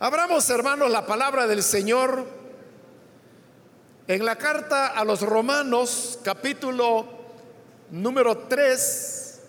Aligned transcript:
Abramos, 0.00 0.50
hermanos, 0.50 0.90
la 0.90 1.06
palabra 1.06 1.46
del 1.46 1.62
Señor 1.62 2.26
en 4.08 4.24
la 4.24 4.36
carta 4.36 4.88
a 4.88 5.04
los 5.04 5.20
romanos, 5.22 6.18
capítulo 6.24 7.06
número 7.92 8.38
3, 8.38 9.40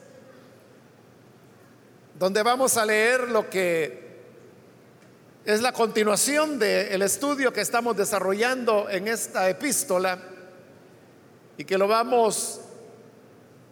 donde 2.19 2.43
vamos 2.43 2.77
a 2.77 2.85
leer 2.85 3.27
lo 3.31 3.49
que 3.49 4.05
es 5.45 5.61
la 5.63 5.71
continuación 5.71 6.59
del 6.59 7.01
estudio 7.01 7.51
que 7.51 7.61
estamos 7.61 7.97
desarrollando 7.97 8.87
en 8.87 9.07
esta 9.07 9.49
epístola 9.49 10.19
y 11.57 11.65
que 11.65 11.77
lo 11.79 11.87
vamos 11.87 12.61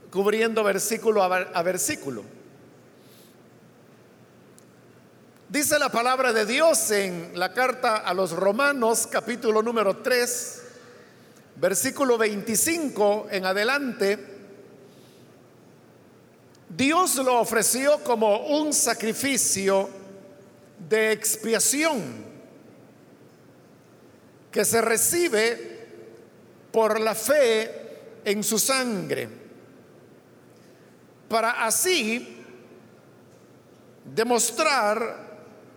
cubriendo 0.09 0.63
versículo 0.63 1.21
a 1.21 1.61
versículo. 1.61 2.23
Dice 5.53 5.77
la 5.77 5.89
palabra 5.89 6.33
de 6.33 6.47
Dios 6.47 6.89
en 6.89 7.29
la 7.35 7.53
carta 7.53 7.97
a 7.97 8.15
los 8.15 8.31
Romanos, 8.31 9.05
capítulo 9.05 9.61
número 9.61 9.97
3, 9.97 10.63
versículo 11.57 12.17
25 12.17 13.27
en 13.29 13.45
adelante. 13.45 14.17
Dios 16.67 17.17
lo 17.17 17.39
ofreció 17.39 18.03
como 18.03 18.47
un 18.47 18.73
sacrificio 18.73 19.91
de 20.89 21.11
expiación 21.11 22.01
que 24.51 24.65
se 24.65 24.81
recibe 24.81 25.85
por 26.71 26.99
la 26.99 27.13
fe 27.13 28.21
en 28.25 28.43
su 28.43 28.57
sangre, 28.57 29.29
para 31.29 31.63
así 31.63 32.43
demostrar 34.03 35.22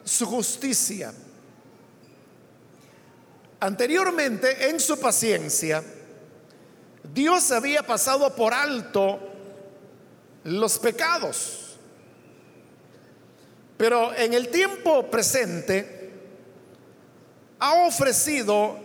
su 0.06 0.24
justicia. 0.24 1.12
Anteriormente, 3.58 4.70
en 4.70 4.78
su 4.78 4.98
paciencia, 4.98 5.82
Dios 7.12 7.50
había 7.50 7.82
pasado 7.82 8.34
por 8.34 8.54
alto 8.54 9.18
los 10.44 10.78
pecados. 10.78 11.76
Pero 13.76 14.14
en 14.14 14.32
el 14.32 14.48
tiempo 14.48 15.10
presente 15.10 16.12
ha 17.58 17.86
ofrecido 17.86 18.78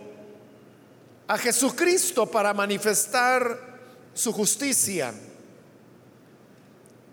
a 1.28 1.38
Jesucristo 1.38 2.26
para 2.26 2.52
manifestar 2.52 3.78
su 4.12 4.32
justicia. 4.32 5.14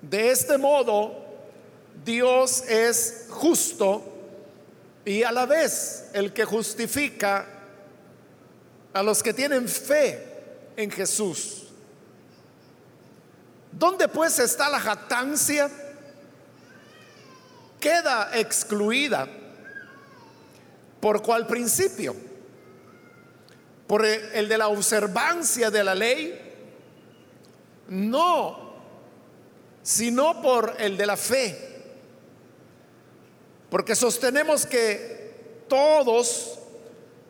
De 0.02 0.32
este 0.32 0.58
modo, 0.58 1.19
Dios 2.06 2.64
es 2.68 3.28
justo 3.30 4.04
y 5.06 5.24
a 5.24 5.32
la 5.32 5.46
vez 5.46 6.10
el 6.14 6.34
que 6.34 6.46
justifica 6.46 7.48
a 8.94 9.04
los 9.04 9.24
que 9.24 9.34
tienen 9.34 9.68
fe 9.68 10.26
en 10.76 10.92
Jesús. 10.92 11.68
¿Dónde 13.72 14.08
pues 14.08 14.40
está 14.40 14.70
la 14.70 14.80
jactancia? 14.80 15.70
Queda 17.80 18.32
excluida. 18.34 19.28
¿Por 21.00 21.22
cuál 21.22 21.48
principio? 21.48 22.16
¿Por 23.88 24.06
el 24.06 24.50
de 24.50 24.58
la 24.58 24.68
observancia 24.68 25.72
de 25.72 25.84
la 25.84 25.96
ley? 25.96 26.40
No, 27.88 28.74
sino 29.82 30.42
por 30.42 30.76
el 30.78 30.98
de 30.98 31.06
la 31.06 31.18
fe. 31.18 31.69
Porque 33.70 33.96
sostenemos 33.96 34.66
que 34.66 35.64
todos 35.68 36.60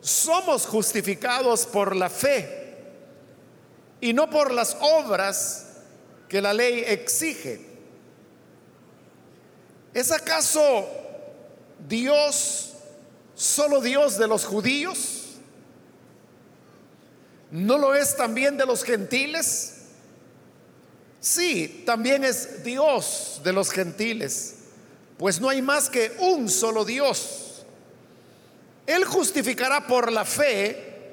somos 0.00 0.66
justificados 0.66 1.66
por 1.66 1.94
la 1.94 2.08
fe 2.08 2.78
y 4.00 4.12
no 4.12 4.30
por 4.30 4.50
las 4.50 4.76
obras 4.80 5.66
que 6.28 6.40
la 6.40 6.54
ley 6.54 6.84
exige. 6.86 7.60
¿Es 9.92 10.10
acaso 10.10 10.88
Dios 11.86 12.72
solo 13.34 13.80
Dios 13.80 14.16
de 14.16 14.26
los 14.26 14.46
judíos? 14.46 15.16
¿No 17.50 17.76
lo 17.76 17.94
es 17.94 18.16
también 18.16 18.56
de 18.56 18.64
los 18.64 18.82
gentiles? 18.84 19.74
Sí, 21.20 21.82
también 21.84 22.24
es 22.24 22.64
Dios 22.64 23.42
de 23.44 23.52
los 23.52 23.70
gentiles 23.70 24.59
pues 25.20 25.38
no 25.38 25.50
hay 25.50 25.60
más 25.60 25.90
que 25.90 26.16
un 26.18 26.48
solo 26.48 26.82
Dios. 26.82 27.62
Él 28.86 29.04
justificará 29.04 29.86
por 29.86 30.10
la 30.10 30.24
fe 30.24 31.12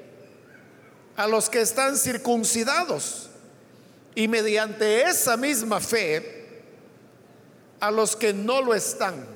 a 1.14 1.26
los 1.26 1.50
que 1.50 1.60
están 1.60 1.94
circuncidados 1.94 3.28
y 4.14 4.26
mediante 4.26 5.02
esa 5.02 5.36
misma 5.36 5.78
fe 5.78 6.62
a 7.80 7.90
los 7.90 8.16
que 8.16 8.32
no 8.32 8.62
lo 8.62 8.74
están. 8.74 9.26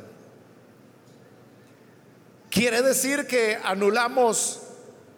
Quiere 2.48 2.80
decir 2.80 3.26
que 3.26 3.58
anulamos 3.62 4.62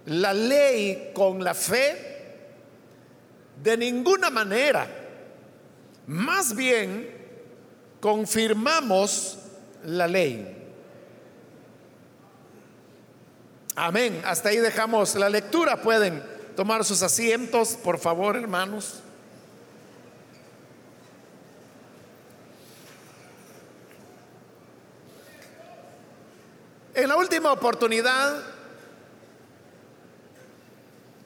la 0.07 0.35
ley 0.35 1.13
con 1.15 1.45
la 1.45 1.55
fe 1.55 2.25
de 3.63 3.77
ninguna 3.77 4.31
manera. 4.31 4.89
Más 6.09 6.57
bien, 6.57 7.09
confirmamos 8.01 9.39
la 9.85 10.07
ley. 10.07 10.65
Amén. 13.77 14.23
Hasta 14.25 14.51
ahí 14.51 14.59
dejamos 14.59 15.15
la 15.17 15.29
lectura. 15.29 15.83
Pueden 15.83 16.23
tomar 16.55 16.85
sus 16.85 17.03
asientos, 17.03 17.71
por 17.83 17.99
favor, 17.99 18.37
hermanos. 18.37 19.01
En 26.95 27.09
la 27.09 27.17
última 27.17 27.51
oportunidad 27.51 28.41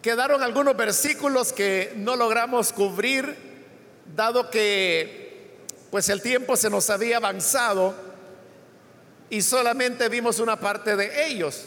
quedaron 0.01 0.43
algunos 0.43 0.75
versículos 0.75 1.53
que 1.53 1.93
no 1.97 2.17
logramos 2.17 2.73
cubrir, 2.73 3.37
dado 4.17 4.49
que 4.49 5.67
pues 5.91 6.09
el 6.09 6.23
tiempo 6.23 6.57
se 6.57 6.71
nos 6.71 6.89
había 6.89 7.19
avanzado 7.19 8.08
y 9.31 9.43
solamente 9.43 10.09
vimos 10.09 10.39
una 10.41 10.59
parte 10.59 10.97
de 10.97 11.27
ellos. 11.27 11.65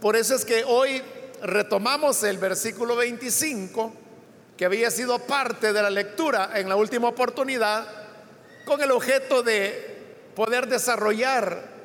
Por 0.00 0.16
eso 0.16 0.34
es 0.34 0.44
que 0.44 0.64
hoy 0.64 1.02
retomamos 1.42 2.22
el 2.22 2.38
versículo 2.38 2.96
25, 2.96 3.92
que 4.56 4.64
había 4.64 4.90
sido 4.90 5.18
parte 5.18 5.72
de 5.72 5.82
la 5.82 5.90
lectura 5.90 6.50
en 6.54 6.68
la 6.68 6.76
última 6.76 7.08
oportunidad, 7.08 7.86
con 8.64 8.82
el 8.82 8.90
objeto 8.90 9.42
de 9.42 9.96
poder 10.34 10.66
desarrollar 10.66 11.76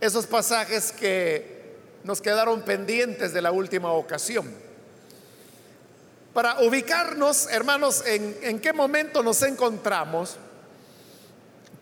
esos 0.00 0.26
pasajes 0.26 0.92
que 0.92 1.76
nos 2.04 2.20
quedaron 2.20 2.62
pendientes 2.62 3.32
de 3.32 3.42
la 3.42 3.52
última 3.52 3.92
ocasión. 3.92 4.52
Para 6.32 6.60
ubicarnos, 6.60 7.46
hermanos, 7.50 8.02
en, 8.06 8.58
qué 8.60 8.72
momento 8.72 9.22
nos 9.22 9.42
encontramos, 9.42 10.36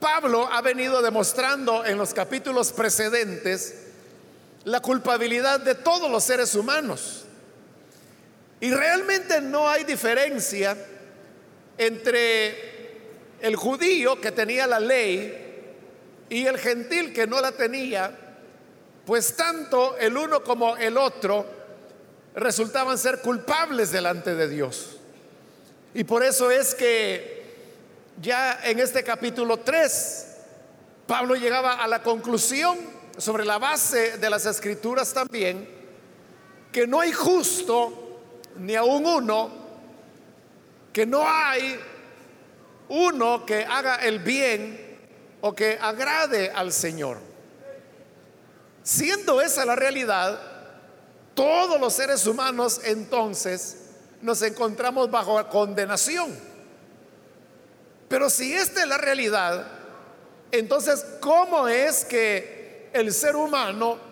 Pablo 0.01 0.49
ha 0.51 0.63
venido 0.63 1.03
demostrando 1.03 1.85
en 1.85 1.99
los 1.99 2.15
capítulos 2.15 2.73
precedentes 2.73 3.75
la 4.65 4.81
culpabilidad 4.81 5.61
de 5.61 5.75
todos 5.75 6.11
los 6.11 6.25
seres 6.25 6.55
humanos. 6.55 7.25
Y 8.61 8.71
realmente 8.71 9.41
no 9.41 9.69
hay 9.69 9.85
diferencia 9.85 10.77
entre 11.79 12.71
el 13.41 13.57
judío 13.57 14.21
que 14.21 14.33
tenía 14.33 14.67
la 14.67 14.81
ley 14.81 15.47
y 16.29 16.47
el 16.47 16.59
gentil 16.59 17.13
que 17.13 17.27
no 17.27 17.41
la 17.41 17.53
tenía, 17.53 18.11
pues 19.07 19.37
tanto 19.37 19.97
el 19.99 20.17
uno 20.17 20.43
como 20.43 20.77
el 20.77 20.97
otro 20.97 21.47
resultaban 22.35 22.99
ser 22.99 23.21
culpables 23.21 23.91
delante 23.93 24.35
de 24.35 24.49
Dios. 24.49 24.97
Y 25.95 26.05
por 26.05 26.23
eso 26.23 26.51
es 26.51 26.75
que 26.75 27.40
ya 28.21 28.61
en 28.65 28.79
este 28.79 29.03
capítulo 29.03 29.59
3, 29.59 30.27
Pablo 31.07 31.35
llegaba 31.35 31.75
a 31.75 31.89
la 31.89 32.03
conclusión 32.03 32.79
sobre 33.17 33.45
la 33.45 33.59
base 33.59 34.19
de 34.19 34.31
las 34.31 34.47
escrituras 34.47 35.13
también, 35.13 35.69
que 36.71 36.87
no 36.87 37.01
hay 37.01 37.13
justo 37.13 38.21
ni 38.57 38.75
aún 38.75 39.07
uno, 39.07 39.51
que 40.93 41.07
no 41.07 41.23
hay 41.27 41.79
uno 42.89 43.47
que 43.47 43.65
haga 43.65 43.97
el 43.97 44.19
bien 44.19 44.99
o 45.41 45.55
que 45.55 45.79
agrade 45.81 46.51
al 46.51 46.73
Señor. 46.73 47.19
Siendo 48.83 49.41
esa 49.41 49.65
la 49.65 49.77
realidad, 49.77 50.41
todos 51.35 51.81
los 51.81 51.95
seres 51.95 52.27
humanos 52.27 52.81
entonces 52.85 53.77
nos 54.21 54.43
encontramos 54.43 55.11
bajo 55.11 55.49
condenación. 55.49 56.50
Pero 58.11 58.29
si 58.29 58.53
esta 58.53 58.83
es 58.83 58.89
la 58.89 58.99
realidad, 58.99 59.67
entonces, 60.53 61.07
¿cómo 61.21 61.67
es 61.67 62.05
que 62.05 62.91
el 62.93 63.15
ser 63.15 63.37
humano 63.37 64.11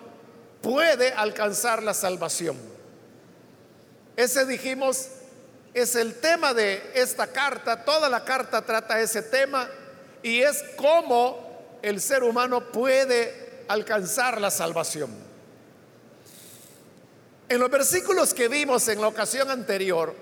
puede 0.61 1.12
alcanzar 1.12 1.83
la 1.83 1.95
salvación. 1.95 2.56
Ese 4.17 4.45
dijimos 4.47 5.09
es 5.75 5.95
el 5.95 6.15
tema 6.15 6.55
de 6.55 6.91
esta 6.95 7.29
carta. 7.29 7.85
Toda 7.85 8.09
la 8.09 8.25
carta 8.25 8.62
trata 8.62 9.00
ese 9.00 9.23
tema 9.23 9.69
y 10.23 10.41
es 10.41 10.65
cómo 10.77 11.79
el 11.83 12.00
ser 12.00 12.25
humano 12.25 12.73
puede 12.73 13.65
alcanzar 13.69 14.41
la 14.41 14.50
salvación. 14.50 15.11
En 17.49 17.61
los 17.61 17.71
versículos 17.71 18.35
que 18.35 18.49
vimos 18.49 18.89
en 18.89 19.00
la 19.00 19.09
ocasión 19.09 19.50
anterior, 19.50 20.15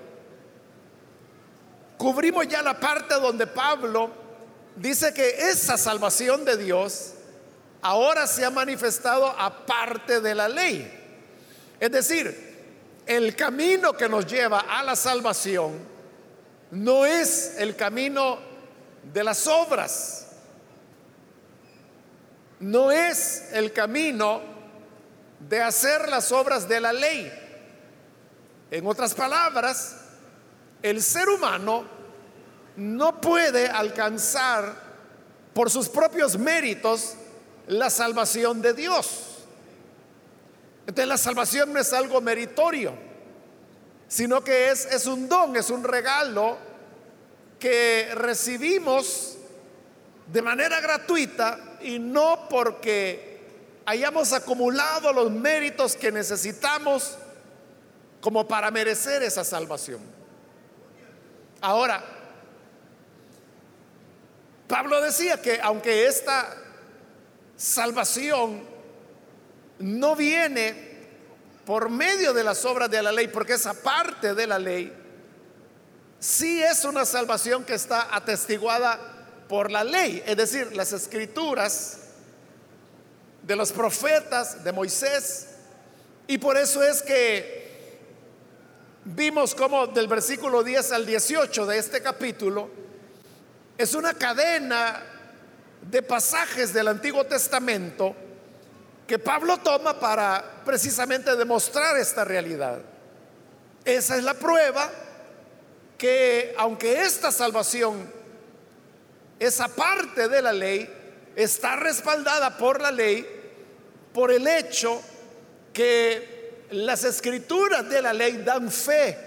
cubrimos 1.97 2.47
ya 2.47 2.61
la 2.61 2.79
parte 2.79 3.15
donde 3.15 3.47
Pablo 3.47 4.11
dice 4.75 5.13
que 5.13 5.49
esa 5.49 5.77
salvación 5.77 6.45
de 6.45 6.57
Dios 6.57 7.13
ahora 7.81 8.27
se 8.27 8.45
ha 8.45 8.49
manifestado 8.49 9.27
aparte 9.27 10.21
de 10.21 10.35
la 10.35 10.47
ley. 10.47 10.93
Es 11.79 11.91
decir, 11.91 12.47
el 13.05 13.35
camino 13.35 13.93
que 13.93 14.09
nos 14.09 14.25
lleva 14.25 14.59
a 14.59 14.83
la 14.83 14.95
salvación 14.95 15.79
no 16.71 17.05
es 17.05 17.55
el 17.57 17.75
camino 17.75 18.39
de 19.13 19.23
las 19.23 19.47
obras, 19.47 20.27
no 22.59 22.91
es 22.91 23.49
el 23.53 23.71
camino 23.71 24.41
de 25.39 25.61
hacer 25.61 26.09
las 26.09 26.31
obras 26.31 26.67
de 26.67 26.79
la 26.79 26.91
ley. 26.91 27.31
En 28.69 28.85
otras 28.85 29.13
palabras, 29.13 29.95
el 30.81 31.01
ser 31.01 31.29
humano 31.29 31.85
no 32.75 33.19
puede 33.19 33.67
alcanzar 33.67 34.87
por 35.53 35.69
sus 35.69 35.89
propios 35.89 36.37
méritos 36.37 37.15
la 37.67 37.89
salvación 37.89 38.61
de 38.61 38.73
Dios. 38.73 39.23
Entonces 40.81 41.07
la 41.07 41.17
salvación 41.17 41.73
no 41.73 41.79
es 41.79 41.91
algo 41.91 42.21
meritorio, 42.21 42.93
sino 44.07 44.43
que 44.43 44.69
es, 44.69 44.85
es 44.85 45.05
un 45.05 45.27
don, 45.27 45.55
es 45.55 45.69
un 45.69 45.83
regalo 45.83 46.57
que 47.59 48.09
recibimos 48.13 49.37
de 50.31 50.41
manera 50.41 50.79
gratuita 50.79 51.77
y 51.81 51.99
no 51.99 52.47
porque 52.49 53.41
hayamos 53.85 54.33
acumulado 54.33 55.11
los 55.11 55.31
méritos 55.31 55.95
que 55.95 56.11
necesitamos 56.11 57.17
como 58.21 58.47
para 58.47 58.69
merecer 58.71 59.23
esa 59.23 59.43
salvación. 59.43 60.16
Ahora, 61.61 62.03
Pablo 64.67 65.01
decía 65.01 65.41
que 65.41 65.59
aunque 65.61 66.07
esta 66.07 66.55
salvación 67.55 68.63
no 69.79 70.15
viene 70.15 70.87
por 71.65 71.89
medio 71.89 72.33
de 72.33 72.43
las 72.43 72.63
obras 72.65 72.89
de 72.89 73.01
la 73.01 73.11
ley, 73.11 73.27
porque 73.27 73.53
esa 73.53 73.73
parte 73.73 74.33
de 74.33 74.47
la 74.47 74.59
ley 74.59 74.93
sí 76.19 76.61
es 76.61 76.85
una 76.85 77.05
salvación 77.05 77.63
que 77.63 77.73
está 77.73 78.15
atestiguada 78.15 78.99
por 79.47 79.71
la 79.71 79.83
ley, 79.83 80.23
es 80.25 80.37
decir, 80.37 80.75
las 80.75 80.93
escrituras 80.93 81.99
de 83.43 83.55
los 83.55 83.71
profetas, 83.71 84.63
de 84.63 84.71
Moisés, 84.71 85.47
y 86.27 86.37
por 86.37 86.57
eso 86.57 86.83
es 86.83 87.01
que 87.01 87.56
vimos 89.15 89.55
como 89.55 89.87
del 89.87 90.07
versículo 90.07 90.63
10 90.63 90.91
al 90.91 91.05
18 91.05 91.65
de 91.65 91.77
este 91.77 92.01
capítulo 92.01 92.69
es 93.77 93.93
una 93.93 94.13
cadena 94.13 95.01
de 95.81 96.01
pasajes 96.01 96.73
del 96.73 96.89
Antiguo 96.89 97.23
Testamento 97.23 98.13
que 99.07 99.17
Pablo 99.17 99.57
toma 99.59 99.97
para 99.97 100.61
precisamente 100.65 101.33
demostrar 101.37 101.95
esta 101.97 102.25
realidad. 102.25 102.81
Esa 103.85 104.17
es 104.17 104.23
la 104.23 104.33
prueba 104.33 104.91
que 105.97 106.53
aunque 106.57 107.03
esta 107.03 107.31
salvación, 107.31 108.11
esa 109.39 109.69
parte 109.69 110.27
de 110.27 110.41
la 110.41 110.51
ley, 110.51 110.93
está 111.35 111.77
respaldada 111.77 112.57
por 112.57 112.81
la 112.81 112.91
ley, 112.91 113.25
por 114.13 114.31
el 114.31 114.45
hecho 114.47 115.01
que 115.71 116.36
las 116.71 117.03
escrituras 117.03 117.87
de 117.89 118.01
la 118.01 118.13
ley 118.13 118.41
dan 118.43 118.71
fe 118.71 119.17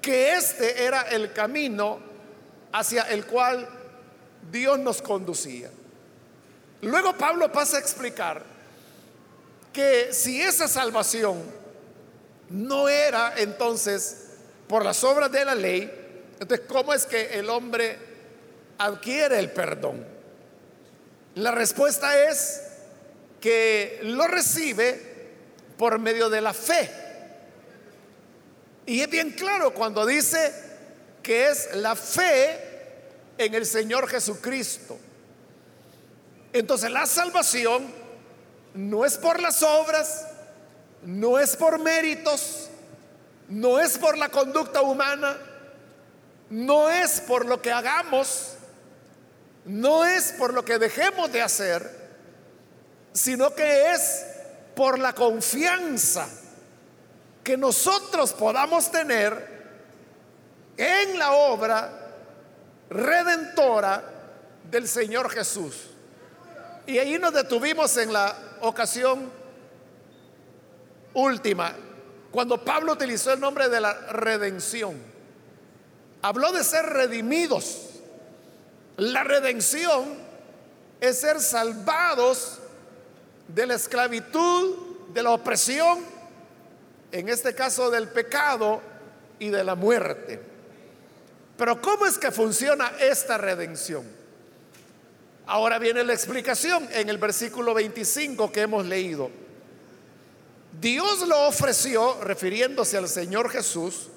que 0.00 0.34
este 0.34 0.84
era 0.84 1.02
el 1.02 1.32
camino 1.32 1.98
hacia 2.72 3.02
el 3.04 3.26
cual 3.26 3.68
Dios 4.50 4.78
nos 4.78 5.02
conducía. 5.02 5.70
Luego 6.82 7.16
Pablo 7.16 7.50
pasa 7.50 7.78
a 7.78 7.80
explicar 7.80 8.42
que 9.72 10.12
si 10.12 10.40
esa 10.40 10.68
salvación 10.68 11.42
no 12.50 12.88
era 12.88 13.34
entonces 13.36 14.28
por 14.68 14.84
las 14.84 15.02
obras 15.02 15.32
de 15.32 15.44
la 15.44 15.54
ley, 15.54 15.90
entonces 16.38 16.66
¿cómo 16.68 16.94
es 16.94 17.06
que 17.06 17.38
el 17.38 17.50
hombre 17.50 17.98
adquiere 18.78 19.38
el 19.38 19.50
perdón? 19.50 20.06
La 21.34 21.50
respuesta 21.50 22.28
es 22.30 22.62
que 23.40 24.00
lo 24.02 24.26
recibe 24.26 25.15
por 25.78 25.98
medio 25.98 26.28
de 26.30 26.40
la 26.40 26.54
fe. 26.54 26.90
Y 28.86 29.00
es 29.00 29.10
bien 29.10 29.32
claro 29.32 29.74
cuando 29.74 30.06
dice 30.06 30.52
que 31.22 31.48
es 31.48 31.74
la 31.74 31.96
fe 31.96 32.60
en 33.36 33.54
el 33.54 33.66
Señor 33.66 34.08
Jesucristo. 34.08 34.96
Entonces 36.52 36.90
la 36.90 37.04
salvación 37.06 37.92
no 38.74 39.04
es 39.04 39.18
por 39.18 39.40
las 39.40 39.62
obras, 39.62 40.26
no 41.02 41.38
es 41.38 41.56
por 41.56 41.78
méritos, 41.80 42.68
no 43.48 43.80
es 43.80 43.98
por 43.98 44.16
la 44.16 44.28
conducta 44.28 44.82
humana, 44.82 45.36
no 46.48 46.90
es 46.90 47.20
por 47.20 47.44
lo 47.44 47.60
que 47.60 47.72
hagamos, 47.72 48.52
no 49.64 50.04
es 50.04 50.32
por 50.32 50.54
lo 50.54 50.64
que 50.64 50.78
dejemos 50.78 51.32
de 51.32 51.42
hacer, 51.42 51.90
sino 53.12 53.54
que 53.54 53.90
es 53.90 54.24
por 54.76 54.98
la 54.98 55.14
confianza 55.14 56.28
que 57.42 57.56
nosotros 57.56 58.34
podamos 58.34 58.90
tener 58.90 59.56
en 60.76 61.18
la 61.18 61.32
obra 61.32 62.12
redentora 62.90 64.04
del 64.70 64.86
Señor 64.86 65.30
Jesús. 65.30 65.88
Y 66.86 66.98
ahí 66.98 67.18
nos 67.18 67.32
detuvimos 67.32 67.96
en 67.96 68.12
la 68.12 68.36
ocasión 68.60 69.32
última, 71.14 71.74
cuando 72.30 72.62
Pablo 72.62 72.92
utilizó 72.92 73.32
el 73.32 73.40
nombre 73.40 73.70
de 73.70 73.80
la 73.80 73.94
redención, 73.94 74.94
habló 76.20 76.52
de 76.52 76.62
ser 76.62 76.84
redimidos. 76.84 77.92
La 78.98 79.24
redención 79.24 80.16
es 81.00 81.18
ser 81.18 81.40
salvados 81.40 82.58
de 83.48 83.66
la 83.66 83.74
esclavitud, 83.74 84.76
de 85.12 85.22
la 85.22 85.30
opresión, 85.30 86.04
en 87.12 87.28
este 87.28 87.54
caso 87.54 87.90
del 87.90 88.08
pecado 88.08 88.80
y 89.38 89.50
de 89.50 89.64
la 89.64 89.74
muerte. 89.74 90.40
Pero 91.56 91.80
¿cómo 91.80 92.06
es 92.06 92.18
que 92.18 92.30
funciona 92.30 92.92
esta 93.00 93.38
redención? 93.38 94.04
Ahora 95.46 95.78
viene 95.78 96.02
la 96.04 96.12
explicación 96.12 96.88
en 96.92 97.08
el 97.08 97.18
versículo 97.18 97.72
25 97.72 98.50
que 98.50 98.62
hemos 98.62 98.84
leído. 98.84 99.30
Dios 100.80 101.26
lo 101.26 101.46
ofreció, 101.46 102.20
refiriéndose 102.20 102.98
al 102.98 103.08
Señor 103.08 103.48
Jesús, 103.48 104.08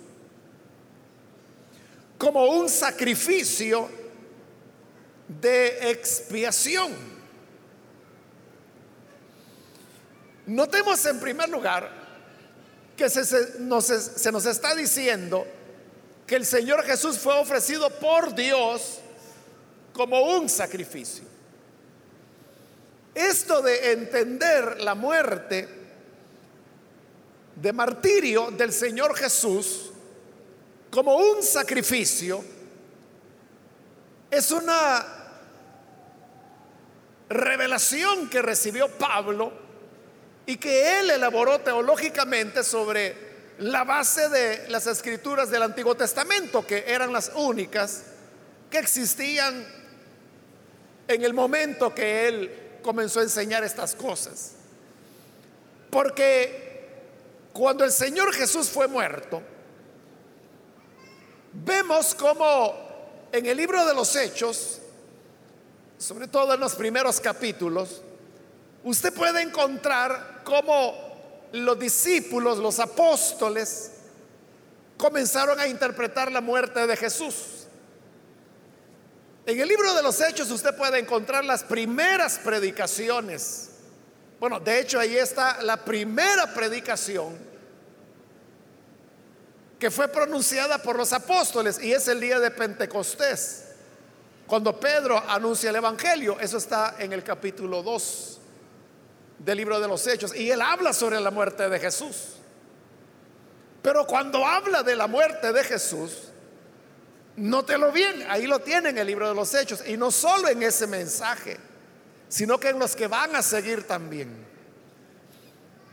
como 2.18 2.46
un 2.48 2.68
sacrificio 2.68 3.88
de 5.28 5.92
expiación. 5.92 7.19
Notemos 10.50 11.06
en 11.06 11.20
primer 11.20 11.48
lugar 11.48 11.88
que 12.98 13.08
se, 13.08 13.60
nos, 13.60 13.88
está 13.92 14.74
diciendo 14.74 15.46
que 16.26 16.36
el 16.38 16.46
Señor 16.46 16.84
Jesús 16.84 17.20
fue 17.20 17.36
ofrecido 17.40 17.88
por 17.92 18.34
Dios 18.34 18.98
como 19.94 20.20
un 20.38 20.50
sacrificio. 20.50 21.24
Esto 23.14 23.62
de 23.62 23.92
entender 23.92 24.82
la 24.82 24.96
muerte 24.96 25.70
de 27.56 27.72
martirio 27.72 28.50
del 28.50 28.74
Señor 28.74 29.16
Jesús 29.16 29.92
como 30.90 31.16
un 31.16 31.44
sacrificio 31.44 32.44
es 34.32 34.50
una 34.50 35.06
revelación 37.30 38.28
que 38.32 38.42
recibió 38.42 38.88
Pablo 38.90 39.69
y 40.50 40.58
que 40.58 41.00
él 41.00 41.12
elaboró 41.12 41.60
teológicamente 41.60 42.64
sobre 42.64 43.16
la 43.60 43.84
base 43.84 44.30
de 44.30 44.68
las 44.70 44.88
escrituras 44.88 45.52
del 45.52 45.62
Antiguo 45.62 45.94
Testamento, 45.94 46.66
que 46.66 46.86
eran 46.88 47.14
las 47.14 47.32
únicas 47.36 48.02
que 48.68 48.80
existían 48.80 49.64
en 51.08 51.24
el 51.24 51.36
momento 51.36 51.94
que 51.94 52.28
él 52.28 52.80
comenzó 52.82 53.20
a 53.20 53.24
enseñar 53.24 53.64
estas 53.64 53.94
cosas. 53.94 54.54
Porque 55.92 56.88
cuando 57.54 57.84
el 57.84 57.92
Señor 57.92 58.34
Jesús 58.34 58.70
fue 58.70 58.88
muerto, 58.88 59.44
vemos 61.54 62.16
como 62.16 63.28
en 63.32 63.46
el 63.46 63.56
libro 63.56 63.86
de 63.86 63.94
los 63.94 64.16
Hechos, 64.16 64.80
sobre 66.00 66.28
todo 66.28 66.56
en 66.56 66.60
los 66.60 66.74
primeros 66.74 67.20
capítulos, 67.20 68.02
usted 68.84 69.14
puede 69.14 69.44
encontrar 69.44 70.39
cómo 70.50 70.96
los 71.54 71.80
discípulos, 71.80 72.58
los 72.58 72.80
apóstoles, 72.80 73.92
comenzaron 74.98 75.60
a 75.60 75.68
interpretar 75.68 76.32
la 76.32 76.42
muerte 76.42 76.86
de 76.86 76.98
Jesús. 76.98 77.68
En 79.46 79.60
el 79.60 79.68
libro 79.68 79.94
de 79.94 80.04
los 80.04 80.20
Hechos 80.20 80.52
usted 80.52 80.76
puede 80.76 81.00
encontrar 81.00 81.46
las 81.46 81.64
primeras 81.64 82.40
predicaciones. 82.40 83.70
Bueno, 84.40 84.60
de 84.60 84.80
hecho 84.80 85.00
ahí 85.00 85.16
está 85.16 85.62
la 85.62 85.78
primera 85.78 86.54
predicación 86.54 87.38
que 89.80 89.90
fue 89.90 90.10
pronunciada 90.10 90.78
por 90.80 90.98
los 90.98 91.14
apóstoles 91.14 91.80
y 91.82 91.94
es 91.94 92.08
el 92.08 92.20
día 92.20 92.40
de 92.40 92.52
Pentecostés. 92.52 93.66
Cuando 94.46 94.78
Pedro 94.80 95.18
anuncia 95.30 95.70
el 95.70 95.76
Evangelio, 95.78 96.38
eso 96.40 96.58
está 96.58 96.96
en 97.00 97.14
el 97.14 97.24
capítulo 97.24 97.82
2 97.82 98.39
del 99.40 99.58
libro 99.58 99.80
de 99.80 99.88
los 99.88 100.06
Hechos, 100.06 100.36
y 100.36 100.52
él 100.52 100.62
habla 100.62 100.94
sobre 100.94 101.20
la 101.20 101.32
muerte 101.32 101.70
de 101.70 101.80
Jesús. 101.80 102.36
Pero 103.82 104.06
cuando 104.06 104.46
habla 104.46 104.84
de 104.84 104.96
la 104.96 105.08
muerte 105.08 105.52
de 105.54 105.64
Jesús, 105.64 106.30
nótelo 107.38 107.92
bien, 107.92 108.26
ahí 108.30 108.46
lo 108.46 108.60
tiene 108.60 108.90
en 108.90 108.98
el 108.98 109.08
libro 109.08 109.28
de 109.30 109.36
los 109.36 109.54
Hechos, 109.54 109.84
y 109.88 109.98
no 109.98 110.12
solo 110.12 110.50
en 110.50 110.62
ese 110.62 110.88
mensaje, 110.88 111.58
sino 112.28 112.60
que 112.60 112.70
en 112.70 112.80
los 112.80 112.96
que 112.96 113.08
van 113.08 113.36
a 113.36 113.42
seguir 113.42 113.88
también. 113.88 114.48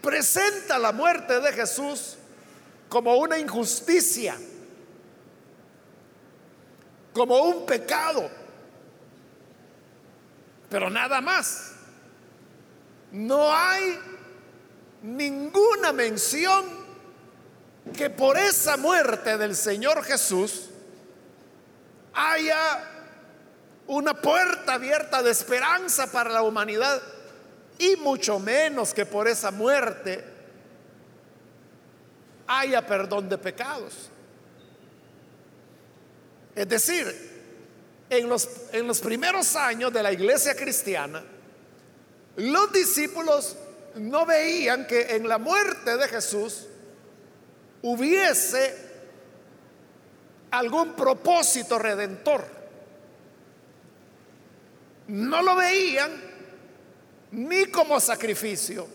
Presenta 0.02 0.78
la 0.78 0.92
muerte 0.92 1.40
de 1.40 1.52
Jesús 1.52 2.16
como 2.88 3.16
una 3.16 3.38
injusticia, 3.38 4.36
como 7.12 7.38
un 7.40 7.64
pecado 7.64 8.28
pero 10.68 10.90
nada 10.90 11.20
más. 11.20 11.72
No 13.16 13.50
hay 13.50 13.98
ninguna 15.00 15.90
mención 15.90 16.66
que 17.96 18.10
por 18.10 18.36
esa 18.36 18.76
muerte 18.76 19.38
del 19.38 19.56
Señor 19.56 20.04
Jesús 20.04 20.68
haya 22.12 22.84
una 23.86 24.12
puerta 24.12 24.74
abierta 24.74 25.22
de 25.22 25.30
esperanza 25.30 26.12
para 26.12 26.28
la 26.28 26.42
humanidad 26.42 27.00
y 27.78 27.96
mucho 27.96 28.38
menos 28.38 28.92
que 28.92 29.06
por 29.06 29.28
esa 29.28 29.50
muerte 29.50 30.22
haya 32.46 32.86
perdón 32.86 33.30
de 33.30 33.38
pecados. 33.38 34.10
Es 36.54 36.68
decir, 36.68 37.32
en 38.10 38.28
los, 38.28 38.46
en 38.72 38.86
los 38.86 39.00
primeros 39.00 39.56
años 39.56 39.90
de 39.90 40.02
la 40.02 40.12
iglesia 40.12 40.54
cristiana, 40.54 41.22
los 42.36 42.72
discípulos 42.72 43.56
no 43.96 44.26
veían 44.26 44.86
que 44.86 45.16
en 45.16 45.28
la 45.28 45.38
muerte 45.38 45.96
de 45.96 46.08
Jesús 46.08 46.66
hubiese 47.82 48.76
algún 50.50 50.94
propósito 50.94 51.78
redentor. 51.78 52.46
No 55.08 55.42
lo 55.42 55.56
veían 55.56 56.10
ni 57.32 57.66
como 57.66 58.00
sacrificio, 58.00 58.86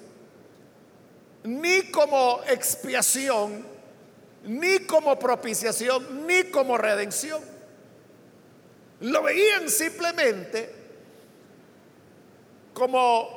ni 1.44 1.90
como 1.90 2.42
expiación, 2.48 3.66
ni 4.44 4.80
como 4.80 5.18
propiciación, 5.18 6.28
ni 6.28 6.44
como 6.46 6.78
redención. 6.78 7.42
Lo 9.00 9.24
veían 9.24 9.70
simplemente 9.70 10.81
como 12.82 13.30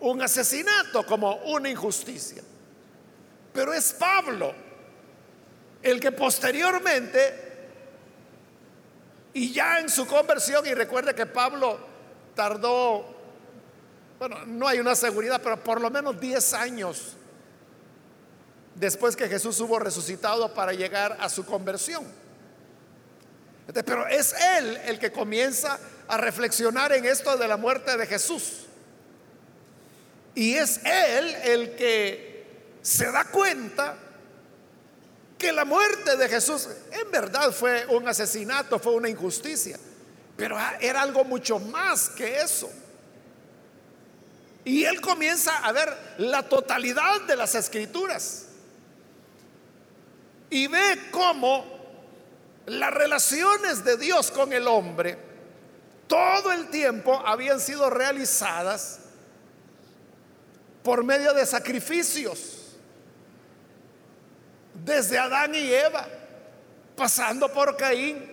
un 0.00 0.20
asesinato, 0.20 1.06
como 1.06 1.36
una 1.44 1.68
injusticia. 1.68 2.42
Pero 3.52 3.72
es 3.72 3.92
Pablo 3.92 4.52
el 5.84 6.00
que 6.00 6.10
posteriormente, 6.10 7.68
y 9.34 9.52
ya 9.52 9.78
en 9.78 9.88
su 9.88 10.04
conversión, 10.04 10.66
y 10.66 10.74
recuerde 10.74 11.14
que 11.14 11.26
Pablo 11.26 11.78
tardó, 12.34 13.06
bueno, 14.18 14.44
no 14.46 14.66
hay 14.66 14.80
una 14.80 14.96
seguridad, 14.96 15.40
pero 15.40 15.62
por 15.62 15.80
lo 15.80 15.88
menos 15.88 16.18
10 16.18 16.54
años 16.54 17.12
después 18.74 19.14
que 19.14 19.28
Jesús 19.28 19.60
hubo 19.60 19.78
resucitado 19.78 20.52
para 20.52 20.72
llegar 20.72 21.18
a 21.20 21.28
su 21.28 21.46
conversión. 21.46 22.04
Pero 23.72 24.08
es 24.08 24.34
Él 24.58 24.76
el 24.86 24.98
que 24.98 25.12
comienza 25.12 25.78
a 26.08 26.16
reflexionar 26.16 26.92
en 26.92 27.04
esto 27.04 27.36
de 27.36 27.48
la 27.48 27.56
muerte 27.56 27.96
de 27.96 28.06
Jesús. 28.06 28.66
Y 30.34 30.54
es 30.54 30.80
Él 30.84 31.34
el 31.44 31.76
que 31.76 32.46
se 32.82 33.10
da 33.10 33.24
cuenta 33.24 33.96
que 35.38 35.52
la 35.52 35.64
muerte 35.64 36.16
de 36.16 36.28
Jesús 36.28 36.68
en 36.92 37.10
verdad 37.10 37.52
fue 37.52 37.86
un 37.86 38.08
asesinato, 38.08 38.78
fue 38.78 38.94
una 38.94 39.08
injusticia, 39.08 39.78
pero 40.36 40.56
era 40.80 41.02
algo 41.02 41.24
mucho 41.24 41.58
más 41.58 42.08
que 42.10 42.40
eso. 42.40 42.70
Y 44.64 44.84
él 44.84 45.00
comienza 45.00 45.58
a 45.58 45.72
ver 45.72 45.96
la 46.18 46.42
totalidad 46.42 47.20
de 47.22 47.36
las 47.36 47.54
escrituras 47.54 48.46
y 50.50 50.66
ve 50.66 51.08
cómo 51.10 51.64
las 52.66 52.92
relaciones 52.92 53.84
de 53.84 53.96
Dios 53.96 54.30
con 54.30 54.52
el 54.52 54.66
hombre 54.66 55.18
todo 56.06 56.52
el 56.52 56.68
tiempo 56.68 57.20
habían 57.24 57.60
sido 57.60 57.90
realizadas 57.90 59.00
por 60.82 61.02
medio 61.04 61.34
de 61.34 61.44
sacrificios. 61.46 62.76
Desde 64.72 65.18
Adán 65.18 65.54
y 65.54 65.72
Eva, 65.72 66.06
pasando 66.94 67.52
por 67.52 67.76
Caín, 67.76 68.30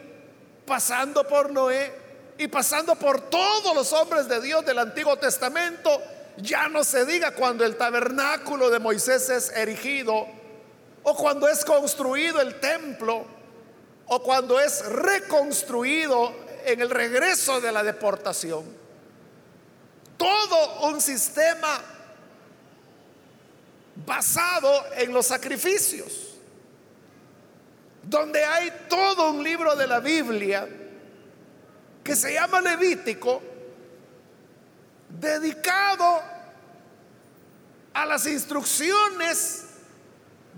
pasando 0.66 1.28
por 1.28 1.52
Noé 1.52 1.92
y 2.38 2.48
pasando 2.48 2.96
por 2.96 3.22
todos 3.30 3.76
los 3.76 3.92
hombres 3.94 4.28
de 4.28 4.42
Dios 4.42 4.66
del 4.66 4.80
Antiguo 4.80 5.18
Testamento, 5.18 6.02
ya 6.38 6.68
no 6.68 6.84
se 6.84 7.06
diga 7.06 7.32
cuando 7.32 7.66
el 7.66 7.76
tabernáculo 7.76 8.70
de 8.70 8.80
Moisés 8.80 9.30
es 9.30 9.50
erigido 9.52 10.28
o 11.04 11.16
cuando 11.16 11.48
es 11.48 11.64
construido 11.66 12.42
el 12.42 12.60
templo 12.60 13.26
o 14.08 14.22
cuando 14.22 14.60
es 14.60 14.86
reconstruido 14.86 16.34
en 16.66 16.82
el 16.82 16.90
regreso 16.90 17.60
de 17.62 17.72
la 17.72 17.84
deportación. 17.84 18.64
Todo 20.18 20.88
un 20.88 21.02
sistema 21.02 21.80
basado 24.06 24.86
en 24.96 25.14
los 25.14 25.28
sacrificios, 25.28 26.38
donde 28.04 28.44
hay 28.44 28.72
todo 28.90 29.32
un 29.32 29.44
libro 29.44 29.76
de 29.76 29.88
la 29.88 30.00
Biblia 30.00 30.68
que 32.04 32.16
se 32.16 32.34
llama 32.34 32.62
Levítico, 32.62 33.42
dedicado 35.10 36.22
a 37.94 38.06
las 38.06 38.26
instrucciones 38.26 39.66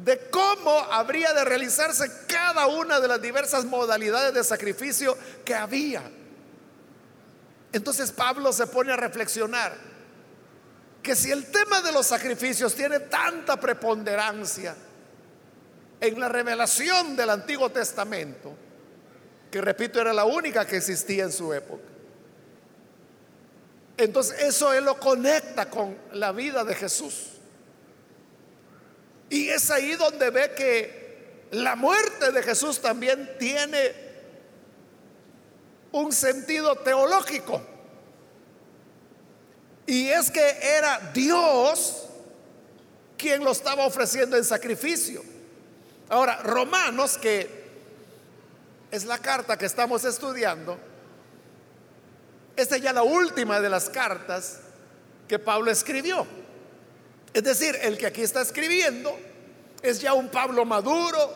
de 0.03 0.29
cómo 0.29 0.71
habría 0.91 1.33
de 1.33 1.45
realizarse 1.45 2.09
cada 2.27 2.67
una 2.67 2.99
de 2.99 3.07
las 3.07 3.21
diversas 3.21 3.65
modalidades 3.65 4.33
de 4.33 4.43
sacrificio 4.43 5.17
que 5.45 5.55
había. 5.55 6.03
Entonces 7.71 8.11
Pablo 8.11 8.51
se 8.51 8.67
pone 8.67 8.91
a 8.91 8.97
reflexionar 8.97 9.73
que 11.01 11.15
si 11.15 11.31
el 11.31 11.45
tema 11.51 11.81
de 11.81 11.91
los 11.91 12.07
sacrificios 12.07 12.73
tiene 12.73 12.99
tanta 13.01 13.59
preponderancia 13.59 14.75
en 15.99 16.19
la 16.19 16.27
revelación 16.27 17.15
del 17.15 17.29
Antiguo 17.29 17.69
Testamento, 17.69 18.53
que 19.51 19.61
repito 19.61 20.01
era 20.01 20.13
la 20.13 20.25
única 20.25 20.65
que 20.65 20.77
existía 20.77 21.23
en 21.23 21.31
su 21.31 21.53
época, 21.53 21.83
entonces 23.97 24.39
eso 24.41 24.73
él 24.73 24.83
lo 24.83 24.99
conecta 24.99 25.69
con 25.69 25.97
la 26.13 26.31
vida 26.31 26.63
de 26.63 26.75
Jesús. 26.75 27.34
Y 29.29 29.49
es 29.49 29.69
ahí 29.71 29.95
donde 29.95 30.29
ve 30.29 30.51
que 30.55 31.47
la 31.51 31.75
muerte 31.75 32.31
de 32.31 32.43
Jesús 32.43 32.81
también 32.81 33.35
tiene 33.39 33.93
un 35.91 36.11
sentido 36.11 36.75
teológico. 36.75 37.61
Y 39.87 40.09
es 40.09 40.31
que 40.31 40.57
era 40.61 41.11
Dios 41.13 42.07
quien 43.17 43.43
lo 43.43 43.51
estaba 43.51 43.85
ofreciendo 43.85 44.35
en 44.35 44.43
sacrificio. 44.43 45.23
Ahora, 46.09 46.37
Romanos, 46.43 47.17
que 47.17 47.65
es 48.91 49.05
la 49.05 49.17
carta 49.17 49.57
que 49.57 49.65
estamos 49.65 50.05
estudiando, 50.05 50.77
Esta 52.55 52.77
es 52.77 52.81
ya 52.81 52.93
la 52.93 53.03
última 53.03 53.59
de 53.59 53.69
las 53.69 53.89
cartas 53.89 54.59
que 55.27 55.37
Pablo 55.39 55.71
escribió. 55.71 56.25
Es 57.35 57.43
decir, 57.43 57.77
el 57.81 57.97
que 57.97 58.05
aquí 58.05 58.21
está 58.21 58.41
escribiendo 58.41 59.13
es 59.81 59.99
ya 59.99 60.13
un 60.13 60.29
Pablo 60.29 60.63
maduro, 60.63 61.33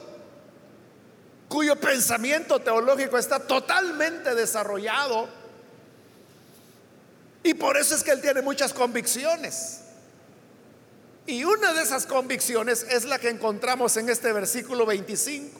cuyo 1.49 1.75
pensamiento 1.75 2.57
teológico 2.61 3.17
está 3.17 3.37
totalmente 3.37 4.33
desarrollado. 4.33 5.27
Y 7.43 7.53
por 7.53 7.75
eso 7.75 7.95
es 7.95 8.03
que 8.03 8.11
él 8.11 8.21
tiene 8.21 8.41
muchas 8.41 8.71
convicciones. 8.71 9.81
Y 11.27 11.43
una 11.43 11.73
de 11.73 11.83
esas 11.83 12.05
convicciones 12.05 12.85
es 12.89 13.03
la 13.03 13.19
que 13.19 13.27
encontramos 13.27 13.97
en 13.97 14.07
este 14.07 14.31
versículo 14.31 14.85
25. 14.85 15.59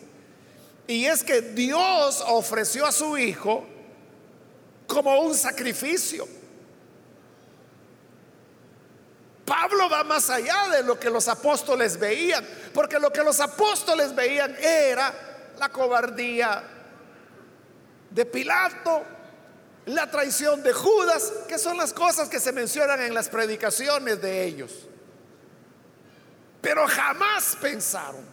Y 0.87 1.05
es 1.05 1.21
que 1.21 1.41
Dios 1.41 2.23
ofreció 2.25 2.85
a 2.85 2.93
su 2.93 3.17
Hijo 3.17 3.67
como 4.87 5.19
un 5.19 5.35
sacrificio. 5.35 6.38
Pablo 9.49 9.89
va 9.89 10.03
más 10.03 10.29
allá 10.29 10.69
de 10.69 10.83
lo 10.83 10.99
que 10.99 11.09
los 11.09 11.27
apóstoles 11.27 11.97
veían, 11.97 12.47
porque 12.71 12.99
lo 12.99 13.11
que 13.11 13.23
los 13.23 13.39
apóstoles 13.39 14.13
veían 14.13 14.55
era 14.61 15.11
la 15.57 15.69
cobardía 15.69 16.61
de 18.11 18.25
Pilato, 18.27 19.03
la 19.87 20.09
traición 20.11 20.61
de 20.61 20.71
Judas, 20.71 21.33
que 21.47 21.57
son 21.57 21.77
las 21.77 21.93
cosas 21.93 22.29
que 22.29 22.39
se 22.39 22.51
mencionan 22.51 23.01
en 23.01 23.11
las 23.11 23.27
predicaciones 23.27 24.21
de 24.21 24.43
ellos. 24.43 24.71
Pero 26.61 26.87
jamás 26.87 27.57
pensaron 27.59 28.23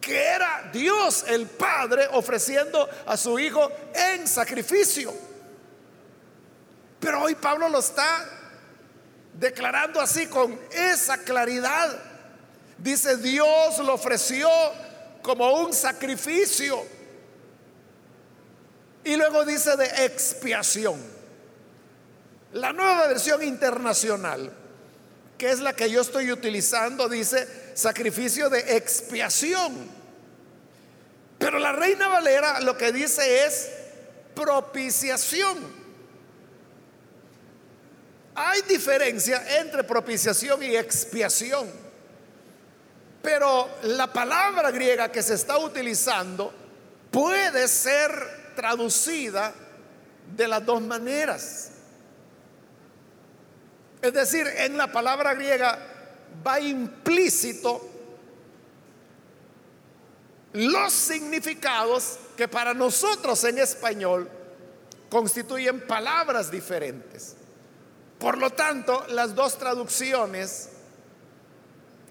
que 0.00 0.20
era 0.20 0.70
Dios 0.72 1.24
el 1.28 1.46
Padre 1.46 2.08
ofreciendo 2.14 2.88
a 3.06 3.16
su 3.16 3.38
Hijo 3.38 3.70
en 3.94 4.26
sacrificio. 4.26 5.14
Pero 6.98 7.22
hoy 7.22 7.36
Pablo 7.36 7.68
lo 7.68 7.78
está 7.78 8.39
declarando 9.34 10.00
así 10.00 10.26
con 10.26 10.58
esa 10.72 11.18
claridad. 11.18 11.96
Dice, 12.78 13.16
Dios 13.16 13.78
lo 13.78 13.94
ofreció 13.94 14.48
como 15.22 15.52
un 15.60 15.72
sacrificio. 15.72 16.84
Y 19.04 19.16
luego 19.16 19.44
dice 19.44 19.76
de 19.76 19.86
expiación. 20.04 21.00
La 22.52 22.72
nueva 22.72 23.06
versión 23.06 23.42
internacional, 23.42 24.52
que 25.38 25.50
es 25.50 25.60
la 25.60 25.72
que 25.72 25.90
yo 25.90 26.00
estoy 26.00 26.32
utilizando, 26.32 27.08
dice 27.08 27.46
sacrificio 27.74 28.50
de 28.50 28.76
expiación. 28.76 29.88
Pero 31.38 31.58
la 31.58 31.72
reina 31.72 32.08
Valera 32.08 32.60
lo 32.60 32.76
que 32.76 32.92
dice 32.92 33.46
es 33.46 33.70
propiciación. 34.34 35.79
Hay 38.42 38.62
diferencia 38.62 39.60
entre 39.60 39.84
propiciación 39.84 40.62
y 40.62 40.74
expiación. 40.74 41.70
Pero 43.20 43.68
la 43.82 44.10
palabra 44.10 44.70
griega 44.70 45.12
que 45.12 45.22
se 45.22 45.34
está 45.34 45.58
utilizando 45.58 46.50
puede 47.10 47.68
ser 47.68 48.54
traducida 48.56 49.52
de 50.34 50.48
las 50.48 50.64
dos 50.64 50.80
maneras. 50.80 51.72
Es 54.00 54.12
decir, 54.14 54.46
en 54.46 54.78
la 54.78 54.90
palabra 54.90 55.34
griega 55.34 55.78
va 56.46 56.58
implícito 56.60 57.86
los 60.54 60.94
significados 60.94 62.18
que 62.38 62.48
para 62.48 62.72
nosotros 62.72 63.44
en 63.44 63.58
español 63.58 64.30
constituyen 65.10 65.86
palabras 65.86 66.50
diferentes. 66.50 67.36
Por 68.20 68.36
lo 68.36 68.50
tanto, 68.50 69.06
las 69.08 69.34
dos 69.34 69.56
traducciones 69.56 70.68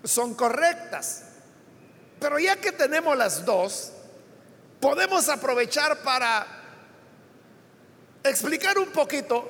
son 0.03 0.33
correctas. 0.33 1.23
Pero 2.19 2.39
ya 2.39 2.55
que 2.55 2.71
tenemos 2.71 3.15
las 3.15 3.45
dos, 3.45 3.91
podemos 4.79 5.29
aprovechar 5.29 6.01
para 6.01 6.47
explicar 8.23 8.79
un 8.79 8.89
poquito, 8.89 9.47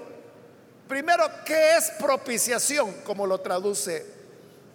primero, 0.86 1.24
qué 1.46 1.78
es 1.78 1.92
propiciación, 1.92 2.94
como 3.06 3.26
lo 3.26 3.40
traduce 3.40 4.06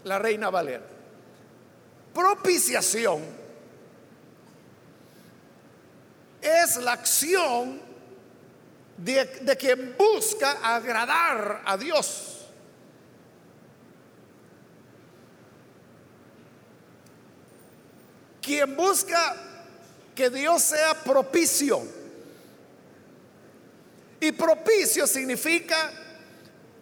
la 0.05 0.19
Reina 0.19 0.49
Valera. 0.49 0.87
Propiciación 2.15 3.23
es 6.41 6.77
la 6.77 6.93
acción 6.93 7.94
de, 8.97 9.57
quien 9.59 9.97
busca 9.97 10.53
agradar 10.63 11.63
a 11.65 11.77
Dios. 11.77 12.47
Quien 18.41 18.77
busca 18.77 19.37
que 20.15 20.31
Dios 20.31 20.63
sea 20.63 20.95
propicio. 20.95 21.83
Y 24.21 24.33
propicio 24.33 25.07
significa 25.07 25.91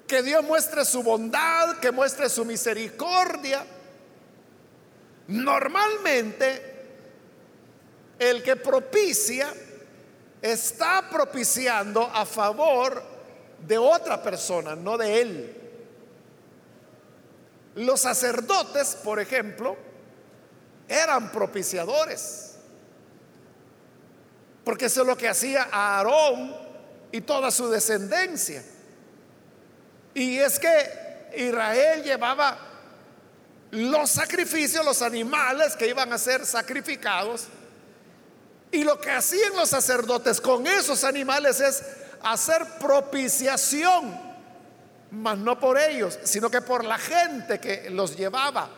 que 0.07 0.23
Dios 0.23 0.45
muestre 0.45 0.85
su 0.85 1.03
bondad, 1.03 1.79
que 1.79 1.91
muestre 1.91 2.29
su 2.29 2.45
misericordia. 2.45 3.65
Normalmente, 5.29 6.73
el 8.19 8.43
que 8.43 8.57
propicia 8.57 9.53
está 10.43 11.09
propiciando 11.09 12.03
a 12.03 12.27
favor 12.27 13.03
de 13.65 13.79
otra 13.79 14.21
persona, 14.21 14.75
no 14.75 14.99
de 14.99 15.23
él. 15.23 15.57
Los 17.77 18.01
sacerdotes, 18.01 18.97
por 18.97 19.21
ejemplo, 19.21 19.77
eran 20.89 21.31
propiciadores. 21.31 22.57
Porque 24.65 24.87
eso 24.87 25.03
es 25.03 25.07
lo 25.07 25.17
que 25.17 25.29
hacía 25.29 25.69
Aarón 25.71 26.55
y 27.13 27.21
toda 27.21 27.51
su 27.51 27.71
descendencia. 27.71 28.63
Y 30.15 30.39
es 30.39 30.59
que 30.59 31.31
Israel 31.37 32.03
llevaba 32.03 32.59
los 33.71 34.11
sacrificios, 34.11 34.85
los 34.85 35.01
animales 35.03 35.77
que 35.77 35.87
iban 35.87 36.13
a 36.13 36.19
ser 36.19 36.45
sacrificados 36.45 37.47
y 38.73 38.85
lo 38.85 38.99
que 38.99 39.11
hacían 39.11 39.55
los 39.55 39.69
sacerdotes 39.69 40.41
con 40.41 40.67
esos 40.67 41.05
animales 41.05 41.61
es 41.61 41.85
hacer 42.23 42.67
propiciación, 42.81 44.19
mas 45.11 45.37
no 45.37 45.61
por 45.61 45.79
ellos, 45.79 46.19
sino 46.25 46.51
que 46.51 46.63
por 46.63 46.83
la 46.83 46.97
gente 46.97 47.61
que 47.61 47.91
los 47.91 48.17
llevaba. 48.17 48.71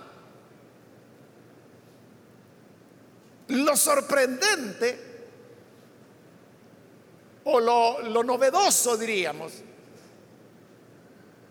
Lo 3.49 3.77
sorprendente 3.77 5.15
o 7.45 7.61
lo, 7.61 8.01
lo 8.01 8.25
novedoso, 8.25 8.97
diríamos, 8.97 9.53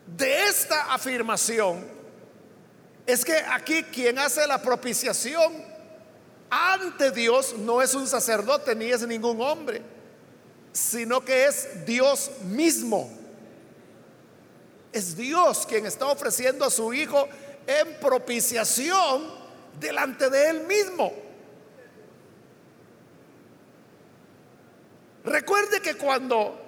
de 0.05 0.47
esta 0.47 0.93
afirmación 0.93 1.87
es 3.05 3.23
que 3.23 3.37
aquí 3.37 3.83
quien 3.83 4.19
hace 4.19 4.45
la 4.47 4.61
propiciación 4.61 5.72
ante 6.53 7.11
Dios 7.11 7.55
no 7.57 7.81
es 7.81 7.93
un 7.93 8.07
sacerdote 8.07 8.75
ni 8.75 8.91
es 8.91 9.05
ningún 9.07 9.41
hombre, 9.41 9.81
sino 10.71 11.25
que 11.25 11.45
es 11.45 11.85
Dios 11.85 12.29
mismo. 12.43 13.11
Es 14.91 15.15
Dios 15.17 15.65
quien 15.65 15.87
está 15.87 16.05
ofreciendo 16.05 16.65
a 16.65 16.69
su 16.69 16.93
Hijo 16.93 17.27
en 17.65 17.99
propiciación 17.99 19.23
delante 19.79 20.29
de 20.29 20.49
Él 20.49 20.67
mismo. 20.67 21.11
Recuerde 25.23 25.81
que 25.81 25.95
cuando 25.95 26.59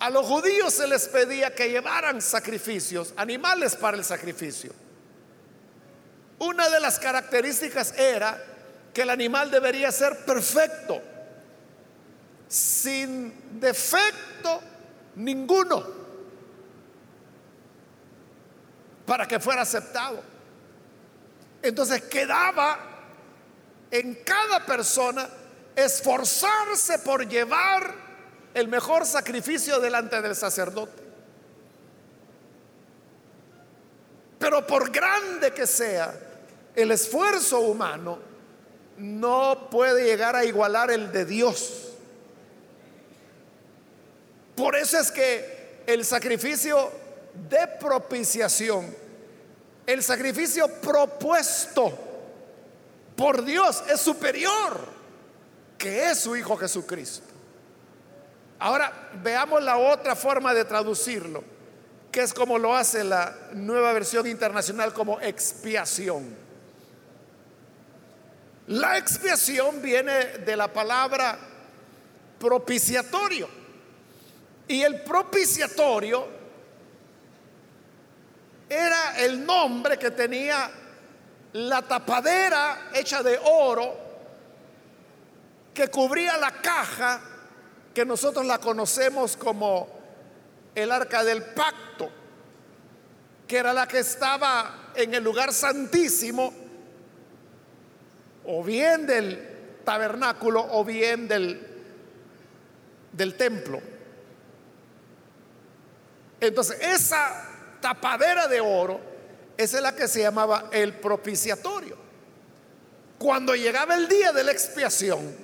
a 0.00 0.10
los 0.10 0.26
judíos 0.26 0.72
se 0.72 0.88
les 0.88 1.06
pedía 1.06 1.54
que 1.54 1.68
llevaran 1.68 2.20
sacrificios, 2.22 3.12
animales 3.16 3.76
para 3.76 3.96
el 3.96 4.04
sacrificio, 4.04 4.72
una 6.38 6.68
de 6.68 6.80
las 6.80 6.98
características 6.98 7.98
era 7.98 8.42
que 8.92 9.02
el 9.02 9.10
animal 9.10 9.50
debería 9.50 9.90
ser 9.92 10.24
perfecto, 10.24 11.00
sin 12.48 13.60
defecto 13.60 14.60
ninguno, 15.16 15.84
para 19.06 19.26
que 19.26 19.40
fuera 19.40 19.62
aceptado. 19.62 20.22
Entonces 21.62 22.02
quedaba 22.02 22.78
en 23.90 24.14
cada 24.24 24.64
persona 24.64 25.28
esforzarse 25.74 26.98
por 27.00 27.28
llevar 27.28 27.92
el 28.54 28.68
mejor 28.68 29.06
sacrificio 29.06 29.80
delante 29.80 30.20
del 30.20 30.36
sacerdote. 30.36 31.02
Pero 34.38 34.66
por 34.66 34.90
grande 34.90 35.52
que 35.52 35.66
sea, 35.66 36.27
el 36.78 36.92
esfuerzo 36.92 37.58
humano 37.58 38.20
no 38.98 39.68
puede 39.68 40.04
llegar 40.04 40.36
a 40.36 40.44
igualar 40.44 40.92
el 40.92 41.10
de 41.10 41.24
Dios. 41.24 41.88
Por 44.54 44.76
eso 44.76 44.96
es 44.96 45.10
que 45.10 45.82
el 45.88 46.04
sacrificio 46.04 46.88
de 47.50 47.66
propiciación, 47.80 48.94
el 49.86 50.04
sacrificio 50.04 50.68
propuesto 50.80 51.98
por 53.16 53.44
Dios 53.44 53.82
es 53.90 54.00
superior 54.00 54.78
que 55.76 56.10
es 56.10 56.20
su 56.20 56.36
Hijo 56.36 56.56
Jesucristo. 56.56 57.26
Ahora 58.60 59.10
veamos 59.20 59.64
la 59.64 59.78
otra 59.78 60.14
forma 60.14 60.54
de 60.54 60.64
traducirlo, 60.64 61.42
que 62.12 62.20
es 62.20 62.32
como 62.32 62.56
lo 62.56 62.76
hace 62.76 63.02
la 63.02 63.36
nueva 63.52 63.92
versión 63.92 64.28
internacional 64.28 64.92
como 64.92 65.20
expiación. 65.20 66.47
La 68.68 68.98
expiación 68.98 69.80
viene 69.80 70.12
de 70.38 70.56
la 70.56 70.72
palabra 70.72 71.38
propiciatorio. 72.38 73.48
Y 74.68 74.82
el 74.82 75.00
propiciatorio 75.00 76.26
era 78.68 79.18
el 79.18 79.44
nombre 79.44 79.98
que 79.98 80.10
tenía 80.10 80.70
la 81.54 81.80
tapadera 81.80 82.90
hecha 82.92 83.22
de 83.22 83.40
oro 83.42 83.96
que 85.72 85.88
cubría 85.88 86.36
la 86.36 86.52
caja 86.60 87.20
que 87.94 88.04
nosotros 88.04 88.44
la 88.44 88.58
conocemos 88.58 89.36
como 89.36 89.88
el 90.74 90.92
arca 90.92 91.24
del 91.24 91.42
pacto, 91.42 92.10
que 93.46 93.56
era 93.56 93.72
la 93.72 93.88
que 93.88 94.00
estaba 94.00 94.90
en 94.94 95.14
el 95.14 95.24
lugar 95.24 95.52
santísimo, 95.54 96.52
o 98.50 98.64
bien 98.64 99.06
del 99.06 99.46
tabernáculo, 99.84 100.66
o 100.70 100.82
bien 100.82 101.28
del, 101.28 101.60
del 103.12 103.34
templo. 103.36 103.78
Entonces, 106.40 106.78
esa 106.80 107.46
tapadera 107.82 108.48
de 108.48 108.60
oro, 108.60 109.00
esa 109.54 109.76
es 109.76 109.82
la 109.82 109.94
que 109.94 110.08
se 110.08 110.22
llamaba 110.22 110.70
el 110.72 110.94
propiciatorio. 110.94 111.96
Cuando 113.18 113.54
llegaba 113.54 113.96
el 113.96 114.08
día 114.08 114.32
de 114.32 114.44
la 114.44 114.52
expiación, 114.52 115.36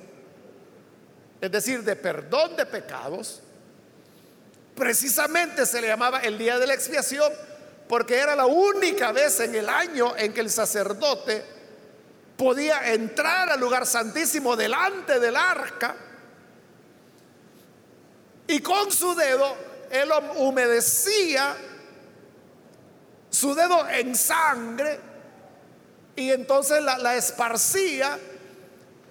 es 1.43 1.53
decir, 1.53 1.83
de 1.83 1.97
perdón 1.97 2.57
de 2.57 2.65
pecados, 2.65 3.43
precisamente 4.75 5.67
se 5.67 5.83
le 5.83 5.89
llamaba 5.89 6.21
el 6.21 6.39
día 6.39 6.59
de 6.59 6.67
la 6.67 6.75
expiación 6.75 7.31
porque 7.87 8.17
era 8.17 8.35
la 8.35 8.47
única 8.47 9.13
vez 9.13 9.41
en 9.41 9.55
el 9.55 9.69
año 9.69 10.17
en 10.17 10.33
que 10.33 10.41
el 10.41 10.49
sacerdote 10.49 11.54
podía 12.37 12.93
entrar 12.93 13.51
al 13.51 13.61
lugar 13.61 13.87
santísimo 13.87 14.57
delante 14.57 15.21
del 15.21 15.37
arca 15.37 15.95
y 18.47 18.61
con 18.61 18.91
su 18.91 19.15
dedo 19.15 19.57
él 19.91 20.11
humedecía 20.37 21.57
su 23.31 23.55
dedo 23.55 23.89
en 23.89 24.15
sangre 24.15 25.01
y 26.17 26.31
entonces 26.31 26.83
la, 26.83 27.17
esparcía 27.17 28.19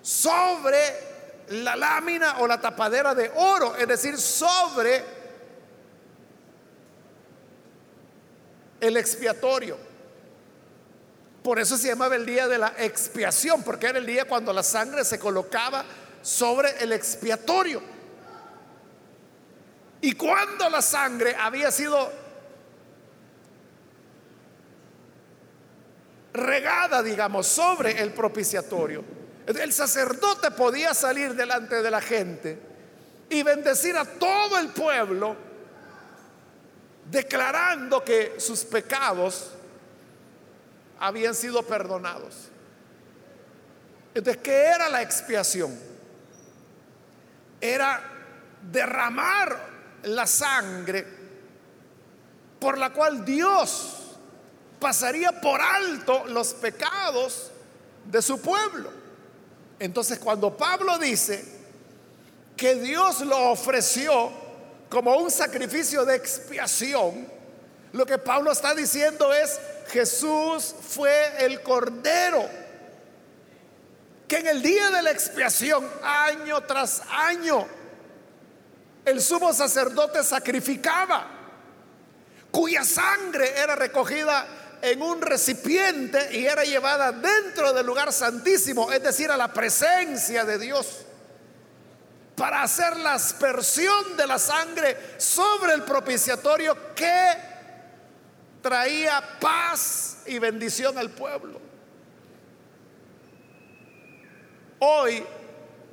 sobre 0.02 0.78
la 1.50 1.76
lámina 1.76 2.40
o 2.40 2.48
la 2.48 2.60
tapadera 2.60 3.14
de 3.14 3.32
oro, 3.36 3.76
es 3.76 3.88
decir, 3.88 4.18
sobre 4.18 5.04
el 8.80 8.98
expiatorio. 8.98 9.93
Por 11.44 11.60
eso 11.60 11.78
se 11.78 11.90
llamaba 11.90 12.16
el 12.16 12.26
día 12.26 12.48
de 12.48 12.58
la 12.58 12.74
expiación, 12.78 13.64
porque 13.64 13.88
era 13.88 14.00
el 14.00 14.06
día 14.06 14.26
cuando 14.26 14.54
la 14.54 14.64
sangre 14.64 15.04
se 15.04 15.20
colocaba 15.20 15.84
sobre 16.22 16.82
el 16.82 16.94
expiatorio. 16.94 17.82
Y 20.00 20.14
cuando 20.14 20.70
la 20.70 20.82
sangre 20.82 21.36
había 21.36 21.70
sido 21.70 22.12
regada, 26.34 27.04
digamos, 27.04 27.48
sobre 27.48 28.02
el 28.02 28.12
propiciatorio. 28.12 29.04
El 29.46 29.74
sacerdote 29.74 30.52
podía 30.52 30.94
salir 30.94 31.36
delante 31.36 31.82
de 31.82 31.92
la 31.92 32.02
gente 32.02 32.58
y 33.30 33.44
bendecir 33.44 33.98
a 33.98 34.06
todo 34.06 34.58
el 34.58 34.70
pueblo, 34.70 35.36
declarando 37.12 38.04
que 38.04 38.36
sus 38.38 38.64
pecados 38.64 39.52
habían 41.04 41.36
sido 41.36 41.62
perdonados. 41.64 42.48
Entonces, 44.16 44.42
¿qué 44.42 44.54
era 44.54 44.88
la 44.88 45.02
expiación? 45.02 45.78
Era 47.60 48.02
derramar 48.72 49.60
la 50.04 50.26
sangre 50.26 51.06
por 52.58 52.78
la 52.78 52.94
cual 52.94 53.26
Dios 53.26 53.98
pasaría 54.80 55.42
por 55.42 55.60
alto 55.60 56.24
los 56.28 56.54
pecados 56.54 57.52
de 58.06 58.22
su 58.22 58.40
pueblo. 58.40 58.90
Entonces 59.80 60.20
cuando 60.20 60.56
Pablo 60.56 60.98
dice 61.00 61.44
que 62.56 62.76
Dios 62.76 63.20
lo 63.22 63.52
ofreció 63.52 64.32
como 64.90 65.18
un 65.18 65.30
sacrificio 65.30 66.06
de 66.06 66.16
expiación, 66.16 67.28
lo 67.92 68.06
que 68.06 68.18
Pablo 68.18 68.54
está 68.54 68.74
diciendo 68.74 69.34
es, 69.34 69.60
Jesús 69.90 70.76
fue 70.82 71.46
el 71.46 71.62
cordero 71.62 72.48
que 74.28 74.38
en 74.38 74.48
el 74.48 74.62
día 74.62 74.90
de 74.90 75.02
la 75.02 75.12
expiación, 75.12 75.88
año 76.02 76.62
tras 76.62 77.02
año, 77.10 77.68
el 79.06 79.22
sumo 79.22 79.54
sacerdote 79.54 80.24
sacrificaba, 80.24 81.28
cuya 82.50 82.84
sangre 82.84 83.60
era 83.60 83.76
recogida 83.76 84.48
en 84.82 85.02
un 85.02 85.22
recipiente 85.22 86.36
y 86.38 86.46
era 86.46 86.64
llevada 86.64 87.12
dentro 87.12 87.74
del 87.74 87.86
lugar 87.86 88.12
santísimo, 88.12 88.92
es 88.92 89.04
decir, 89.04 89.30
a 89.30 89.38
la 89.38 89.54
presencia 89.54 90.46
de 90.46 90.58
Dios, 90.58 91.06
para 92.36 92.64
hacer 92.64 92.98
la 92.98 93.14
aspersión 93.14 94.18
de 94.18 94.28
la 94.28 94.40
sangre 94.40 94.98
sobre 95.18 95.74
el 95.74 95.84
propiciatorio 95.84 96.96
que 96.96 97.53
traía 98.64 99.22
paz 99.40 100.20
y 100.26 100.40
bendición 100.40 100.98
al 100.98 101.12
pueblo. 101.12 101.60
Hoy 104.80 105.24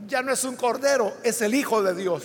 ya 0.06 0.22
no 0.22 0.32
es 0.32 0.44
un 0.44 0.56
cordero, 0.56 1.12
es 1.22 1.42
el 1.42 1.52
Hijo 1.54 1.82
de 1.82 1.94
Dios. 1.94 2.22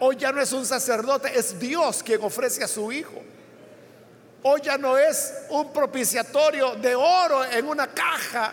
Hoy 0.00 0.16
ya 0.16 0.32
no 0.32 0.42
es 0.42 0.52
un 0.52 0.66
sacerdote, 0.66 1.38
es 1.38 1.58
Dios 1.58 2.02
quien 2.02 2.22
ofrece 2.22 2.64
a 2.64 2.68
su 2.68 2.90
Hijo. 2.90 3.22
Hoy 4.42 4.60
ya 4.62 4.76
no 4.76 4.98
es 4.98 5.32
un 5.50 5.72
propiciatorio 5.72 6.74
de 6.74 6.96
oro 6.96 7.44
en 7.44 7.66
una 7.66 7.86
caja, 7.86 8.52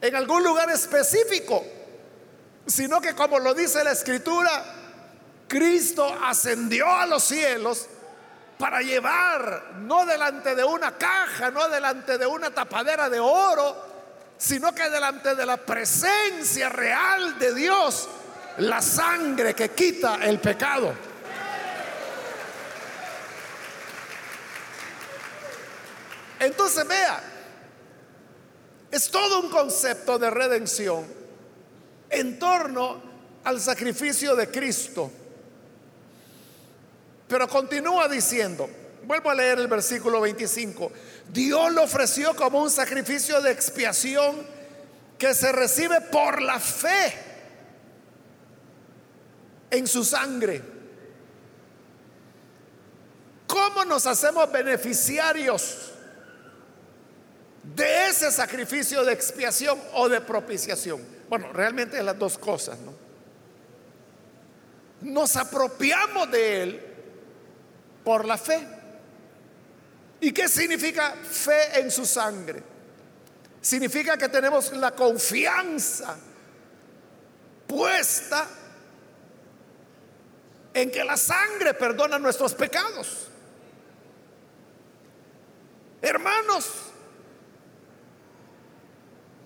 en 0.00 0.16
algún 0.16 0.42
lugar 0.42 0.68
específico, 0.70 1.64
sino 2.66 3.00
que 3.00 3.14
como 3.14 3.38
lo 3.38 3.54
dice 3.54 3.84
la 3.84 3.92
escritura, 3.92 4.64
Cristo 5.46 6.12
ascendió 6.22 6.90
a 6.90 7.06
los 7.06 7.22
cielos 7.22 7.86
para 8.64 8.80
llevar, 8.80 9.72
no 9.80 10.06
delante 10.06 10.54
de 10.54 10.64
una 10.64 10.96
caja, 10.96 11.50
no 11.50 11.68
delante 11.68 12.16
de 12.16 12.24
una 12.24 12.50
tapadera 12.50 13.10
de 13.10 13.20
oro, 13.20 13.76
sino 14.38 14.74
que 14.74 14.88
delante 14.88 15.34
de 15.34 15.44
la 15.44 15.58
presencia 15.58 16.70
real 16.70 17.38
de 17.38 17.54
Dios, 17.54 18.08
la 18.56 18.80
sangre 18.80 19.52
que 19.52 19.68
quita 19.72 20.18
el 20.22 20.40
pecado. 20.40 20.94
Entonces 26.40 26.88
vea, 26.88 27.22
es 28.90 29.10
todo 29.10 29.40
un 29.40 29.50
concepto 29.50 30.18
de 30.18 30.30
redención 30.30 31.04
en 32.08 32.38
torno 32.38 33.02
al 33.44 33.60
sacrificio 33.60 34.34
de 34.34 34.50
Cristo. 34.50 35.12
Pero 37.34 37.48
continúa 37.48 38.06
diciendo, 38.06 38.70
vuelvo 39.02 39.28
a 39.28 39.34
leer 39.34 39.58
el 39.58 39.66
versículo 39.66 40.20
25, 40.20 40.92
Dios 41.30 41.72
lo 41.72 41.82
ofreció 41.82 42.36
como 42.36 42.62
un 42.62 42.70
sacrificio 42.70 43.40
de 43.40 43.50
expiación 43.50 44.46
que 45.18 45.34
se 45.34 45.50
recibe 45.50 46.00
por 46.00 46.40
la 46.40 46.60
fe 46.60 47.12
en 49.68 49.84
su 49.88 50.04
sangre. 50.04 50.62
¿Cómo 53.48 53.84
nos 53.84 54.06
hacemos 54.06 54.52
beneficiarios 54.52 55.90
de 57.64 58.10
ese 58.10 58.30
sacrificio 58.30 59.04
de 59.04 59.12
expiación 59.12 59.76
o 59.94 60.08
de 60.08 60.20
propiciación. 60.20 61.04
Bueno, 61.28 61.52
realmente 61.52 61.98
es 61.98 62.04
las 62.04 62.16
dos 62.16 62.38
cosas, 62.38 62.78
¿no? 62.78 62.94
Nos 65.00 65.34
apropiamos 65.34 66.30
de 66.30 66.62
él 66.62 66.93
por 68.04 68.24
la 68.24 68.36
fe. 68.36 68.66
¿Y 70.20 70.32
qué 70.32 70.48
significa 70.48 71.14
fe 71.14 71.80
en 71.80 71.90
su 71.90 72.06
sangre? 72.06 72.62
Significa 73.60 74.16
que 74.16 74.28
tenemos 74.28 74.72
la 74.72 74.92
confianza 74.92 76.16
puesta 77.66 78.46
en 80.74 80.90
que 80.90 81.04
la 81.04 81.16
sangre 81.16 81.74
perdona 81.74 82.18
nuestros 82.18 82.54
pecados. 82.54 83.28
Hermanos, 86.02 86.70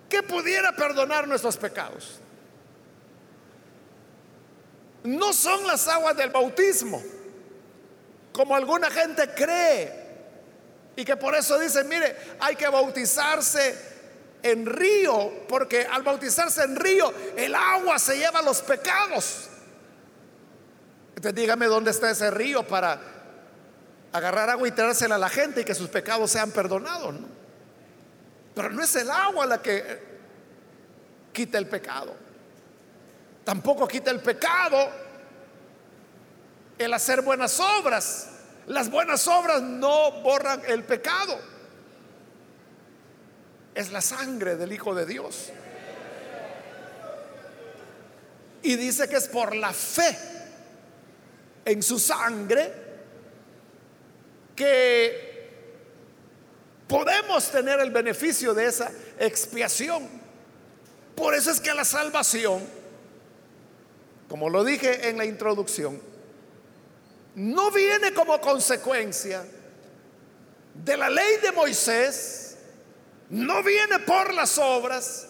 ¿qué 0.08 0.22
pudiera 0.22 0.74
perdonar 0.74 1.28
nuestros 1.28 1.56
pecados? 1.56 2.20
No 5.04 5.32
son 5.32 5.66
las 5.66 5.86
aguas 5.86 6.16
del 6.16 6.30
bautismo, 6.30 7.00
como 8.38 8.55
alguna 8.55 8.88
gente 8.88 9.29
cree, 9.35 9.92
y 10.94 11.05
que 11.05 11.16
por 11.16 11.35
eso 11.35 11.59
dicen, 11.59 11.88
mire, 11.88 12.14
hay 12.38 12.55
que 12.55 12.68
bautizarse 12.68 13.77
en 14.44 14.64
río, 14.64 15.44
porque 15.48 15.85
al 15.85 16.05
bautizarse 16.05 16.62
en 16.62 16.77
río, 16.77 17.12
el 17.37 17.53
agua 17.53 17.98
se 17.98 18.16
lleva 18.16 18.40
los 18.42 18.62
pecados. 18.62 19.48
Entonces 21.16 21.35
dígame 21.35 21.66
dónde 21.66 21.90
está 21.90 22.12
ese 22.12 22.31
río 22.31 22.64
para 22.64 23.01
agarrar 24.12 24.51
agua 24.51 24.68
y 24.68 24.70
tirársela 24.70 25.16
a 25.16 25.18
la 25.18 25.29
gente 25.29 25.62
y 25.62 25.64
que 25.64 25.74
sus 25.74 25.88
pecados 25.88 26.31
sean 26.31 26.53
perdonados. 26.53 27.16
Pero 28.55 28.70
no 28.70 28.85
es 28.85 28.94
el 28.94 29.11
agua 29.11 29.46
la 29.46 29.61
que 29.61 29.98
quita 31.33 31.59
el 31.59 31.66
pecado. 31.66 32.14
Tampoco 33.42 33.88
quita 33.88 34.12
el 34.12 34.20
pecado 34.20 35.07
el 36.78 36.94
hacer 36.94 37.22
buenas 37.22 37.58
obras. 37.60 38.28
Las 38.66 38.90
buenas 38.90 39.26
obras 39.26 39.62
no 39.62 40.12
borran 40.22 40.62
el 40.66 40.84
pecado. 40.84 41.38
Es 43.74 43.90
la 43.90 44.00
sangre 44.00 44.56
del 44.56 44.72
Hijo 44.72 44.94
de 44.94 45.06
Dios. 45.06 45.50
Y 48.62 48.76
dice 48.76 49.08
que 49.08 49.16
es 49.16 49.28
por 49.28 49.54
la 49.54 49.72
fe 49.72 50.16
en 51.64 51.82
su 51.82 51.98
sangre 51.98 52.72
que 54.56 55.28
podemos 56.88 57.50
tener 57.50 57.78
el 57.80 57.90
beneficio 57.90 58.54
de 58.54 58.66
esa 58.66 58.90
expiación. 59.18 60.08
Por 61.14 61.34
eso 61.34 61.50
es 61.50 61.60
que 61.60 61.72
la 61.74 61.84
salvación, 61.84 62.64
como 64.28 64.50
lo 64.50 64.64
dije 64.64 65.08
en 65.08 65.18
la 65.18 65.24
introducción, 65.24 66.00
no 67.38 67.70
viene 67.70 68.12
como 68.12 68.40
consecuencia 68.40 69.44
de 70.74 70.96
la 70.96 71.09
ley 71.09 71.37
de 71.40 71.53
Moisés, 71.53 72.57
no 73.31 73.62
viene 73.62 74.01
por 74.01 74.35
las 74.35 74.59
obras, 74.59 75.29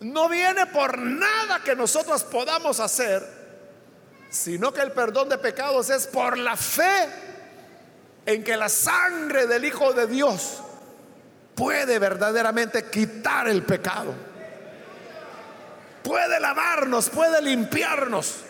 no 0.00 0.28
viene 0.28 0.66
por 0.66 0.96
nada 0.98 1.64
que 1.64 1.74
nosotros 1.74 2.22
podamos 2.22 2.78
hacer, 2.78 3.26
sino 4.30 4.72
que 4.72 4.82
el 4.82 4.92
perdón 4.92 5.28
de 5.28 5.38
pecados 5.38 5.90
es 5.90 6.06
por 6.06 6.38
la 6.38 6.56
fe 6.56 7.08
en 8.24 8.44
que 8.44 8.56
la 8.56 8.68
sangre 8.68 9.48
del 9.48 9.64
Hijo 9.64 9.92
de 9.94 10.06
Dios 10.06 10.62
puede 11.56 11.98
verdaderamente 11.98 12.84
quitar 12.84 13.48
el 13.48 13.64
pecado. 13.64 14.14
Puede 16.04 16.38
lavarnos, 16.38 17.10
puede 17.10 17.42
limpiarnos. 17.42 18.45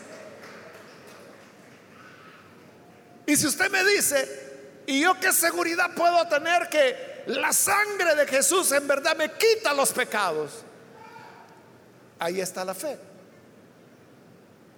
Y 3.26 3.36
si 3.36 3.46
usted 3.46 3.70
me 3.70 3.84
dice, 3.84 4.82
¿y 4.86 5.00
yo 5.00 5.18
qué 5.18 5.32
seguridad 5.32 5.94
puedo 5.94 6.26
tener 6.28 6.68
que 6.68 7.24
la 7.26 7.52
sangre 7.52 8.14
de 8.14 8.26
Jesús 8.26 8.70
en 8.70 8.86
verdad 8.86 9.16
me 9.16 9.32
quita 9.32 9.74
los 9.74 9.92
pecados? 9.92 10.62
Ahí 12.20 12.40
está 12.40 12.64
la 12.64 12.74
fe. 12.74 12.96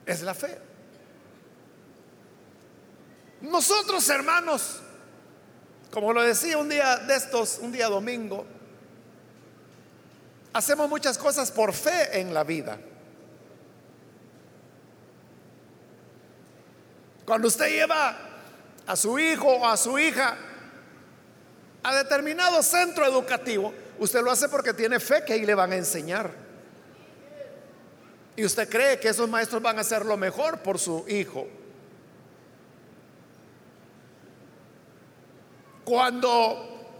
Es 0.07 0.23
la 0.23 0.35
fe. 0.35 0.59
Nosotros, 3.43 4.09
hermanos, 4.09 4.81
como 5.91 6.13
lo 6.13 6.23
decía 6.23 6.57
un 6.57 6.71
día 6.71 6.97
de 6.97 7.15
estos, 7.15 7.59
un 7.59 7.71
día 7.71 7.89
domingo, 7.89 8.47
hacemos 10.55 10.89
muchas 10.89 11.19
cosas 11.19 11.53
por 11.53 11.75
fe 11.75 12.19
en 12.19 12.33
la 12.33 12.45
vida. 12.45 12.79
Cuando 17.25 17.49
usted 17.49 17.69
lleva 17.69 18.28
a 18.88 18.96
su 18.96 19.18
hijo 19.18 19.46
o 19.46 19.66
a 19.66 19.77
su 19.77 19.98
hija 19.98 20.35
a 21.83 21.94
determinado 21.94 22.62
centro 22.62 23.05
educativo, 23.05 23.72
usted 23.98 24.22
lo 24.22 24.31
hace 24.31 24.48
porque 24.48 24.72
tiene 24.72 24.98
fe 24.98 25.22
que 25.24 25.35
ahí 25.35 25.44
le 25.44 25.55
van 25.55 25.72
a 25.72 25.77
enseñar. 25.77 26.31
Y 28.35 28.44
usted 28.44 28.68
cree 28.68 28.98
que 28.98 29.09
esos 29.09 29.29
maestros 29.29 29.61
van 29.61 29.77
a 29.77 29.83
hacer 29.83 30.07
lo 30.07 30.16
mejor 30.16 30.61
por 30.61 30.79
su 30.79 31.05
hijo. 31.07 31.46
Cuando 35.85 36.96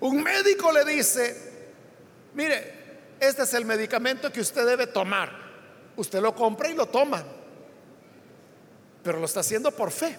un 0.00 0.22
médico 0.22 0.72
le 0.72 0.84
dice, 0.84 1.64
mire, 2.34 2.74
este 3.20 3.42
es 3.42 3.54
el 3.54 3.64
medicamento 3.64 4.32
que 4.32 4.40
usted 4.40 4.66
debe 4.66 4.88
tomar, 4.88 5.30
usted 5.96 6.20
lo 6.20 6.34
compra 6.34 6.68
y 6.70 6.74
lo 6.74 6.86
toma, 6.86 7.24
pero 9.08 9.20
lo 9.20 9.24
está 9.24 9.40
haciendo 9.40 9.70
por 9.70 9.90
fe. 9.90 10.18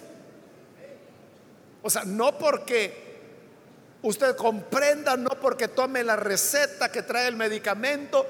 O 1.84 1.92
sea, 1.92 2.06
no 2.06 2.36
porque 2.40 3.20
usted 4.02 4.36
comprenda, 4.36 5.16
no 5.16 5.30
porque 5.40 5.68
tome 5.68 6.04
la 6.04 6.16
receta 6.16 6.92
que 6.92 7.04
trae 7.04 7.28
el 7.28 7.36
medicamento 7.36 8.26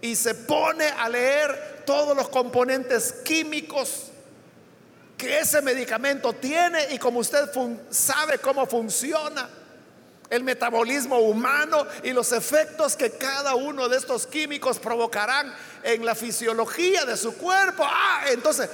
y 0.00 0.16
se 0.16 0.34
pone 0.34 0.88
a 0.88 1.08
leer 1.08 1.84
todos 1.86 2.16
los 2.16 2.28
componentes 2.28 3.12
químicos 3.24 4.10
que 5.16 5.38
ese 5.38 5.62
medicamento 5.62 6.32
tiene 6.32 6.92
y 6.92 6.98
como 6.98 7.20
usted 7.20 7.48
sabe 7.90 8.38
cómo 8.38 8.66
funciona 8.66 9.48
el 10.30 10.44
metabolismo 10.44 11.18
humano 11.18 11.84
y 12.04 12.12
los 12.12 12.30
efectos 12.32 12.94
que 12.94 13.10
cada 13.10 13.56
uno 13.56 13.88
de 13.88 13.96
estos 13.96 14.28
químicos 14.28 14.78
provocarán 14.78 15.52
en 15.82 16.06
la 16.06 16.14
fisiología 16.14 17.04
de 17.04 17.16
su 17.16 17.36
cuerpo. 17.36 17.82
Ah, 17.84 18.26
entonces, 18.30 18.70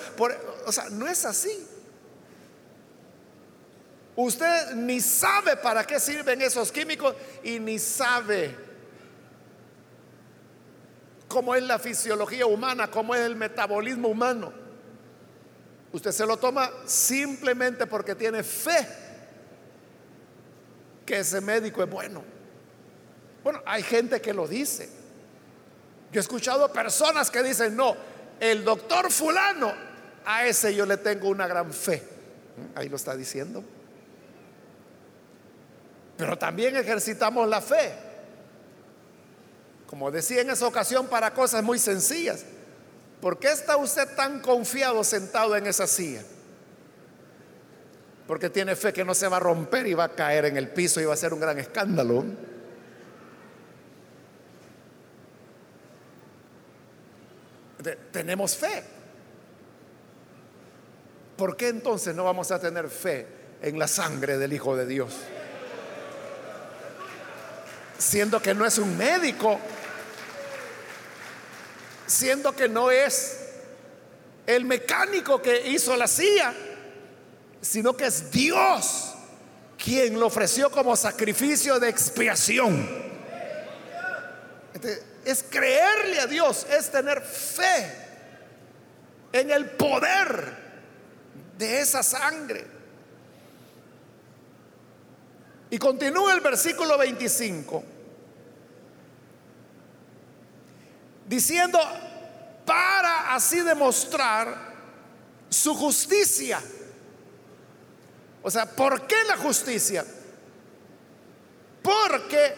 o 0.67 0.71
sea, 0.71 0.91
no 0.91 1.09
es 1.09 1.25
así. 1.25 1.67
Usted 4.15 4.75
ni 4.75 5.01
sabe 5.01 5.57
para 5.57 5.85
qué 5.85 5.99
sirven 5.99 6.43
esos 6.43 6.71
químicos 6.71 7.17
y 7.43 7.59
ni 7.59 7.79
sabe 7.79 8.55
cómo 11.29 11.55
es 11.55 11.63
la 11.63 11.79
fisiología 11.79 12.47
humana, 12.47 12.91
cómo 12.91 13.15
es 13.15 13.23
el 13.23 13.37
metabolismo 13.37 14.09
humano. 14.09 14.53
Usted 15.93 16.13
se 16.13 16.27
lo 16.27 16.37
toma 16.37 16.71
simplemente 16.85 17.87
porque 17.87 18.15
tiene 18.15 18.43
fe 18.43 19.06
que 21.07 21.21
ese 21.21 21.41
médico 21.41 21.83
es 21.83 21.89
bueno. 21.89 22.23
Bueno, 23.45 23.63
hay 23.65 23.83
gente 23.83 24.21
que 24.21 24.35
lo 24.35 24.49
dice. 24.49 24.89
Yo 26.13 26.19
he 26.19 26.23
escuchado 26.23 26.73
personas 26.73 27.31
que 27.31 27.43
dicen, 27.43 27.77
no, 27.77 27.97
el 28.41 28.65
doctor 28.65 29.11
fulano, 29.11 29.73
a 30.25 30.45
ese 30.47 30.75
yo 30.75 30.85
le 30.85 30.97
tengo 30.97 31.29
una 31.29 31.47
gran 31.47 31.73
fe. 31.73 32.03
Ahí 32.75 32.89
lo 32.89 32.97
está 32.97 33.17
diciendo. 33.17 33.63
Pero 36.17 36.37
también 36.37 36.77
ejercitamos 36.77 37.49
la 37.49 37.61
fe. 37.61 37.95
Como 39.87 40.11
decía 40.11 40.41
en 40.41 40.51
esa 40.51 40.67
ocasión, 40.67 41.07
para 41.07 41.33
cosas 41.33 41.63
muy 41.63 41.79
sencillas. 41.79 42.45
¿Por 43.21 43.39
qué 43.39 43.49
está 43.53 43.77
usted 43.77 44.09
tan 44.17 44.41
confiado 44.41 45.05
sentado 45.05 45.57
en 45.57 45.67
esa 45.67 45.87
silla? 45.87 46.23
Porque 48.27 48.51
tiene 48.51 48.75
fe 48.75 48.93
que 48.93 49.05
no 49.05 49.15
se 49.15 49.29
va 49.29 49.37
a 49.37 49.41
romper 49.41 49.87
y 49.87 49.95
va 49.95 50.05
a 50.05 50.09
caer 50.09 50.47
en 50.47 50.57
el 50.57 50.69
piso 50.69 51.01
y 51.01 51.05
va 51.05 51.15
a 51.15 51.17
ser 51.17 51.33
un 51.33 51.41
gran 51.41 51.59
escándalo. 51.59 52.25
tenemos 58.11 58.57
fe. 58.57 58.83
¿Por 61.37 61.57
qué 61.57 61.69
entonces 61.69 62.15
no 62.15 62.25
vamos 62.25 62.51
a 62.51 62.59
tener 62.59 62.89
fe 62.89 63.27
en 63.63 63.79
la 63.79 63.87
sangre 63.87 64.39
del 64.39 64.53
Hijo 64.53 64.77
de 64.77 64.87
Dios? 64.87 65.13
Siendo 67.99 68.41
que 68.41 68.55
no 68.55 68.67
es 68.67 68.79
un 68.79 68.97
médico, 68.97 69.59
siendo 72.07 72.55
que 72.55 72.69
no 72.69 72.91
es 72.91 73.51
el 74.47 74.65
mecánico 74.65 75.41
que 75.41 75.69
hizo 75.69 75.97
la 75.97 76.07
silla, 76.07 76.55
sino 77.67 77.97
que 77.97 78.07
es 78.07 78.31
Dios 78.31 79.13
quien 79.77 80.19
lo 80.19 80.27
ofreció 80.27 80.71
como 80.71 80.97
sacrificio 80.97 81.79
de 81.79 81.89
expiación. 81.89 83.07
es 85.25 85.45
creerle 85.51 86.21
a 86.21 86.27
Dios, 86.27 86.67
es 86.71 86.91
tener 86.91 87.21
fe 87.21 87.93
en 89.33 89.51
el 89.51 89.71
poder 89.71 90.57
de 91.59 91.81
esa 91.81 92.03
sangre. 92.03 92.65
Y 95.69 95.79
continúa 95.79 96.33
el 96.33 96.41
versículo 96.41 96.97
25 96.97 97.85
diciendo, 101.27 101.81
para 102.65 103.35
así 103.35 103.61
demostrar 103.61 104.75
su 105.49 105.75
justicia. 105.75 106.63
O 108.47 108.51
sea, 108.51 108.65
¿por 108.65 109.09
qué 109.09 109.17
la 109.27 109.37
justicia? 109.39 110.07
Porque 111.83 112.55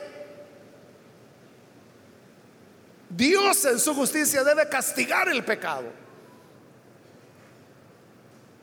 Dios 3.09 3.65
en 3.65 3.79
su 3.79 3.95
justicia 3.95 4.45
debe 4.45 4.69
castigar 4.69 5.31
el 5.31 5.43
pecado. 5.47 5.87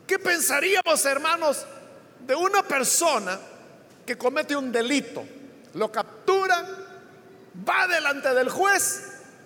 ¿Qué 0.06 0.20
pensaríamos, 0.20 1.04
hermanos, 1.04 1.66
de 2.24 2.36
una 2.36 2.62
persona 2.62 3.40
que 4.06 4.16
comete 4.16 4.54
un 4.54 4.70
delito? 4.70 5.24
Lo 5.74 5.90
capturan, 5.90 6.64
va 7.68 7.88
delante 7.88 8.34
del 8.34 8.50
juez 8.50 9.02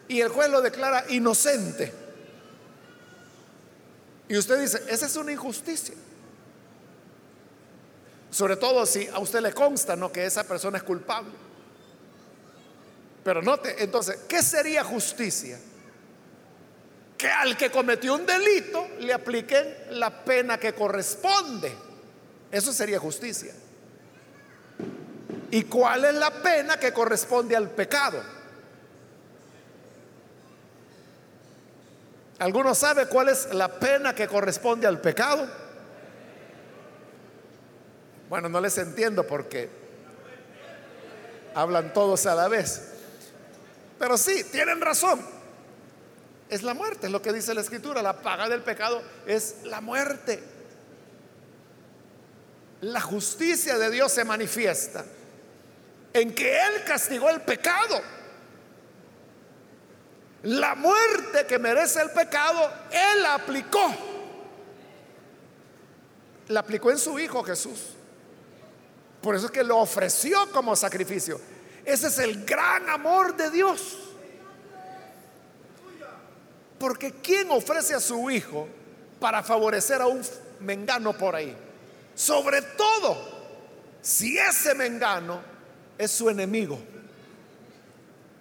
y 0.07 0.21
el 0.21 0.29
juez 0.29 0.51
lo 0.51 0.61
declara 0.61 1.07
inocente. 1.09 1.95
Y 4.29 4.37
usted 4.37 4.61
dice, 4.61 4.85
esa 4.87 5.07
es 5.07 5.17
una 5.17 5.33
injusticia. 5.33 5.95
Sobre 8.31 8.57
todo 8.57 8.87
si 8.87 9.09
a 9.09 9.19
usted 9.19 9.41
le 9.41 9.53
consta 9.53 9.97
¿no? 9.97 10.13
que 10.13 10.25
esa 10.25 10.45
persona 10.45 10.79
es 10.79 10.85
culpable. 10.85 11.33
Pero 13.25 13.43
note, 13.43 13.83
entonces, 13.83 14.21
¿qué 14.29 14.43
sería 14.43 14.85
justicia? 14.85 15.59
Que 17.19 17.29
al 17.29 17.57
que 17.57 17.71
cometió 17.71 18.15
un 18.15 18.25
delito 18.25 18.87
le 19.01 19.13
apliquen 19.13 19.77
la 19.91 20.25
pena 20.25 20.59
que 20.59 20.73
corresponde. 20.73 21.75
Eso 22.51 22.73
sería 22.73 22.99
justicia. 22.99 23.53
¿Y 25.51 25.65
cuál 25.65 26.05
es 26.05 26.15
la 26.15 26.31
pena 26.31 26.79
que 26.79 26.93
corresponde 26.93 27.57
al 27.57 27.71
pecado? 27.71 28.23
¿Alguno 32.39 32.75
sabe 32.75 33.07
cuál 33.07 33.29
es 33.29 33.53
la 33.53 33.69
pena 33.69 34.15
que 34.15 34.27
corresponde 34.27 34.87
al 34.87 35.01
pecado? 35.01 35.47
Bueno, 38.31 38.49
no 38.49 38.61
les 38.61 38.79
entiendo 38.79 39.27
porque 39.27 39.69
hablan 41.53 41.93
todos 41.93 42.27
a 42.27 42.37
la 42.37 42.47
vez. 42.47 42.93
Pero 43.99 44.17
sí, 44.17 44.45
tienen 44.45 44.81
razón. 44.81 45.21
Es 46.49 46.63
la 46.63 46.73
muerte, 46.73 47.09
es 47.09 47.13
lo 47.13 47.21
que 47.21 47.33
dice 47.33 47.53
la 47.55 47.61
escritura. 47.61 48.03
La 48.03 48.23
paga 48.23 48.49
del 48.49 48.63
pecado 48.63 49.03
es 49.27 49.57
la 49.65 49.81
muerte. 49.81 50.41
La 52.83 53.01
justicia 53.01 53.77
de 53.79 53.91
Dios 53.91 54.13
se 54.13 54.25
manifiesta 54.25 55.05
en 56.13 56.33
que 56.33 56.57
Él 56.57 56.85
castigó 56.87 57.31
el 57.31 57.41
pecado. 57.41 58.01
La 60.45 60.77
muerte 60.77 61.47
que 61.49 61.59
merece 61.59 62.01
el 62.01 62.11
pecado, 62.11 62.71
Él 62.93 63.23
la 63.25 63.35
aplicó. 63.35 63.93
La 66.47 66.61
aplicó 66.61 66.93
en 66.93 66.99
su 66.99 67.19
Hijo 67.19 67.43
Jesús. 67.43 67.97
Por 69.21 69.35
eso 69.35 69.47
es 69.47 69.53
que 69.53 69.65
lo 69.65 69.79
ofreció 69.79 70.51
como 70.53 70.75
sacrificio. 70.75 71.41
Ese 71.85 72.09
es 72.09 72.19
el 72.19 72.45
gran 72.45 72.89
amor 72.89 73.37
de 73.37 73.51
Dios. 73.51 73.99
Porque 76.79 77.13
¿quién 77.23 77.51
ofrece 77.51 77.95
a 77.95 78.01
su 78.01 78.31
hijo 78.31 78.67
para 79.19 79.43
favorecer 79.43 80.01
a 80.01 80.07
un 80.07 80.23
mengano 80.61 81.13
por 81.17 81.37
ahí? 81.37 81.55
Sobre 82.15 82.63
todo 82.63 83.17
si 84.01 84.39
ese 84.39 84.75
mengano 84.75 85.41
es 85.99 86.11
su 86.11 86.31
enemigo. 86.31 86.79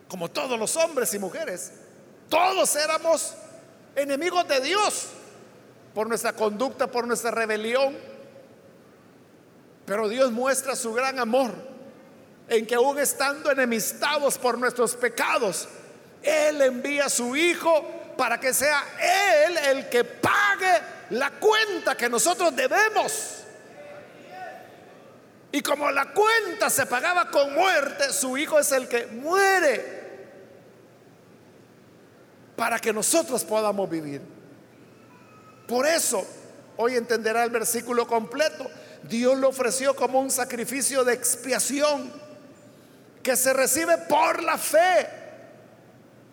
Como 0.08 0.30
todos 0.32 0.58
los 0.58 0.76
hombres 0.78 1.13
y 1.13 1.20
mujeres, 1.20 1.72
todos 2.30 2.76
éramos 2.78 3.34
enemigos 3.96 4.48
de 4.48 4.62
Dios 4.62 5.08
por 5.94 6.08
nuestra 6.08 6.34
conducta, 6.34 6.88
por 6.88 7.06
nuestra 7.06 7.32
rebelión 7.32 7.96
pero 9.89 10.08
Dios 10.08 10.32
muestra 10.32 10.75
su 10.75 10.93
gran 10.93 11.17
amor 11.17 11.52
en 12.47 12.67
que 12.67 12.75
aún 12.75 12.99
estando 12.99 13.49
enemistados 13.49 14.38
por 14.38 14.56
nuestros 14.56 14.95
pecados, 14.95 15.67
Él 16.21 16.62
envía 16.62 17.06
a 17.06 17.10
su 17.10 17.36
Hijo 17.36 18.13
para 18.15 18.39
que 18.39 18.54
sea 18.54 18.84
Él 19.47 19.58
el 19.58 19.89
que 19.89 20.04
pague 20.04 20.80
la 21.10 21.32
cuenta 21.32 21.97
que 21.97 22.08
nosotros 22.08 22.56
debemos. 22.56 23.38
Y 25.52 25.60
como 25.63 25.89
la 25.89 26.13
cuenta 26.13 26.69
se 26.69 26.86
pagaba 26.86 27.32
con 27.32 27.56
muerte, 27.56 28.13
su 28.13 28.38
Hijo 28.38 28.60
es 28.60 28.71
el 28.71 28.88
que 28.88 29.08
muere 29.08 30.19
para 32.56 32.78
que 32.78 32.93
nosotros 32.93 33.43
podamos 33.43 33.89
vivir. 33.89 34.21
Por 35.67 35.88
eso, 35.88 36.23
hoy 36.78 36.95
entenderá 36.95 37.43
el 37.43 37.49
versículo 37.49 38.06
completo. 38.06 38.69
Dios 39.04 39.38
lo 39.38 39.50
ofreció 39.50 39.96
como 39.96 40.20
un 40.20 40.30
sacrificio 40.30 41.04
de 41.04 41.14
expiación 41.14 42.12
que 43.24 43.36
se 43.36 43.54
recibe 43.54 43.98
por 43.98 44.44
la 44.44 44.58
fe 44.58 45.08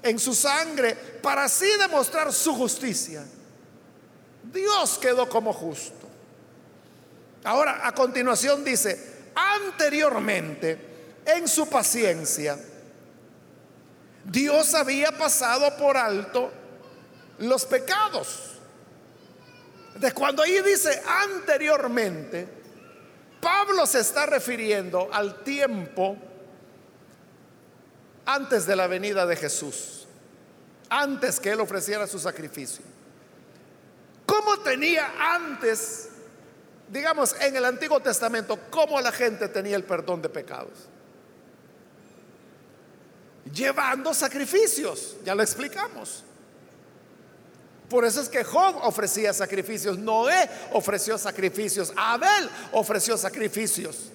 en 0.03 0.19
su 0.19 0.35
sangre 0.35 0.95
para 0.95 1.45
así 1.45 1.67
demostrar 1.79 2.33
su 2.33 2.55
justicia. 2.55 3.25
Dios 4.43 4.99
quedó 4.99 5.29
como 5.29 5.53
justo. 5.53 6.07
Ahora, 7.45 7.87
a 7.87 7.93
continuación 7.93 8.65
dice, 8.65 9.31
anteriormente, 9.35 10.79
en 11.25 11.47
su 11.49 11.69
paciencia, 11.69 12.59
Dios 14.25 14.75
había 14.75 15.13
pasado 15.13 15.77
por 15.77 15.97
alto 15.97 16.51
los 17.39 17.65
pecados. 17.65 18.56
De 19.99 20.13
cuando 20.13 20.43
ahí 20.43 20.61
dice 20.63 21.03
anteriormente, 21.07 22.47
Pablo 23.41 23.87
se 23.87 24.01
está 24.01 24.27
refiriendo 24.27 25.09
al 25.13 25.43
tiempo 25.43 26.17
antes 28.27 28.67
de 28.67 28.77
la 28.77 28.87
venida 28.89 29.25
de 29.25 29.37
Jesús, 29.37 30.07
antes 30.91 31.41
que 31.41 31.51
Él 31.53 31.61
ofreciera 31.61 32.07
su 32.07 32.19
sacrificio. 32.19 32.85
¿Cómo 34.27 34.59
tenía 34.59 35.13
antes, 35.35 36.09
digamos, 36.89 37.35
en 37.41 37.57
el 37.57 37.65
Antiguo 37.65 38.01
Testamento, 38.01 38.59
cómo 38.71 39.01
la 39.01 39.13
gente 39.13 39.49
tenía 39.49 39.77
el 39.77 39.85
perdón 39.85 40.21
de 40.21 40.29
pecados? 40.29 40.89
Llevando 43.53 44.13
sacrificios, 44.13 45.17
ya 45.25 45.35
lo 45.35 45.43
explicamos. 45.43 46.25
Por 47.89 48.05
eso 48.05 48.21
es 48.21 48.29
que 48.29 48.43
Job 48.43 48.77
ofrecía 48.83 49.33
sacrificios, 49.33 49.97
Noé 49.97 50.51
ofreció 50.73 51.17
sacrificios, 51.19 51.93
Abel 51.97 52.51
ofreció 52.73 53.17
sacrificios, 53.17 54.11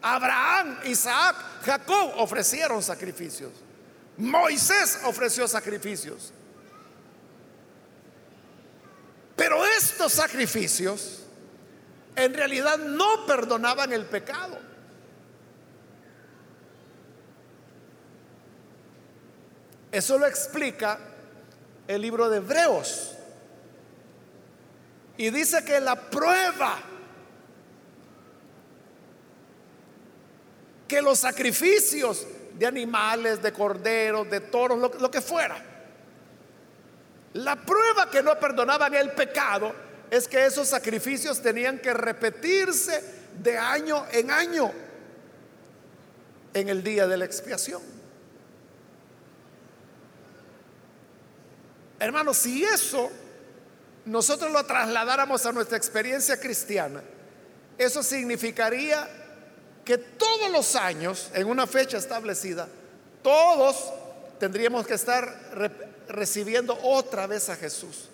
Abraham, 0.00 0.78
Isaac, 0.84 1.36
Jacob 1.64 2.12
ofrecieron 2.18 2.82
sacrificios, 2.82 3.50
Moisés 4.16 5.00
ofreció 5.04 5.48
sacrificios. 5.48 6.32
Pero 9.34 9.64
estos 9.66 10.12
sacrificios 10.12 11.22
en 12.14 12.32
realidad 12.34 12.78
no 12.78 13.26
perdonaban 13.26 13.92
el 13.92 14.04
pecado. 14.06 14.58
Eso 19.90 20.16
lo 20.18 20.26
explica 20.26 21.11
el 21.88 22.00
libro 22.00 22.28
de 22.28 22.38
Hebreos. 22.38 23.14
Y 25.16 25.30
dice 25.30 25.64
que 25.64 25.80
la 25.80 25.94
prueba, 25.94 26.78
que 30.88 31.02
los 31.02 31.18
sacrificios 31.18 32.26
de 32.58 32.66
animales, 32.66 33.42
de 33.42 33.52
corderos, 33.52 34.28
de 34.30 34.40
toros, 34.40 34.78
lo, 34.78 35.10
que 35.10 35.20
fuera, 35.20 35.62
la 37.34 37.56
prueba 37.56 38.10
que 38.10 38.22
no 38.22 38.38
perdonaban 38.38 38.94
el 38.94 39.12
pecado 39.12 39.74
es 40.10 40.28
que 40.28 40.44
esos 40.44 40.68
sacrificios 40.68 41.40
tenían 41.40 41.78
que 41.78 41.94
repetirse 41.94 43.02
de 43.42 43.56
año 43.56 44.04
en 44.12 44.30
año 44.30 44.70
en 46.52 46.68
el 46.68 46.82
día 46.82 47.06
de 47.06 47.16
la 47.16 47.24
expiación. 47.24 47.91
Hermanos, 52.02 52.38
si 52.38 52.64
eso 52.64 53.12
nosotros 54.06 54.50
lo 54.50 54.66
trasladáramos 54.66 55.46
a 55.46 55.52
nuestra 55.52 55.76
experiencia 55.76 56.36
cristiana, 56.36 57.00
eso 57.78 58.02
significaría 58.02 59.08
que 59.84 59.98
todos 59.98 60.50
los 60.50 60.74
años, 60.74 61.30
en 61.32 61.46
una 61.46 61.64
fecha 61.64 61.98
establecida, 61.98 62.66
todos 63.22 63.92
tendríamos 64.40 64.84
que 64.84 64.94
estar 64.94 65.78
recibiendo 66.08 66.76
otra 66.82 67.28
vez 67.28 67.48
a 67.50 67.54
Jesús, 67.54 68.08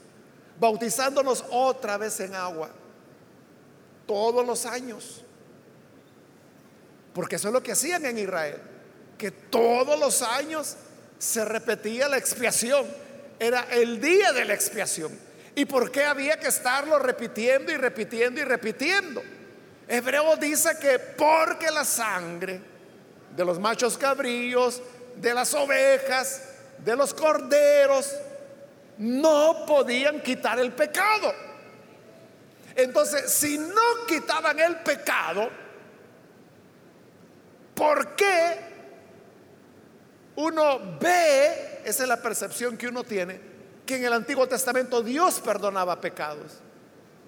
bautizándonos 0.61 1.43
otra 1.51 1.97
vez 1.97 2.21
en 2.21 2.35
agua, 2.35 2.69
todos 4.07 4.47
los 4.47 4.67
años. 4.67 5.25
Porque 7.15 7.37
eso 7.37 7.49
es 7.49 7.55
lo 7.55 7.63
que 7.63 7.73
hacían 7.73 8.05
en 8.05 8.19
Israel, 8.19 8.61
que 9.17 9.31
todos 9.31 9.99
los 9.99 10.21
años 10.21 10.77
se 11.19 11.43
repetía 11.47 12.07
la 12.07 12.19
expiación 12.19 13.08
era 13.39 13.67
el 13.71 14.01
día 14.01 14.33
de 14.33 14.45
la 14.45 14.55
expiación. 14.55 15.19
¿Y 15.55 15.65
por 15.65 15.91
qué 15.91 16.05
había 16.05 16.39
que 16.39 16.49
estarlo 16.49 16.99
repitiendo 16.99 17.73
y 17.73 17.77
repitiendo 17.77 18.41
y 18.41 18.45
repitiendo? 18.45 19.23
Hebreo 19.89 20.37
dice 20.37 20.79
que 20.81 20.99
porque 20.99 21.71
la 21.71 21.85
sangre 21.85 22.61
de 23.35 23.45
los 23.45 23.59
machos 23.59 23.97
cabríos, 23.99 24.83
de 25.17 25.35
las 25.35 25.55
ovejas, 25.55 26.43
de 26.85 26.95
los 26.95 27.15
corderos, 27.15 28.15
no 28.99 29.65
podían 29.67 30.21
quitar 30.21 30.59
el 30.59 30.73
pecado. 30.73 31.33
Entonces, 32.75 33.33
si 33.33 33.59
no 33.59 34.07
quitaban 34.07 34.59
el 34.61 34.77
pecado, 34.77 35.49
¿por 37.75 38.15
qué 38.15 38.69
uno 40.37 40.99
ve, 41.01 41.68
esa 41.89 42.03
es 42.03 42.09
la 42.09 42.21
percepción 42.21 42.77
que 42.77 42.89
uno 42.89 43.05
tiene, 43.05 43.41
que 43.87 43.97
en 43.97 44.05
el 44.05 44.13
Antiguo 44.13 44.47
Testamento 44.47 45.03
Dios 45.03 45.41
perdonaba 45.41 46.01
pecados? 46.01 46.59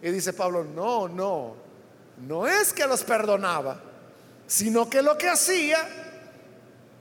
Y 0.03 0.11
dice 0.11 0.33
Pablo, 0.33 0.65
no, 0.65 1.09
no, 1.09 1.57
no 2.19 2.47
es 2.47 2.73
que 2.73 2.87
los 2.87 3.03
perdonaba, 3.03 3.81
sino 4.47 4.89
que 4.89 5.03
lo 5.03 5.17
que 5.17 5.29
hacía 5.29 5.79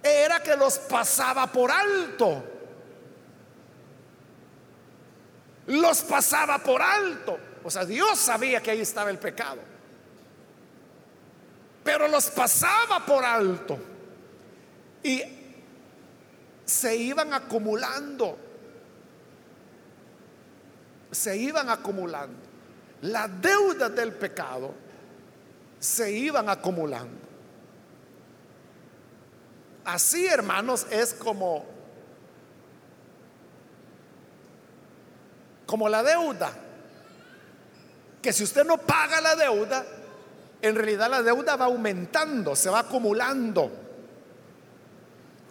era 0.01 0.41
que 0.41 0.55
los 0.55 0.78
pasaba 0.80 1.47
por 1.47 1.72
alto. 1.72 2.43
Los 5.68 6.01
pasaba 6.01 6.57
por 6.60 6.82
alto. 6.82 7.38
O 7.64 7.70
sea, 7.70 7.86
Dios 7.86 8.18
sabía 8.18 8.62
que 8.62 8.72
ahí 8.72 8.82
estaba 8.82 9.10
el 9.10 9.20
pecado. 9.20 9.60
Pero 11.84 12.07
los 12.07 12.30
pasaba 12.30 13.05
por 13.05 13.24
alto. 13.24 13.78
Y 15.03 15.39
se 16.70 16.95
iban 16.95 17.34
acumulando. 17.34 18.38
Se 21.11 21.36
iban 21.36 21.70
acumulando. 21.70 22.38
Las 23.01 23.41
deudas 23.41 23.93
del 23.95 24.13
pecado 24.13 24.74
se 25.80 26.11
iban 26.11 26.47
acumulando. 26.47 27.28
Así, 29.86 30.28
hermanos, 30.28 30.86
es 30.91 31.13
como 31.13 31.65
como 35.65 35.89
la 35.89 36.03
deuda. 36.03 36.51
Que 38.22 38.34
si 38.34 38.43
usted 38.43 38.65
no 38.65 38.78
paga 38.78 39.22
la 39.22 39.36
deuda, 39.36 39.86
en 40.61 40.76
realidad 40.76 41.09
la 41.09 41.24
deuda 41.24 41.55
va 41.55 41.65
aumentando, 41.65 42.55
se 42.55 42.70
va 42.70 42.80
acumulando. 42.80 43.89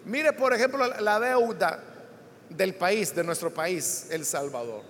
Mire, 0.09 0.33
por 0.33 0.55
ejemplo, 0.55 0.87
la 1.01 1.21
deuda 1.21 1.85
del 2.49 2.75
país, 2.75 3.15
de 3.15 3.23
nuestro 3.23 3.53
país, 3.53 4.07
El 4.11 4.25
Salvador. 4.25 4.83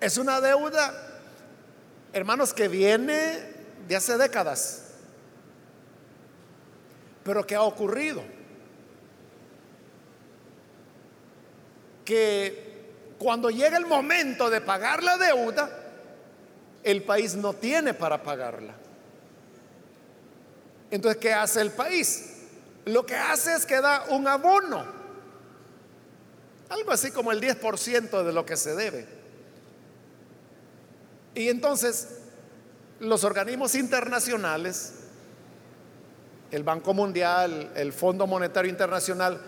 Es 0.00 0.16
una 0.18 0.40
deuda, 0.40 0.92
hermanos, 2.12 2.52
que 2.52 2.66
viene 2.66 3.38
de 3.86 3.94
hace 3.94 4.18
décadas, 4.18 4.94
pero 7.22 7.46
que 7.46 7.54
ha 7.54 7.62
ocurrido. 7.62 8.24
Que 12.04 13.14
cuando 13.20 13.50
llega 13.50 13.76
el 13.76 13.86
momento 13.86 14.50
de 14.50 14.60
pagar 14.60 15.04
la 15.04 15.16
deuda, 15.16 15.78
el 16.82 17.04
país 17.04 17.36
no 17.36 17.52
tiene 17.52 17.94
para 17.94 18.20
pagarla. 18.20 18.74
Entonces, 20.90 21.20
¿qué 21.20 21.32
hace 21.32 21.60
el 21.60 21.70
país? 21.70 22.31
Lo 22.84 23.06
que 23.06 23.14
hace 23.14 23.54
es 23.54 23.66
que 23.66 23.80
da 23.80 24.04
un 24.08 24.26
abono, 24.26 24.84
algo 26.68 26.90
así 26.90 27.10
como 27.10 27.30
el 27.32 27.40
10% 27.40 28.22
de 28.22 28.32
lo 28.32 28.44
que 28.44 28.56
se 28.56 28.74
debe. 28.74 29.06
Y 31.34 31.48
entonces 31.48 32.08
los 32.98 33.24
organismos 33.24 33.74
internacionales, 33.74 34.94
el 36.50 36.62
Banco 36.64 36.94
Mundial, 36.94 37.72
el 37.74 37.92
Fondo 37.92 38.26
Monetario 38.26 38.70
Internacional, 38.70 39.40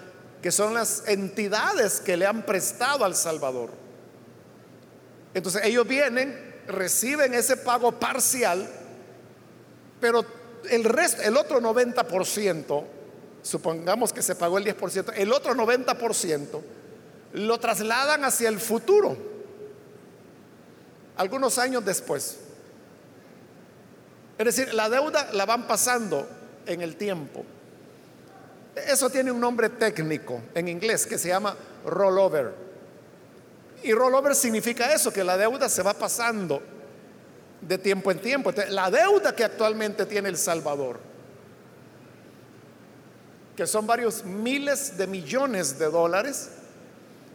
que 0.43 0.51
son 0.51 0.75
las 0.75 1.09
entidades 1.09 2.01
que 2.01 2.17
le 2.17 2.27
han 2.27 2.45
prestado 2.45 3.05
al 3.05 3.15
Salvador. 3.15 3.71
Entonces 5.35 5.63
ellos 5.65 5.87
vienen, 5.87 6.63
reciben 6.67 7.35
ese 7.35 7.57
pago 7.57 7.93
parcial, 7.93 8.69
pero 10.01 10.25
el 10.71 10.85
resto, 10.85 11.23
el 11.23 11.37
otro 11.37 11.61
90%, 11.61 12.85
supongamos 13.45 14.13
que 14.13 14.23
se 14.23 14.35
pagó 14.35 14.59
el 14.59 14.65
10%, 14.65 15.13
el 15.17 15.33
otro 15.33 15.55
90% 15.55 16.61
lo 17.35 17.61
trasladan 17.61 18.25
hacia 18.25 18.49
el 18.49 18.59
futuro, 18.59 19.17
algunos 21.17 21.59
años 21.59 21.85
después. 21.85 22.39
Es 24.39 24.45
decir, 24.45 24.73
la 24.73 24.89
deuda 24.89 25.31
la 25.33 25.45
van 25.45 25.67
pasando 25.67 26.27
en 26.67 26.81
el 26.81 26.97
tiempo. 26.97 27.45
Eso 28.75 29.11
tiene 29.11 29.31
un 29.31 29.39
nombre 29.39 29.69
técnico 29.69 30.41
en 30.55 30.67
inglés 30.67 31.07
que 31.07 31.19
se 31.19 31.29
llama 31.29 31.55
rollover. 31.85 32.55
Y 33.83 33.93
rollover 33.93 34.35
significa 34.35 34.93
eso, 34.93 35.13
que 35.13 35.23
la 35.23 35.37
deuda 35.37 35.69
se 35.69 35.83
va 35.83 35.93
pasando 35.93 36.63
de 37.61 37.79
tiempo 37.79 38.11
en 38.11 38.19
tiempo. 38.21 38.53
La 38.71 38.91
deuda 38.91 39.37
que 39.37 39.45
actualmente 39.45 40.07
tiene 40.07 40.31
El 40.31 40.39
Salvador, 40.39 40.99
que 43.57 43.67
son 43.67 43.87
varios 43.87 44.25
miles 44.25 44.97
de 44.97 45.07
millones 45.07 45.79
de 45.79 45.87
dólares, 45.87 46.51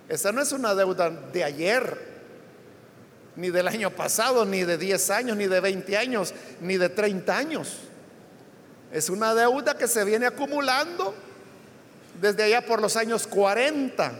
esa 0.09 0.31
no 0.31 0.41
es 0.41 0.51
una 0.51 0.75
deuda 0.75 1.09
de 1.09 1.43
ayer, 1.43 2.09
ni 3.35 3.51
del 3.51 3.67
año 3.67 3.91
pasado, 3.91 4.43
ni 4.43 4.63
de 4.63 4.77
10 4.77 5.09
años, 5.11 5.37
ni 5.37 5.47
de 5.47 5.59
20 5.59 5.97
años, 5.97 6.33
ni 6.61 6.77
de 6.77 6.89
30 6.89 7.37
años. 7.37 7.77
Es 8.91 9.09
una 9.09 9.33
deuda 9.35 9.77
que 9.77 9.87
se 9.87 10.03
viene 10.03 10.25
acumulando 10.25 11.13
desde 12.19 12.43
allá 12.43 12.65
por 12.65 12.81
los 12.81 12.97
años 12.97 13.27
40. 13.27 14.11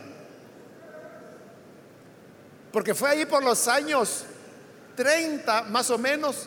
Porque 2.72 2.94
fue 2.94 3.10
ahí 3.10 3.26
por 3.26 3.42
los 3.42 3.66
años 3.68 4.24
30 4.96 5.62
más 5.62 5.90
o 5.90 5.98
menos. 5.98 6.46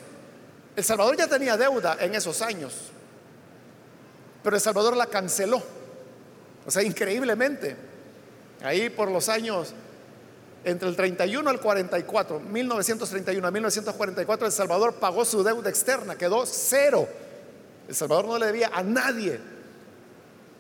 El 0.76 0.84
Salvador 0.84 1.18
ya 1.18 1.28
tenía 1.28 1.58
deuda 1.58 1.98
en 2.00 2.16
esos 2.16 2.42
años. 2.42 2.93
Pero 4.44 4.56
El 4.56 4.62
Salvador 4.62 4.98
la 4.98 5.08
canceló. 5.08 5.62
O 6.66 6.72
sea, 6.72 6.84
increíblemente. 6.84 7.76
Ahí 8.62 8.90
por 8.90 9.10
los 9.10 9.30
años 9.30 9.74
entre 10.64 10.88
el 10.88 10.96
31 10.96 11.50
al 11.50 11.60
44, 11.60 12.40
1931 12.40 13.48
a 13.48 13.52
1944, 13.52 14.48
El 14.48 14.54
Salvador 14.54 14.94
pagó 14.96 15.26
su 15.26 15.44
deuda 15.44 15.70
externa, 15.70 16.16
quedó 16.16 16.46
cero. 16.46 17.08
El 17.88 17.96
Salvador 17.96 18.26
no 18.26 18.38
le 18.38 18.46
debía 18.46 18.72
a 18.74 18.82
nadie. 18.82 19.40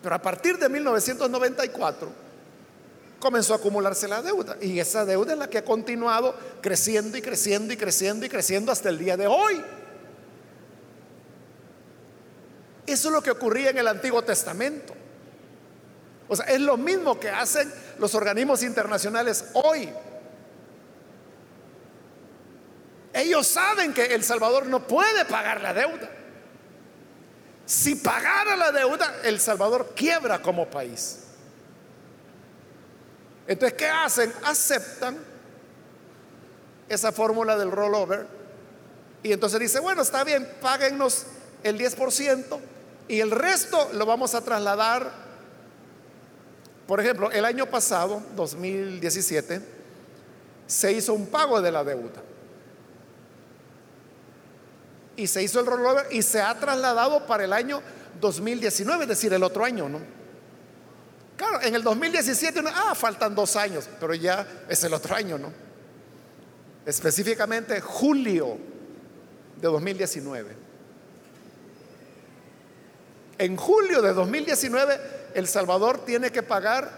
Pero 0.01 0.15
a 0.15 0.19
partir 0.19 0.57
de 0.57 0.67
1994 0.67 2.09
comenzó 3.19 3.53
a 3.53 3.57
acumularse 3.57 4.09
la 4.09 4.21
deuda. 4.21 4.57
Y 4.59 4.79
esa 4.79 5.05
deuda 5.05 5.31
es 5.31 5.39
la 5.39 5.49
que 5.49 5.59
ha 5.59 5.63
continuado 5.63 6.35
creciendo 6.61 7.17
y 7.17 7.21
creciendo 7.21 7.73
y 7.73 7.77
creciendo 7.77 8.25
y 8.25 8.29
creciendo 8.29 8.71
hasta 8.73 8.89
el 8.89 8.97
día 8.97 9.15
de 9.15 9.27
hoy. 9.27 9.63
Eso 12.85 13.07
es 13.07 13.13
lo 13.13 13.21
que 13.21 13.31
ocurría 13.31 13.69
en 13.69 13.77
el 13.77 13.87
Antiguo 13.87 14.21
Testamento. 14.23 14.93
O 16.27 16.35
sea, 16.35 16.45
es 16.45 16.59
lo 16.59 16.77
mismo 16.77 17.19
que 17.19 17.29
hacen 17.29 17.71
los 17.99 18.15
organismos 18.15 18.63
internacionales 18.63 19.45
hoy. 19.53 19.89
Ellos 23.13 23.47
saben 23.47 23.93
que 23.93 24.05
El 24.05 24.23
Salvador 24.23 24.65
no 24.65 24.87
puede 24.87 25.25
pagar 25.25 25.61
la 25.61 25.73
deuda. 25.73 26.09
Si 27.65 27.95
pagara 27.95 28.55
la 28.55 28.71
deuda, 28.71 29.21
El 29.23 29.39
Salvador 29.39 29.93
quiebra 29.95 30.41
como 30.41 30.69
país. 30.69 31.19
Entonces, 33.47 33.77
¿qué 33.77 33.87
hacen? 33.87 34.33
Aceptan 34.43 35.17
esa 36.89 37.11
fórmula 37.11 37.57
del 37.57 37.71
rollover 37.71 38.27
y 39.23 39.31
entonces 39.31 39.59
dice, 39.59 39.79
bueno, 39.79 40.01
está 40.01 40.23
bien, 40.23 40.47
páguennos 40.61 41.25
el 41.63 41.79
10% 41.79 42.59
y 43.07 43.19
el 43.19 43.31
resto 43.31 43.89
lo 43.93 44.05
vamos 44.05 44.35
a 44.35 44.41
trasladar. 44.41 45.11
Por 46.87 46.99
ejemplo, 46.99 47.31
el 47.31 47.45
año 47.45 47.65
pasado, 47.65 48.21
2017, 48.35 49.61
se 50.67 50.91
hizo 50.91 51.13
un 51.13 51.27
pago 51.27 51.61
de 51.61 51.71
la 51.71 51.83
deuda 51.83 52.21
y 55.15 55.27
se 55.27 55.43
hizo 55.43 55.59
el 55.59 55.65
rollover 55.65 56.07
y 56.11 56.21
se 56.21 56.41
ha 56.41 56.57
trasladado 56.59 57.25
para 57.25 57.43
el 57.43 57.53
año 57.53 57.81
2019, 58.19 59.03
es 59.03 59.09
decir, 59.09 59.33
el 59.33 59.43
otro 59.43 59.63
año, 59.63 59.87
¿no? 59.89 59.99
Claro, 61.37 61.61
en 61.61 61.75
el 61.75 61.83
2017, 61.83 62.61
ah, 62.73 62.95
faltan 62.95 63.35
dos 63.35 63.55
años, 63.55 63.89
pero 63.99 64.13
ya 64.13 64.47
es 64.69 64.83
el 64.83 64.93
otro 64.93 65.15
año, 65.15 65.37
¿no? 65.37 65.51
Específicamente 66.85 67.81
julio 67.81 68.57
de 69.59 69.67
2019. 69.67 70.62
En 73.37 73.57
julio 73.57 74.01
de 74.01 74.13
2019, 74.13 74.99
El 75.33 75.47
Salvador 75.47 76.05
tiene 76.05 76.31
que 76.31 76.43
pagar 76.43 76.89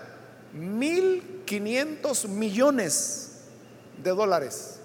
1.500 0.55 2.27
millones 2.27 3.31
de 4.03 4.11
dólares 4.11 4.79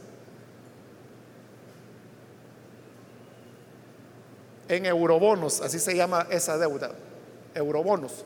en 4.71 4.87
eurobonos, 4.87 5.61
así 5.61 5.81
se 5.81 5.97
llama 5.97 6.29
esa 6.31 6.57
deuda, 6.57 6.93
eurobonos. 7.55 8.25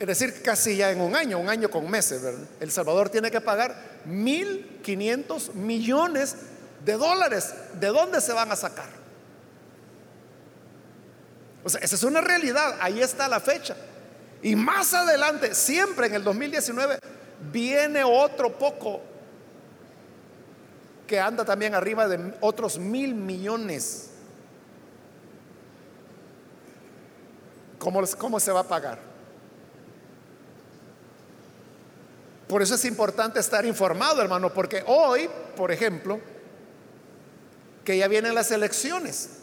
Es 0.00 0.06
decir, 0.06 0.42
casi 0.42 0.76
ya 0.76 0.90
en 0.90 1.02
un 1.02 1.14
año, 1.14 1.38
un 1.38 1.50
año 1.50 1.70
con 1.70 1.88
meses. 1.88 2.22
El 2.58 2.70
Salvador 2.70 3.10
tiene 3.10 3.30
que 3.30 3.42
pagar 3.42 4.00
1.500 4.08 5.52
millones 5.52 6.34
de 6.84 6.94
dólares. 6.94 7.54
¿De 7.78 7.88
dónde 7.88 8.20
se 8.22 8.32
van 8.32 8.50
a 8.50 8.56
sacar? 8.56 9.01
O 11.64 11.68
sea, 11.68 11.80
esa 11.80 11.94
es 11.94 12.02
una 12.02 12.20
realidad, 12.20 12.76
ahí 12.80 13.00
está 13.00 13.28
la 13.28 13.40
fecha. 13.40 13.76
Y 14.42 14.56
más 14.56 14.92
adelante, 14.92 15.54
siempre 15.54 16.08
en 16.08 16.14
el 16.14 16.24
2019, 16.24 16.98
viene 17.52 18.02
otro 18.02 18.58
poco 18.58 19.00
que 21.06 21.20
anda 21.20 21.44
también 21.44 21.74
arriba 21.74 22.08
de 22.08 22.34
otros 22.40 22.78
mil 22.78 23.14
millones. 23.14 24.10
¿Cómo, 27.78 28.02
cómo 28.18 28.40
se 28.40 28.50
va 28.50 28.60
a 28.60 28.68
pagar? 28.68 28.98
Por 32.48 32.62
eso 32.62 32.74
es 32.74 32.84
importante 32.84 33.40
estar 33.40 33.64
informado, 33.64 34.20
hermano, 34.20 34.52
porque 34.52 34.82
hoy, 34.86 35.28
por 35.56 35.72
ejemplo, 35.72 36.20
que 37.84 37.96
ya 37.96 38.08
vienen 38.08 38.34
las 38.34 38.50
elecciones, 38.50 39.41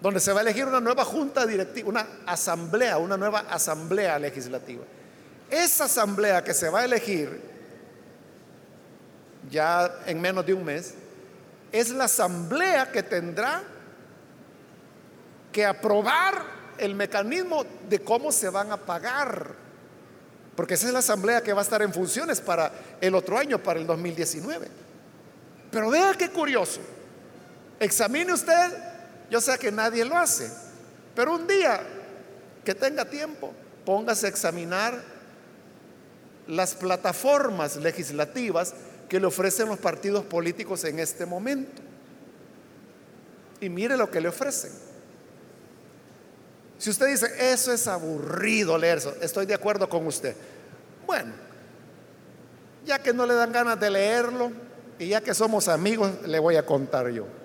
donde 0.00 0.20
se 0.20 0.32
va 0.32 0.40
a 0.40 0.42
elegir 0.42 0.64
una 0.64 0.80
nueva 0.80 1.04
junta 1.04 1.46
directiva, 1.46 1.88
una 1.88 2.06
asamblea, 2.26 2.98
una 2.98 3.16
nueva 3.16 3.40
asamblea 3.50 4.18
legislativa. 4.18 4.84
Esa 5.50 5.84
asamblea 5.84 6.42
que 6.42 6.54
se 6.54 6.68
va 6.68 6.80
a 6.80 6.84
elegir 6.84 7.50
ya 9.50 10.00
en 10.06 10.20
menos 10.20 10.44
de 10.44 10.54
un 10.54 10.64
mes, 10.64 10.94
es 11.72 11.90
la 11.90 12.04
asamblea 12.04 12.90
que 12.90 13.02
tendrá 13.02 13.62
que 15.52 15.64
aprobar 15.64 16.42
el 16.78 16.94
mecanismo 16.94 17.64
de 17.88 18.00
cómo 18.00 18.32
se 18.32 18.48
van 18.48 18.72
a 18.72 18.76
pagar. 18.76 19.54
Porque 20.56 20.74
esa 20.74 20.88
es 20.88 20.92
la 20.92 20.98
asamblea 20.98 21.42
que 21.42 21.52
va 21.52 21.60
a 21.60 21.64
estar 21.64 21.80
en 21.82 21.92
funciones 21.92 22.40
para 22.40 22.72
el 23.00 23.14
otro 23.14 23.38
año, 23.38 23.62
para 23.62 23.80
el 23.80 23.86
2019. 23.86 24.68
Pero 25.70 25.90
vea 25.90 26.14
qué 26.14 26.30
curioso. 26.30 26.80
Examine 27.78 28.32
usted, 28.32 28.89
yo 29.30 29.40
sé 29.40 29.56
que 29.58 29.70
nadie 29.70 30.04
lo 30.04 30.18
hace, 30.18 30.50
pero 31.14 31.36
un 31.36 31.46
día 31.46 31.80
que 32.64 32.74
tenga 32.74 33.04
tiempo, 33.04 33.52
póngase 33.86 34.26
a 34.26 34.28
examinar 34.28 35.00
las 36.48 36.74
plataformas 36.74 37.76
legislativas 37.76 38.74
que 39.08 39.20
le 39.20 39.26
ofrecen 39.26 39.68
los 39.68 39.78
partidos 39.78 40.24
políticos 40.24 40.84
en 40.84 40.98
este 40.98 41.26
momento. 41.26 41.80
Y 43.60 43.68
mire 43.68 43.96
lo 43.96 44.10
que 44.10 44.20
le 44.20 44.28
ofrecen. 44.28 44.72
Si 46.78 46.90
usted 46.90 47.06
dice, 47.08 47.52
eso 47.52 47.72
es 47.72 47.86
aburrido 47.86 48.76
leer 48.78 48.98
eso, 48.98 49.14
estoy 49.20 49.46
de 49.46 49.54
acuerdo 49.54 49.88
con 49.88 50.06
usted. 50.06 50.34
Bueno, 51.06 51.32
ya 52.84 52.98
que 52.98 53.12
no 53.12 53.26
le 53.26 53.34
dan 53.34 53.52
ganas 53.52 53.78
de 53.78 53.90
leerlo 53.90 54.50
y 54.98 55.08
ya 55.08 55.20
que 55.20 55.34
somos 55.34 55.68
amigos, 55.68 56.10
le 56.26 56.38
voy 56.38 56.56
a 56.56 56.66
contar 56.66 57.10
yo 57.10 57.39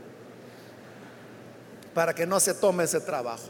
para 1.95 2.13
que 2.13 2.27
no 2.27 2.39
se 2.39 2.53
tome 2.53 2.83
ese 2.83 2.99
trabajo. 2.99 3.47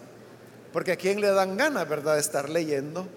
Porque 0.71 0.93
a 0.93 0.95
quién 0.95 1.19
le 1.19 1.31
dan 1.31 1.57
ganas, 1.57 1.89
¿verdad?, 1.89 2.13
de 2.13 2.21
estar 2.21 2.47
leyendo 2.49 3.07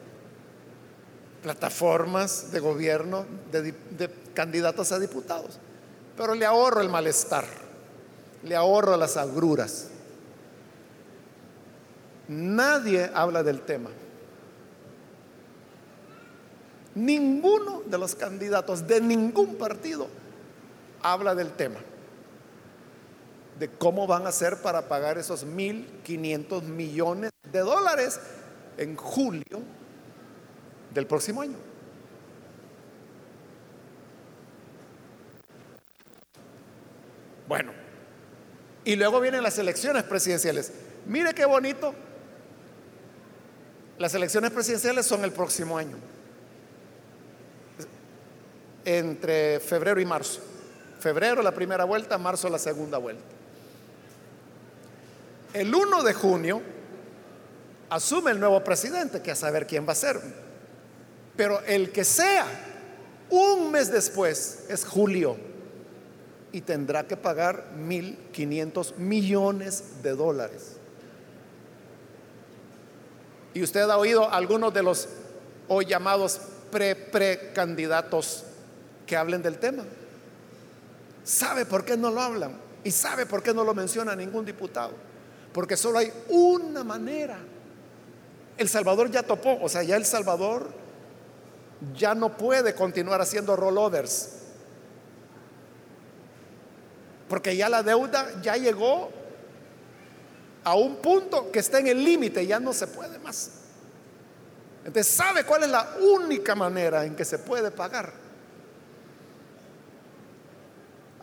plataformas 1.42 2.50
de 2.50 2.58
gobierno 2.58 3.24
de, 3.52 3.72
de, 3.72 4.10
candidatos 4.34 4.90
a 4.90 4.98
diputados. 4.98 5.58
Pero 6.16 6.34
le 6.34 6.46
ahorro 6.46 6.80
el 6.80 6.88
malestar, 6.88 7.44
le 8.42 8.56
ahorro 8.56 8.96
las 8.96 9.16
agruras. 9.16 9.88
Nadie 12.26 13.10
habla 13.14 13.42
del 13.42 13.60
tema. 13.60 13.90
Ninguno 16.94 17.82
de 17.86 17.98
los 17.98 18.14
candidatos 18.14 18.86
de 18.86 19.00
ningún 19.00 19.56
partido 19.56 20.08
habla 21.02 21.34
del 21.34 21.52
tema 21.52 21.78
de 23.58 23.68
cómo 23.68 24.06
van 24.06 24.26
a 24.26 24.28
hacer 24.28 24.58
para 24.62 24.88
pagar 24.88 25.18
esos 25.18 25.46
1.500 25.46 26.62
millones 26.62 27.30
de 27.50 27.60
dólares 27.60 28.20
en 28.76 28.96
julio 28.96 29.60
del 30.94 31.06
próximo 31.06 31.42
año. 31.42 31.56
Bueno, 37.48 37.72
y 38.84 38.94
luego 38.96 39.20
vienen 39.20 39.42
las 39.42 39.58
elecciones 39.58 40.04
presidenciales. 40.04 40.72
Mire 41.06 41.32
qué 41.34 41.46
bonito. 41.46 41.94
Las 43.98 44.14
elecciones 44.14 44.52
presidenciales 44.52 45.06
son 45.06 45.24
el 45.24 45.32
próximo 45.32 45.76
año, 45.76 45.96
entre 48.84 49.58
febrero 49.58 50.00
y 50.00 50.04
marzo. 50.04 50.40
Febrero 51.00 51.42
la 51.42 51.52
primera 51.52 51.84
vuelta, 51.84 52.16
marzo 52.16 52.48
la 52.48 52.58
segunda 52.58 52.98
vuelta. 52.98 53.37
El 55.52 55.74
1 55.74 56.02
de 56.02 56.14
junio 56.14 56.62
asume 57.90 58.32
el 58.32 58.40
nuevo 58.40 58.62
presidente, 58.62 59.22
que 59.22 59.30
a 59.30 59.36
saber 59.36 59.66
quién 59.66 59.86
va 59.86 59.92
a 59.92 59.96
ser. 59.96 60.20
Pero 61.36 61.60
el 61.66 61.90
que 61.90 62.04
sea, 62.04 62.46
un 63.30 63.70
mes 63.70 63.90
después 63.90 64.64
es 64.68 64.84
julio 64.84 65.36
y 66.52 66.60
tendrá 66.62 67.06
que 67.06 67.16
pagar 67.16 67.72
1.500 67.78 68.96
millones 68.96 70.02
de 70.02 70.10
dólares. 70.10 70.76
Y 73.54 73.62
usted 73.62 73.88
ha 73.88 73.96
oído 73.96 74.30
algunos 74.30 74.72
de 74.74 74.82
los 74.82 75.08
hoy 75.68 75.86
llamados 75.86 76.40
pre-precandidatos 76.70 78.44
que 79.06 79.16
hablen 79.16 79.42
del 79.42 79.58
tema. 79.58 79.84
¿Sabe 81.24 81.64
por 81.66 81.84
qué 81.84 81.96
no 81.96 82.10
lo 82.10 82.20
hablan? 82.20 82.58
¿Y 82.84 82.90
sabe 82.90 83.26
por 83.26 83.42
qué 83.42 83.52
no 83.52 83.64
lo 83.64 83.74
menciona 83.74 84.14
ningún 84.14 84.44
diputado? 84.44 85.07
Porque 85.58 85.76
solo 85.76 85.98
hay 85.98 86.12
una 86.28 86.84
manera. 86.84 87.36
El 88.56 88.68
Salvador 88.68 89.10
ya 89.10 89.24
topó, 89.24 89.58
o 89.60 89.68
sea, 89.68 89.82
ya 89.82 89.96
El 89.96 90.04
Salvador 90.04 90.70
ya 91.96 92.14
no 92.14 92.36
puede 92.36 92.76
continuar 92.76 93.20
haciendo 93.20 93.56
rollovers. 93.56 94.34
Porque 97.28 97.56
ya 97.56 97.68
la 97.68 97.82
deuda 97.82 98.40
ya 98.40 98.56
llegó 98.56 99.10
a 100.62 100.76
un 100.76 100.94
punto 100.98 101.50
que 101.50 101.58
está 101.58 101.80
en 101.80 101.88
el 101.88 102.04
límite, 102.04 102.46
ya 102.46 102.60
no 102.60 102.72
se 102.72 102.86
puede 102.86 103.18
más. 103.18 103.50
Entonces, 104.84 105.12
¿sabe 105.12 105.42
cuál 105.42 105.64
es 105.64 105.70
la 105.70 105.96
única 106.00 106.54
manera 106.54 107.04
en 107.04 107.16
que 107.16 107.24
se 107.24 107.36
puede 107.36 107.72
pagar? 107.72 108.12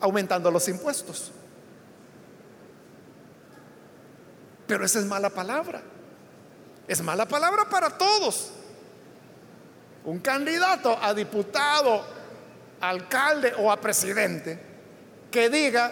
Aumentando 0.01 0.51
los 0.51 0.67
impuestos. 0.67 1.31
Pero 4.67 4.85
esa 4.85 4.99
es 4.99 5.05
mala 5.05 5.29
palabra. 5.29 5.81
Es 6.87 7.01
mala 7.01 7.27
palabra 7.27 7.67
para 7.69 7.97
todos. 7.97 8.51
Un 10.05 10.19
candidato 10.19 10.97
a 11.01 11.13
diputado, 11.13 12.03
alcalde 12.81 13.53
o 13.57 13.71
a 13.71 13.79
presidente 13.79 14.59
que 15.31 15.49
diga, 15.49 15.91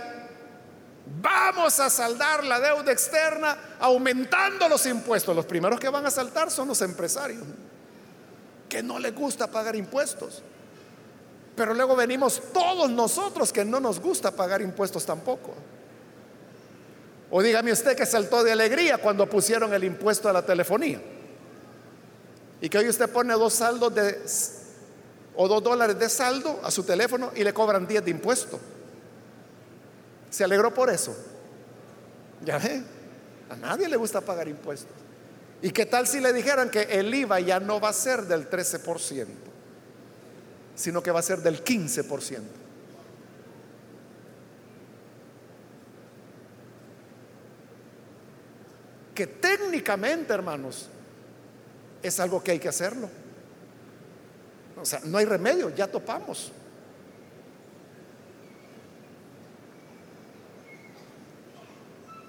vamos 1.22 1.80
a 1.80 1.90
saldar 1.90 2.44
la 2.46 2.60
deuda 2.60 2.92
externa 2.92 3.76
aumentando 3.80 4.70
los 4.70 4.86
impuestos. 4.86 5.36
Los 5.36 5.46
primeros 5.46 5.80
que 5.80 5.90
van 5.90 6.06
a 6.06 6.12
saltar 6.12 6.50
son 6.52 6.68
los 6.70 6.82
empresarios, 6.82 7.44
que 8.70 8.82
no 8.82 9.00
les 9.00 9.14
gusta 9.14 9.48
pagar 9.48 9.76
impuestos. 9.76 10.44
Pero 11.56 11.74
luego 11.74 11.96
venimos 11.96 12.42
todos 12.54 12.90
nosotros 12.90 13.52
que 13.52 13.66
no 13.66 13.80
nos 13.80 14.00
gusta 14.00 14.32
pagar 14.32 14.62
impuestos 14.62 15.06
tampoco. 15.06 15.54
O 17.36 17.42
dígame 17.42 17.72
usted 17.72 17.98
que 17.98 18.06
saltó 18.06 18.44
de 18.44 18.52
alegría 18.52 19.00
cuando 19.00 19.28
pusieron 19.28 19.74
el 19.74 19.84
impuesto 19.84 20.30
a 20.30 20.34
la 20.34 20.46
telefonía. 20.46 21.02
Y 22.62 22.70
que 22.70 22.78
hoy 22.78 22.88
usted 22.88 23.10
pone 23.10 23.34
dos 23.34 23.54
saldos 23.54 23.96
de 23.96 24.22
o 25.36 25.48
dos 25.48 25.64
dólares 25.64 25.98
de 25.98 26.10
saldo 26.10 26.60
a 26.64 26.70
su 26.70 26.84
teléfono 26.84 27.32
y 27.36 27.44
le 27.44 27.52
cobran 27.52 27.88
10 27.88 28.06
de 28.06 28.12
impuesto. 28.12 28.60
¿Se 30.30 30.44
alegró 30.44 30.72
por 30.76 30.92
eso? 30.92 31.18
Ya 32.46 32.60
ve, 32.60 32.84
a 33.50 33.56
nadie 33.56 33.90
le 33.90 33.98
gusta 33.98 34.22
pagar 34.22 34.48
impuestos. 34.48 34.96
¿Y 35.64 35.72
qué 35.72 35.88
tal 35.88 36.06
si 36.06 36.20
le 36.20 36.34
dijeran 36.34 36.70
que 36.70 36.84
el 36.84 37.12
IVA 37.12 37.40
ya 37.40 37.60
no 37.60 37.80
va 37.80 37.90
a 37.90 37.94
ser 37.94 38.28
del 38.28 38.48
13%, 38.48 39.26
sino 40.76 41.02
que 41.02 41.10
va 41.10 41.22
a 41.22 41.24
ser 41.24 41.40
del 41.40 41.64
15%? 41.64 42.63
Que 49.14 49.28
técnicamente, 49.28 50.34
hermanos, 50.34 50.90
es 52.02 52.20
algo 52.20 52.44
que 52.44 52.52
hay 52.52 52.60
que 52.60 52.70
hacerlo. 52.70 53.10
O 54.80 54.86
sea, 54.86 55.00
no 55.06 55.18
hay 55.18 55.26
remedio, 55.26 55.70
ya 55.70 55.88
topamos. 55.88 56.52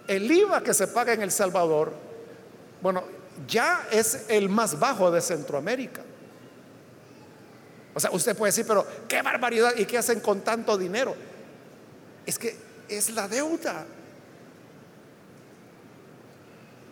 El 0.06 0.30
IVA 0.30 0.62
que 0.62 0.74
se 0.74 0.86
paga 0.86 1.14
en 1.14 1.22
El 1.22 1.32
Salvador, 1.32 1.92
bueno, 2.82 3.02
ya 3.48 3.88
es 3.90 4.26
el 4.28 4.48
más 4.48 4.78
bajo 4.78 5.10
de 5.10 5.20
Centroamérica. 5.20 6.02
O 7.94 8.00
sea, 8.00 8.10
usted 8.10 8.36
puede 8.36 8.50
decir, 8.50 8.66
pero 8.66 8.86
qué 9.08 9.22
barbaridad, 9.22 9.74
¿y 9.76 9.86
qué 9.86 9.98
hacen 9.98 10.20
con 10.20 10.42
tanto 10.42 10.76
dinero? 10.76 11.14
Es 12.26 12.38
que 12.38 12.56
es 12.88 13.10
la 13.10 13.28
deuda. 13.28 13.86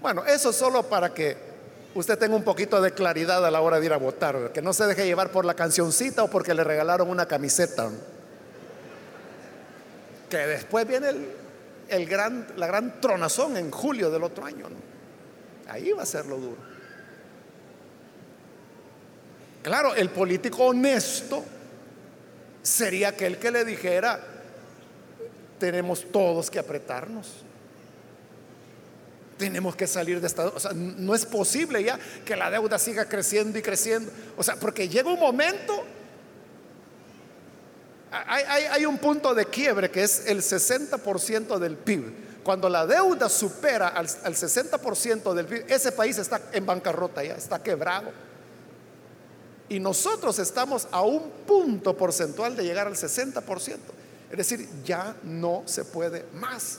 Bueno, 0.03 0.25
eso 0.27 0.53
solo 0.53 0.83
para 0.83 1.15
que 1.15 1.37
usted 1.95 2.19
tenga 2.19 2.35
un 2.35 2.43
poquito 2.43 2.83
de 2.83 2.91
claridad 2.91 3.47
a 3.47 3.53
la 3.53 3.61
hora 3.61 3.79
de 3.79 3.87
ir 3.87 3.93
a 3.93 3.99
votar, 3.99 4.51
que 4.53 4.61
no 4.61 4.73
se 4.73 4.85
deje 4.87 5.07
llevar 5.07 5.31
por 5.31 5.45
la 5.45 5.55
cancioncita 5.55 6.25
o 6.25 6.29
porque 6.29 6.55
le 6.55 6.65
regalaron 6.65 7.09
una 7.09 7.27
camiseta. 7.27 7.89
Que 10.29 10.39
después 10.39 10.89
viene 10.89 11.13
el, 11.89 12.07
gran, 12.07 12.49
la 12.57 12.67
gran 12.67 13.01
tronazón 13.01 13.57
en 13.57 13.71
julio 13.71 14.11
del 14.11 14.25
otro 14.25 14.45
año. 14.45 14.67
Ahí 15.69 15.93
va 15.93 16.03
a 16.03 16.07
ser 16.07 16.27
lo 16.27 16.37
duro. 16.37 16.73
Claro, 19.63 19.95
el 19.95 20.11
político 20.11 20.65
honesto 20.65 21.45
sería 22.61 23.11
aquel 23.11 23.39
que 23.39 23.53
le 23.53 23.65
dijera, 23.65 24.19
tenemos 25.61 26.11
todos 26.11 26.51
que 26.51 26.59
apretarnos. 26.59 27.45
Tenemos 29.43 29.75
que 29.75 29.87
salir 29.87 30.21
de 30.21 30.27
esta... 30.27 30.47
O 30.47 30.61
sea, 30.61 30.73
no 30.73 31.15
es 31.15 31.27
posible 31.27 31.83
ya 31.83 31.99
que 32.25 32.37
la 32.37 32.51
deuda 32.51 32.79
siga 32.79 33.09
creciendo 33.09 33.59
y 33.59 33.63
creciendo. 33.63 34.13
O 34.37 34.43
sea, 34.43 34.57
porque 34.57 34.89
llega 34.89 35.11
un 35.11 35.19
momento, 35.19 35.85
hay, 38.11 38.87
un 38.87 38.99
punto 38.99 39.35
de 39.35 39.47
quiebre 39.47 39.91
que 39.91 40.05
es 40.05 40.27
el 40.27 40.43
60% 40.43 41.59
del 41.59 41.77
PIB. 41.77 42.43
Cuando 42.45 42.69
la 42.69 42.87
deuda 42.87 43.29
supera 43.29 43.89
al, 43.89 44.07
al 44.23 44.35
60% 44.35 45.35
del 45.35 45.47
PIB, 45.47 45.65
ese 45.69 45.91
país 45.91 46.19
está 46.19 46.41
en 46.53 46.65
bancarrota 46.65 47.25
ya, 47.25 47.35
está 47.35 47.63
quebrado. 47.63 48.11
Y 49.69 49.81
nosotros 49.81 50.39
estamos 50.39 50.87
a 50.93 51.03
un 51.03 51.31
punto 51.47 51.97
porcentual 51.97 52.55
de 52.55 52.63
llegar 52.63 52.87
al 52.87 52.95
60%. 52.95 53.77
Es 54.31 54.37
decir, 54.37 54.69
ya 54.85 55.17
no 55.25 55.63
se 55.67 55.85
puede 55.85 56.27
más. 56.33 56.79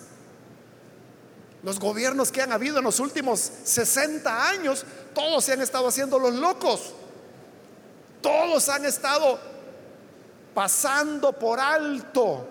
Los 1.64 1.80
gobiernos 1.80 2.32
que 2.32 2.42
han 2.42 2.52
habido 2.52 2.80
en 2.80 2.84
los 2.84 3.00
últimos 3.00 3.40
60 3.40 4.50
años, 4.50 4.86
todos 5.16 5.46
se 5.46 5.54
han 5.54 5.62
estado 5.62 5.88
haciendo 5.88 6.20
los 6.20 6.34
locos. 6.34 6.94
Todos 8.22 8.68
han 8.68 8.86
estado 8.86 9.40
pasando 10.54 11.32
por 11.34 11.60
alto 11.60 12.48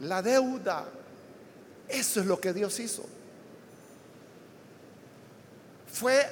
la 0.00 0.22
deuda. 0.22 0.84
Eso 1.88 2.20
es 2.20 2.26
lo 2.26 2.40
que 2.40 2.52
Dios 2.52 2.78
hizo. 2.78 3.04
Fue 5.92 6.30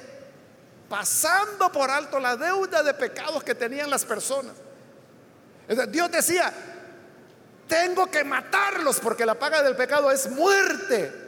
pasando 0.87 1.71
por 1.71 1.89
alto 1.89 2.19
la 2.19 2.37
deuda 2.37 2.83
de 2.83 2.93
pecados 2.93 3.43
que 3.43 3.55
tenían 3.55 3.89
las 3.89 4.05
personas. 4.05 4.53
Dios 5.89 6.09
decía, 6.09 6.53
tengo 7.67 8.05
que 8.07 8.23
matarlos 8.23 8.99
porque 9.01 9.25
la 9.25 9.35
paga 9.35 9.61
del 9.61 9.75
pecado 9.75 10.09
es 10.11 10.29
muerte. 10.29 11.24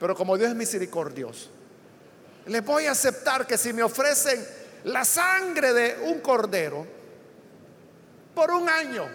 Pero 0.00 0.16
como 0.16 0.36
Dios 0.38 0.50
es 0.50 0.56
misericordioso, 0.56 1.50
les 2.46 2.64
voy 2.64 2.86
a 2.86 2.92
aceptar 2.92 3.46
que 3.46 3.58
si 3.58 3.72
me 3.74 3.82
ofrecen 3.82 4.44
la 4.84 5.04
sangre 5.04 5.74
de 5.74 5.98
un 6.06 6.20
cordero 6.20 6.86
por 8.34 8.50
un 8.50 8.68
año, 8.68 9.06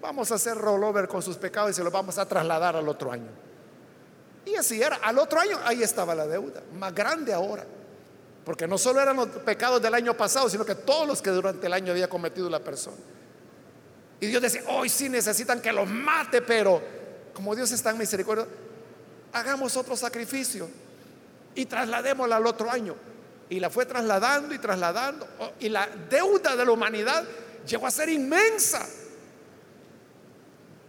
vamos 0.00 0.32
a 0.32 0.36
hacer 0.36 0.56
rollover 0.56 1.06
con 1.06 1.22
sus 1.22 1.36
pecados 1.36 1.72
y 1.72 1.74
se 1.74 1.84
los 1.84 1.92
vamos 1.92 2.16
a 2.18 2.26
trasladar 2.26 2.74
al 2.74 2.88
otro 2.88 3.12
año. 3.12 3.28
Y 4.46 4.54
así 4.54 4.80
era, 4.80 4.96
al 4.96 5.18
otro 5.18 5.40
año 5.40 5.58
ahí 5.64 5.82
estaba 5.82 6.14
la 6.14 6.26
deuda, 6.26 6.62
más 6.78 6.94
grande 6.94 7.34
ahora. 7.34 7.66
Porque 8.46 8.66
no 8.66 8.78
solo 8.78 9.02
eran 9.02 9.14
los 9.14 9.28
pecados 9.28 9.82
del 9.82 9.92
año 9.92 10.16
pasado, 10.16 10.48
sino 10.48 10.64
que 10.64 10.74
todos 10.74 11.06
los 11.06 11.20
que 11.20 11.28
durante 11.28 11.66
el 11.66 11.72
año 11.74 11.92
había 11.92 12.08
cometido 12.08 12.48
la 12.48 12.60
persona. 12.60 12.96
Y 14.20 14.26
Dios 14.26 14.40
decía, 14.40 14.62
hoy 14.68 14.88
sí 14.88 15.10
necesitan 15.10 15.60
que 15.60 15.70
los 15.70 15.86
mate, 15.86 16.40
pero 16.40 16.80
como 17.34 17.54
Dios 17.54 17.70
es 17.72 17.82
tan 17.82 17.98
misericordioso, 17.98 18.50
hagamos 19.32 19.76
otro 19.76 19.96
sacrificio 19.96 20.68
y 21.54 21.66
trasladémosla 21.66 22.36
al 22.36 22.46
otro 22.46 22.70
año. 22.70 22.94
Y 23.50 23.60
la 23.60 23.70
fue 23.70 23.86
trasladando 23.86 24.54
y 24.54 24.58
trasladando. 24.58 25.26
Y 25.60 25.68
la 25.68 25.86
deuda 25.86 26.54
de 26.54 26.64
la 26.64 26.72
humanidad 26.72 27.24
llegó 27.66 27.86
a 27.86 27.90
ser 27.90 28.08
inmensa. 28.08 28.86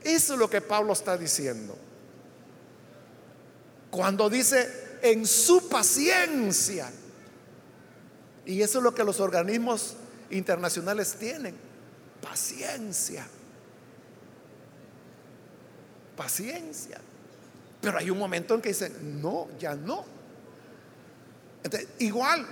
Eso 0.03 0.33
es 0.33 0.39
lo 0.39 0.49
que 0.49 0.61
Pablo 0.61 0.93
está 0.93 1.17
diciendo. 1.17 1.77
Cuando 3.89 4.29
dice, 4.29 4.99
en 5.01 5.25
su 5.25 5.69
paciencia. 5.69 6.91
Y 8.45 8.61
eso 8.61 8.79
es 8.79 8.83
lo 8.83 8.93
que 8.93 9.03
los 9.03 9.19
organismos 9.19 9.95
internacionales 10.29 11.15
tienen 11.19 11.55
paciencia. 12.21 13.25
Paciencia. 16.15 16.99
Pero 17.81 17.97
hay 17.97 18.09
un 18.09 18.17
momento 18.17 18.55
en 18.55 18.61
que 18.61 18.69
dicen, 18.69 19.21
no, 19.21 19.47
ya 19.57 19.75
no. 19.75 20.05
igual, 21.99 22.45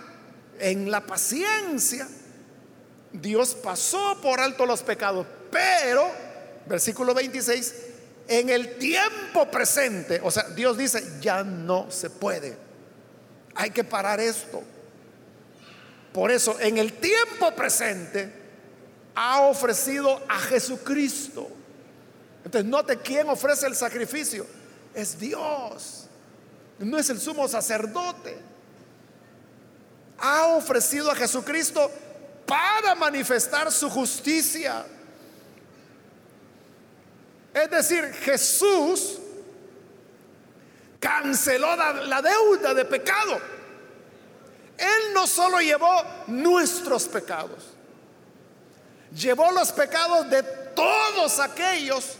en 0.60 0.90
la 0.90 1.06
paciencia, 1.06 2.08
Dios 3.12 3.56
pasó 3.56 4.20
por 4.22 4.40
alto 4.40 4.66
los 4.66 4.84
pecados, 4.84 5.26
pero, 5.52 6.10
versículo 6.68 7.14
26, 7.14 7.76
en 8.28 8.50
el 8.50 8.78
tiempo 8.78 9.50
presente, 9.50 10.20
o 10.24 10.32
sea, 10.32 10.44
Dios 10.50 10.78
dice, 10.78 11.04
ya 11.22 11.44
no 11.44 11.90
se 11.90 12.10
puede. 12.10 12.58
Hay 13.56 13.72
que 13.72 13.84
parar 13.84 14.20
esto. 14.20 14.62
Por 16.14 16.32
eso, 16.32 16.60
en 16.60 16.78
el 16.78 16.94
tiempo 16.94 17.54
presente, 17.56 18.32
ha 19.16 19.42
ofrecido 19.42 20.22
a 20.28 20.40
Jesucristo. 20.40 21.50
Entonces, 22.44 22.70
note 22.70 22.98
quién 22.98 23.30
ofrece 23.30 23.68
el 23.68 23.76
sacrificio. 23.76 24.46
Es 24.94 25.20
Dios. 25.20 26.08
No 26.80 26.98
es 26.98 27.10
el 27.10 27.20
sumo 27.20 27.48
sacerdote. 27.48 28.38
Ha 30.20 30.48
ofrecido 30.48 31.12
a 31.12 31.16
Jesucristo 31.16 31.92
para 32.46 32.96
manifestar 32.96 33.72
su 33.72 33.90
justicia. 33.90 34.86
Es 37.54 37.70
decir, 37.70 38.06
Jesús 38.14 39.20
canceló 41.00 41.76
la 41.76 42.22
deuda 42.22 42.74
de 42.74 42.86
pecado. 42.86 43.40
Él 44.78 45.14
no 45.14 45.26
solo 45.26 45.60
llevó 45.60 46.04
nuestros 46.28 47.06
pecados, 47.06 47.74
llevó 49.12 49.52
los 49.52 49.72
pecados 49.72 50.30
de 50.30 50.44
todos 50.44 51.40
aquellos, 51.40 52.16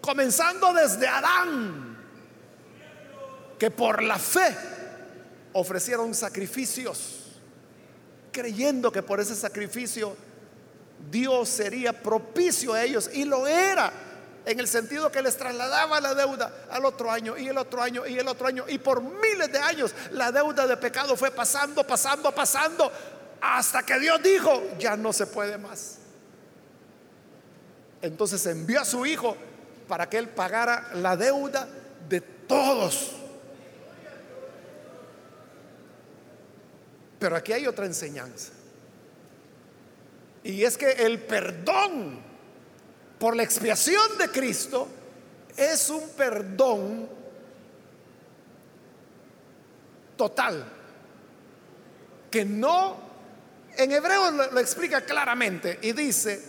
comenzando 0.00 0.72
desde 0.72 1.06
Adán, 1.06 1.91
que 3.62 3.70
por 3.70 4.02
la 4.02 4.18
fe 4.18 4.56
ofrecieron 5.52 6.12
sacrificios, 6.16 7.38
creyendo 8.32 8.90
que 8.90 9.04
por 9.04 9.20
ese 9.20 9.36
sacrificio 9.36 10.16
Dios 11.08 11.48
sería 11.48 11.92
propicio 11.92 12.72
a 12.72 12.82
ellos, 12.82 13.08
y 13.12 13.24
lo 13.24 13.46
era, 13.46 13.92
en 14.46 14.58
el 14.58 14.66
sentido 14.66 15.12
que 15.12 15.22
les 15.22 15.36
trasladaba 15.36 16.00
la 16.00 16.12
deuda 16.12 16.52
al 16.72 16.84
otro 16.84 17.08
año 17.08 17.38
y 17.38 17.46
el 17.46 17.56
otro 17.56 17.80
año 17.80 18.04
y 18.04 18.18
el 18.18 18.26
otro 18.26 18.48
año, 18.48 18.64
y 18.66 18.78
por 18.78 19.00
miles 19.00 19.52
de 19.52 19.60
años 19.60 19.94
la 20.10 20.32
deuda 20.32 20.66
de 20.66 20.76
pecado 20.76 21.16
fue 21.16 21.30
pasando, 21.30 21.86
pasando, 21.86 22.34
pasando, 22.34 22.90
hasta 23.40 23.84
que 23.84 23.96
Dios 24.00 24.20
dijo, 24.24 24.60
ya 24.80 24.96
no 24.96 25.12
se 25.12 25.28
puede 25.28 25.56
más. 25.56 25.98
Entonces 28.00 28.44
envió 28.44 28.80
a 28.80 28.84
su 28.84 29.06
hijo 29.06 29.36
para 29.86 30.10
que 30.10 30.18
él 30.18 30.30
pagara 30.30 30.90
la 30.94 31.16
deuda 31.16 31.68
de 32.08 32.20
todos. 32.20 33.21
Pero 37.22 37.36
aquí 37.36 37.52
hay 37.52 37.68
otra 37.68 37.86
enseñanza. 37.86 38.50
Y 40.42 40.64
es 40.64 40.76
que 40.76 40.90
el 40.90 41.20
perdón 41.20 42.18
por 43.16 43.36
la 43.36 43.44
expiación 43.44 44.18
de 44.18 44.28
Cristo 44.28 44.88
es 45.56 45.88
un 45.88 46.08
perdón 46.16 47.08
total. 50.16 50.66
Que 52.28 52.44
no, 52.44 52.96
en 53.76 53.92
hebreo 53.92 54.32
lo, 54.32 54.50
lo 54.50 54.58
explica 54.58 55.02
claramente 55.02 55.78
y 55.80 55.92
dice, 55.92 56.42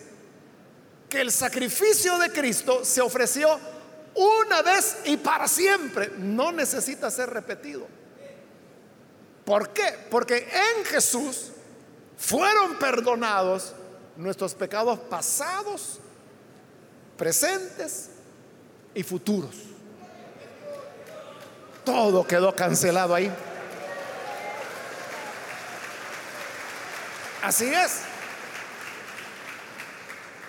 que 1.08 1.22
el 1.22 1.32
sacrificio 1.32 2.18
de 2.18 2.32
Cristo 2.32 2.84
se 2.84 3.00
ofreció 3.00 3.60
una 4.16 4.64
vez 4.64 4.98
y 5.06 5.18
para 5.18 5.48
siempre. 5.48 6.14
No 6.18 6.52
necesita 6.52 7.12
ser 7.12 7.30
repetido. 7.30 7.86
¿Por 9.46 9.70
qué? 9.70 10.08
Porque 10.10 10.48
en 10.78 10.86
Jesús 10.86 11.52
fueron 12.18 12.78
perdonados 12.78 13.74
nuestros 14.16 14.54
pecados 14.54 15.00
pasados, 15.00 16.00
presentes 17.18 18.10
y 18.94 19.04
futuros. 19.04 19.56
Todo 21.84 22.26
quedó 22.26 22.56
cancelado 22.56 23.14
ahí. 23.14 23.32
Así 27.42 27.66
es. 27.66 28.00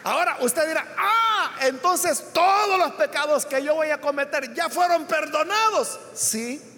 Ahora 0.05 0.37
usted 0.41 0.69
dirá, 0.69 0.87
ah, 0.97 1.57
entonces 1.63 2.23
todos 2.33 2.79
los 2.79 2.93
pecados 2.93 3.47
que 3.47 3.65
yo 3.65 3.75
voy 3.75 3.91
a 3.91 4.01
cometer 4.01 4.55
ya 4.55 4.69
fueron 4.69 5.07
perdonados. 5.07 5.99
Sí. 6.15 6.74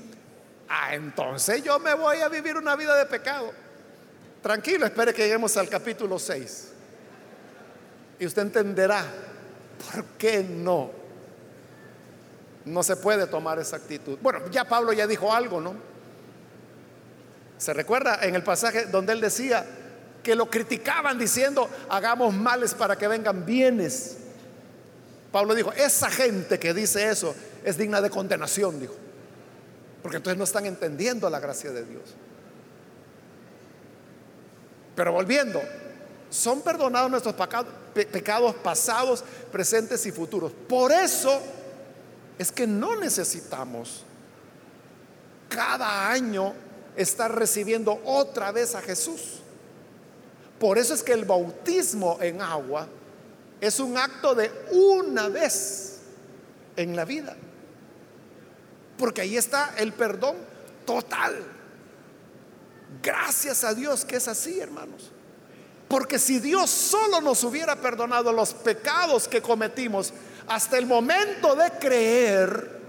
Ah, 0.69 0.95
entonces 0.95 1.63
yo 1.63 1.79
me 1.79 1.95
voy 1.95 2.19
a 2.19 2.29
vivir 2.29 2.57
una 2.57 2.77
vida 2.77 2.97
de 2.97 3.07
pecado. 3.07 3.53
Tranquilo, 4.43 4.87
espere 4.87 5.13
que 5.13 5.23
lleguemos 5.23 5.57
al 5.57 5.69
capítulo 5.69 6.19
6. 6.19 6.73
Y 8.19 8.27
usted 8.27 8.43
entenderá 8.43 9.05
por 9.93 10.05
qué 10.19 10.43
no. 10.43 10.91
No 12.65 12.83
se 12.83 12.97
puede 12.97 13.27
tomar 13.27 13.59
esa 13.59 13.77
actitud. 13.77 14.19
Bueno, 14.21 14.41
ya 14.51 14.65
Pablo 14.65 14.93
ya 14.93 15.07
dijo 15.07 15.33
algo, 15.33 15.61
¿no? 15.61 15.75
Se 17.59 17.73
recuerda 17.73 18.19
en 18.23 18.35
el 18.35 18.43
pasaje 18.43 18.87
donde 18.87 19.13
él 19.13 19.21
decía, 19.21 19.65
que 20.27 20.35
lo 20.35 20.51
criticaban 20.51 21.21
diciendo, 21.21 21.71
hagamos 21.89 22.35
males 22.35 22.75
para 22.75 22.99
que 22.99 23.07
vengan 23.07 23.47
bienes. 23.47 24.17
Pablo 25.31 25.55
dijo, 25.55 25.73
esa 25.73 26.11
gente 26.11 26.59
que 26.59 26.75
dice 26.75 27.09
eso 27.09 27.33
es 27.63 27.79
digna 27.79 28.01
de 28.01 28.11
condenación, 28.11 28.81
dijo. 28.81 29.06
Porque 30.07 30.19
entonces 30.19 30.39
no 30.39 30.45
están 30.45 30.67
entendiendo 30.67 31.29
la 31.29 31.41
gracia 31.41 31.73
de 31.73 31.85
Dios. 31.85 32.05
Pero 34.95 35.11
volviendo, 35.11 35.61
son 36.31 36.61
perdonados 36.61 37.11
nuestros 37.11 37.35
pecados 37.93 38.55
pasados, 38.55 39.25
presentes 39.51 40.07
y 40.07 40.13
futuros. 40.13 40.53
Por 40.69 40.93
eso 40.93 41.43
es 42.39 42.53
que 42.53 42.69
no 42.69 42.95
necesitamos 42.95 44.05
cada 45.49 46.09
año 46.09 46.55
estar 46.95 47.35
recibiendo 47.35 48.01
otra 48.05 48.53
vez 48.53 48.77
a 48.77 48.83
Jesús. 48.83 49.41
Por 50.61 50.79
eso 50.79 50.95
es 50.95 51.03
que 51.03 51.15
el 51.15 51.25
bautismo 51.25 52.19
en 52.21 52.41
agua 52.43 52.87
es 53.61 53.81
un 53.81 53.99
acto 53.99 54.37
de 54.37 54.53
una 54.71 55.29
vez 55.29 55.99
en 56.77 56.95
la 56.95 57.05
vida. 57.05 57.37
Porque 58.99 59.23
ahí 59.23 59.37
está 59.37 59.75
el 59.77 59.93
perdón 59.93 60.37
total. 60.85 61.35
Gracias 63.03 63.65
a 63.65 63.75
Dios 63.75 64.05
que 64.05 64.17
es 64.17 64.29
así, 64.29 64.59
hermanos. 64.59 65.11
Porque 65.89 66.19
si 66.19 66.41
Dios 66.41 66.71
solo 66.71 67.21
nos 67.21 67.45
hubiera 67.45 67.77
perdonado 67.77 68.33
los 68.33 68.53
pecados 68.53 69.29
que 69.29 69.41
cometimos 69.41 70.13
hasta 70.49 70.79
el 70.79 70.87
momento 70.87 71.55
de 71.55 71.71
creer, 71.79 72.81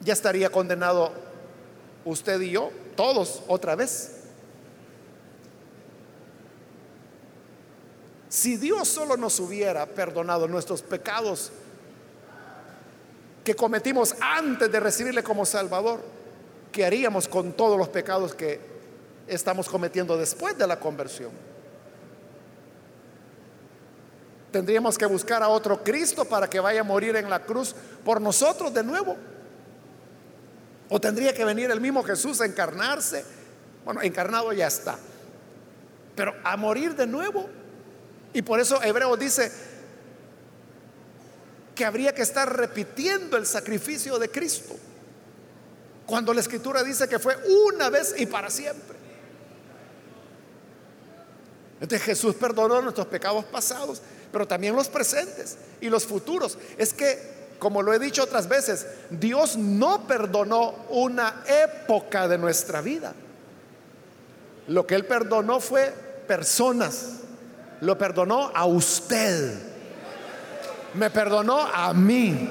ya 0.00 0.12
estaría 0.12 0.50
condenado 0.50 1.12
usted 2.04 2.40
y 2.40 2.50
yo 2.50 2.70
todos 2.96 3.42
otra 3.48 3.74
vez. 3.74 4.16
Si 8.28 8.56
Dios 8.56 8.86
solo 8.86 9.16
nos 9.16 9.40
hubiera 9.40 9.86
perdonado 9.86 10.46
nuestros 10.46 10.82
pecados 10.82 11.50
que 13.50 13.56
cometimos 13.56 14.14
antes 14.20 14.70
de 14.70 14.78
recibirle 14.78 15.24
como 15.24 15.44
Salvador, 15.44 16.00
¿qué 16.70 16.84
haríamos 16.84 17.26
con 17.26 17.52
todos 17.54 17.76
los 17.76 17.88
pecados 17.88 18.32
que 18.32 18.60
estamos 19.26 19.68
cometiendo 19.68 20.16
después 20.16 20.56
de 20.56 20.68
la 20.68 20.78
conversión? 20.78 21.32
Tendríamos 24.52 24.96
que 24.96 25.04
buscar 25.04 25.42
a 25.42 25.48
otro 25.48 25.82
Cristo 25.82 26.24
para 26.24 26.48
que 26.48 26.60
vaya 26.60 26.82
a 26.82 26.84
morir 26.84 27.16
en 27.16 27.28
la 27.28 27.42
cruz 27.42 27.74
por 28.04 28.20
nosotros 28.20 28.72
de 28.72 28.84
nuevo. 28.84 29.16
O 30.88 31.00
tendría 31.00 31.34
que 31.34 31.44
venir 31.44 31.72
el 31.72 31.80
mismo 31.80 32.04
Jesús 32.04 32.40
a 32.40 32.46
encarnarse. 32.46 33.24
Bueno, 33.84 34.00
encarnado 34.00 34.52
ya 34.52 34.68
está. 34.68 34.96
Pero 36.14 36.36
a 36.44 36.56
morir 36.56 36.94
de 36.94 37.08
nuevo. 37.08 37.48
Y 38.32 38.42
por 38.42 38.60
eso 38.60 38.80
Hebreo 38.80 39.16
dice 39.16 39.50
que 41.74 41.84
habría 41.84 42.14
que 42.14 42.22
estar 42.22 42.56
repitiendo 42.56 43.36
el 43.36 43.46
sacrificio 43.46 44.18
de 44.18 44.30
Cristo. 44.30 44.76
Cuando 46.06 46.34
la 46.34 46.40
escritura 46.40 46.82
dice 46.82 47.08
que 47.08 47.18
fue 47.18 47.36
una 47.68 47.88
vez 47.88 48.14
y 48.18 48.26
para 48.26 48.50
siempre. 48.50 48.98
Entonces 51.80 52.02
Jesús 52.02 52.34
perdonó 52.34 52.82
nuestros 52.82 53.06
pecados 53.06 53.44
pasados, 53.46 54.02
pero 54.30 54.46
también 54.46 54.76
los 54.76 54.88
presentes 54.88 55.56
y 55.80 55.88
los 55.88 56.04
futuros. 56.04 56.58
Es 56.76 56.92
que 56.92 57.40
como 57.60 57.82
lo 57.82 57.92
he 57.92 57.98
dicho 57.98 58.24
otras 58.24 58.48
veces, 58.48 58.86
Dios 59.10 59.56
no 59.56 60.06
perdonó 60.06 60.74
una 60.88 61.44
época 61.46 62.26
de 62.26 62.38
nuestra 62.38 62.80
vida. 62.80 63.14
Lo 64.66 64.86
que 64.86 64.96
Él 64.96 65.04
perdonó 65.04 65.60
fue 65.60 65.94
personas. 66.26 67.20
Lo 67.80 67.96
perdonó 67.96 68.50
a 68.54 68.64
usted. 68.64 69.69
Me 70.94 71.10
perdonó 71.10 71.60
a 71.60 71.94
mí. 71.94 72.48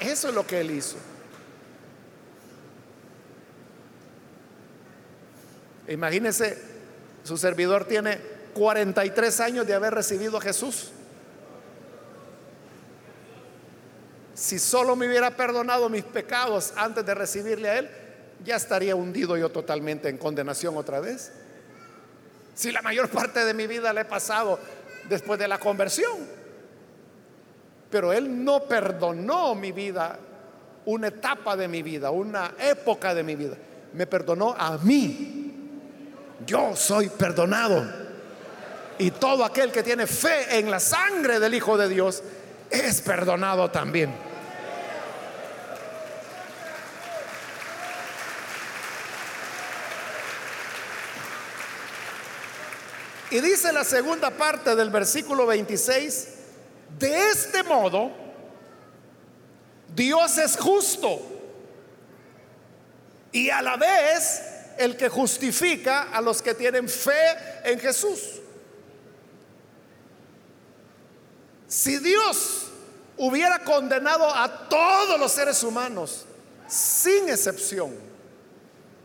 Eso 0.00 0.28
es 0.28 0.34
lo 0.34 0.46
que 0.46 0.60
Él 0.60 0.70
hizo. 0.70 0.96
Imagínese, 5.88 6.58
su 7.24 7.36
servidor 7.36 7.86
tiene 7.86 8.18
43 8.54 9.40
años 9.40 9.66
de 9.66 9.74
haber 9.74 9.94
recibido 9.94 10.38
a 10.38 10.40
Jesús. 10.40 10.90
Si 14.34 14.58
solo 14.58 14.96
me 14.96 15.08
hubiera 15.08 15.36
perdonado 15.36 15.88
mis 15.88 16.04
pecados 16.04 16.72
antes 16.76 17.04
de 17.04 17.14
recibirle 17.14 17.70
a 17.70 17.78
Él, 17.78 17.90
ya 18.44 18.56
estaría 18.56 18.94
hundido 18.94 19.36
yo 19.36 19.48
totalmente 19.48 20.08
en 20.08 20.18
condenación 20.18 20.76
otra 20.76 21.00
vez. 21.00 21.32
Si 22.56 22.72
la 22.72 22.80
mayor 22.80 23.10
parte 23.10 23.44
de 23.44 23.52
mi 23.52 23.66
vida 23.66 23.92
le 23.92 24.00
he 24.00 24.04
pasado 24.06 24.58
después 25.10 25.38
de 25.38 25.46
la 25.46 25.58
conversión. 25.58 26.26
Pero 27.90 28.14
Él 28.14 28.42
no 28.44 28.62
perdonó 28.64 29.54
mi 29.54 29.72
vida, 29.72 30.18
una 30.86 31.08
etapa 31.08 31.54
de 31.54 31.68
mi 31.68 31.82
vida, 31.82 32.10
una 32.10 32.54
época 32.58 33.14
de 33.14 33.22
mi 33.22 33.36
vida. 33.36 33.56
Me 33.92 34.06
perdonó 34.06 34.54
a 34.58 34.78
mí. 34.78 35.52
Yo 36.46 36.74
soy 36.74 37.10
perdonado. 37.10 37.84
Y 38.98 39.10
todo 39.10 39.44
aquel 39.44 39.70
que 39.70 39.82
tiene 39.82 40.06
fe 40.06 40.58
en 40.58 40.70
la 40.70 40.80
sangre 40.80 41.38
del 41.38 41.52
Hijo 41.52 41.76
de 41.76 41.90
Dios 41.90 42.22
es 42.70 43.02
perdonado 43.02 43.70
también. 43.70 44.14
Y 53.30 53.40
dice 53.40 53.72
la 53.72 53.84
segunda 53.84 54.30
parte 54.30 54.76
del 54.76 54.90
versículo 54.90 55.46
26, 55.46 56.28
de 56.98 57.28
este 57.30 57.62
modo, 57.64 58.12
Dios 59.94 60.38
es 60.38 60.56
justo 60.56 61.20
y 63.32 63.50
a 63.50 63.62
la 63.62 63.76
vez 63.76 64.42
el 64.78 64.96
que 64.96 65.08
justifica 65.08 66.10
a 66.12 66.20
los 66.20 66.40
que 66.40 66.54
tienen 66.54 66.88
fe 66.88 67.36
en 67.64 67.80
Jesús. 67.80 68.20
Si 71.66 71.98
Dios 71.98 72.68
hubiera 73.16 73.64
condenado 73.64 74.32
a 74.32 74.68
todos 74.68 75.18
los 75.18 75.32
seres 75.32 75.62
humanos, 75.64 76.26
sin 76.68 77.28
excepción, 77.28 77.94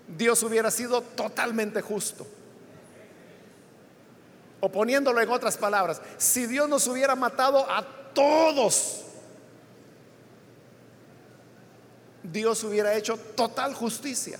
Dios 0.08 0.44
hubiera 0.44 0.70
sido 0.70 1.02
totalmente 1.02 1.82
justo. 1.82 2.28
O 4.62 4.70
poniéndolo 4.70 5.20
en 5.20 5.30
otras 5.30 5.58
palabras, 5.58 6.02
si 6.18 6.46
Dios 6.46 6.70
nos 6.70 6.88
hubiera 6.88 7.16
matado 7.16 7.70
a 7.70 7.84
todos, 8.14 9.02
Dios 12.24 12.64
hubiera 12.64 12.96
hecho 12.96 13.18
total 13.18 13.74
justicia. 13.74 14.40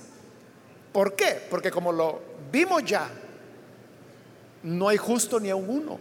¿Por 0.92 1.14
qué? 1.16 1.42
Porque 1.50 1.70
como 1.70 1.90
lo 1.92 2.20
vimos 2.52 2.84
ya, 2.84 3.10
no 4.62 4.88
hay 4.88 4.96
justo 4.96 5.40
ni 5.40 5.50
a 5.50 5.56
uno. 5.56 5.98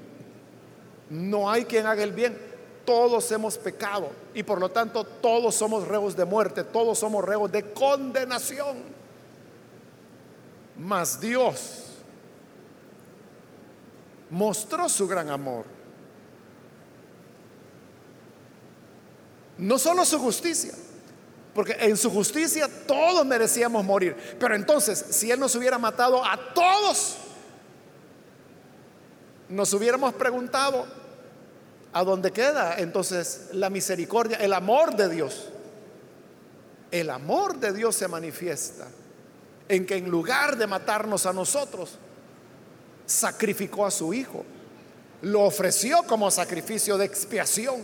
No 1.10 1.50
hay 1.50 1.66
quien 1.66 1.88
haga 1.88 2.04
el 2.04 2.14
bien. 2.14 2.38
Todos 2.86 3.32
hemos 3.32 3.58
pecado 3.58 4.12
y 4.34 4.44
por 4.44 4.60
lo 4.60 4.70
tanto 4.70 5.04
todos 5.04 5.56
somos 5.56 5.88
reos 5.88 6.16
de 6.16 6.26
muerte, 6.26 6.64
todos 6.64 7.00
somos 7.00 7.24
reos 7.24 7.52
de 7.52 7.74
condenación. 7.74 8.78
Mas 10.78 11.20
Dios 11.20 11.91
mostró 14.32 14.90
su 14.90 15.08
gran 15.08 15.30
amor 15.30 15.66
No 19.62 19.78
solo 19.78 20.06
su 20.06 20.18
justicia, 20.18 20.74
porque 21.54 21.78
en 21.80 21.96
su 21.96 22.10
justicia 22.10 22.68
todos 22.88 23.24
merecíamos 23.24 23.86
morir. 23.86 24.18
Pero 24.40 24.56
entonces, 24.56 25.06
si 25.12 25.30
Él 25.30 25.40
nos 25.40 25.54
hubiera 25.54 25.78
matado 25.78 26.26
a 26.26 26.36
todos, 26.56 27.18
nos 29.48 29.72
hubiéramos 29.74 30.16
preguntado, 30.16 30.88
¿a 31.94 32.04
dónde 32.04 32.32
queda 32.32 32.80
entonces 32.80 33.50
la 33.54 33.70
misericordia, 33.70 34.38
el 34.38 34.54
amor 34.54 34.96
de 34.96 35.10
Dios? 35.10 35.50
El 36.90 37.12
amor 37.12 37.60
de 37.60 37.72
Dios 37.72 37.96
se 37.96 38.08
manifiesta 38.08 38.88
en 39.70 39.86
que 39.86 39.96
en 39.98 40.10
lugar 40.10 40.58
de 40.58 40.66
matarnos 40.66 41.28
a 41.28 41.34
nosotros, 41.34 42.00
sacrificó 43.12 43.86
a 43.86 43.92
su 43.92 44.14
Hijo, 44.14 44.46
lo 45.22 45.42
ofreció 45.42 46.04
como 46.04 46.32
sacrificio 46.32 46.98
de 46.98 47.06
expiación, 47.06 47.82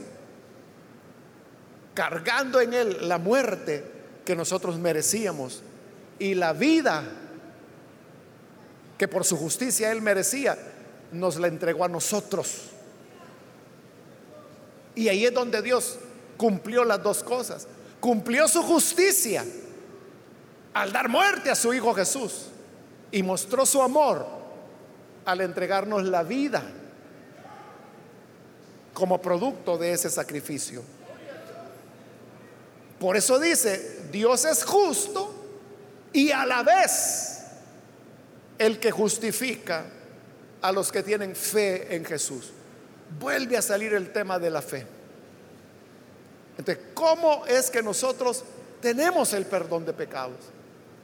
cargando 1.94 2.62
en 2.62 2.74
él 2.74 3.08
la 3.08 3.18
muerte 3.18 3.84
que 4.26 4.36
nosotros 4.36 4.78
merecíamos 4.78 5.62
y 6.20 6.34
la 6.34 6.54
vida 6.54 7.04
que 8.98 9.08
por 9.08 9.24
su 9.24 9.38
justicia 9.38 9.92
él 9.92 10.02
merecía, 10.02 10.58
nos 11.12 11.38
la 11.38 11.48
entregó 11.48 11.86
a 11.86 11.88
nosotros. 11.88 12.72
Y 14.96 15.10
ahí 15.10 15.26
es 15.26 15.34
donde 15.34 15.62
Dios 15.62 16.00
cumplió 16.38 16.84
las 16.84 17.04
dos 17.04 17.24
cosas. 17.24 17.68
Cumplió 18.00 18.48
su 18.48 18.64
justicia 18.64 19.46
al 20.74 20.92
dar 20.92 21.10
muerte 21.10 21.52
a 21.52 21.56
su 21.56 21.74
Hijo 21.74 21.94
Jesús 21.94 22.48
y 23.12 23.22
mostró 23.22 23.66
su 23.66 23.82
amor 23.82 24.37
al 25.28 25.42
entregarnos 25.42 26.06
la 26.06 26.24
vida 26.24 26.64
como 28.94 29.22
producto 29.22 29.78
de 29.78 29.92
ese 29.92 30.10
sacrificio. 30.10 30.82
Por 32.98 33.18
eso 33.18 33.38
dice, 33.38 34.06
Dios 34.10 34.46
es 34.46 34.64
justo 34.64 35.36
y 36.14 36.32
a 36.32 36.46
la 36.46 36.64
vez 36.64 37.42
el 38.58 38.80
que 38.80 38.90
justifica 38.90 39.84
a 40.62 40.72
los 40.72 40.94
que 40.94 41.04
tienen 41.04 41.36
fe 41.36 41.94
en 41.94 42.06
Jesús. 42.06 42.52
Vuelve 43.20 43.58
a 43.58 43.62
salir 43.62 43.94
el 43.96 44.14
tema 44.14 44.40
de 44.40 44.50
la 44.50 44.62
fe. 44.62 44.88
Entonces, 46.58 46.86
¿cómo 46.94 47.46
es 47.48 47.70
que 47.70 47.84
nosotros 47.84 48.46
tenemos 48.82 49.34
el 49.34 49.46
perdón 49.46 49.86
de 49.86 49.92
pecados? 49.92 50.40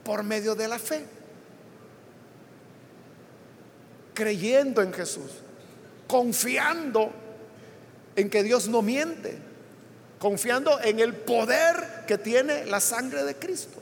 Por 0.05 0.23
medio 0.23 0.55
de 0.55 0.69
la 0.69 0.79
fe. 0.79 1.03
Creyendo 4.13 4.81
en 4.81 4.93
Jesús. 4.93 5.31
Confiando 6.07 7.11
en 8.15 8.29
que 8.29 8.43
Dios 8.43 8.67
no 8.67 8.81
miente. 8.81 9.37
Confiando 10.19 10.79
en 10.81 10.99
el 10.99 11.13
poder 11.13 12.05
que 12.07 12.17
tiene 12.17 12.65
la 12.65 12.79
sangre 12.79 13.23
de 13.23 13.35
Cristo. 13.35 13.81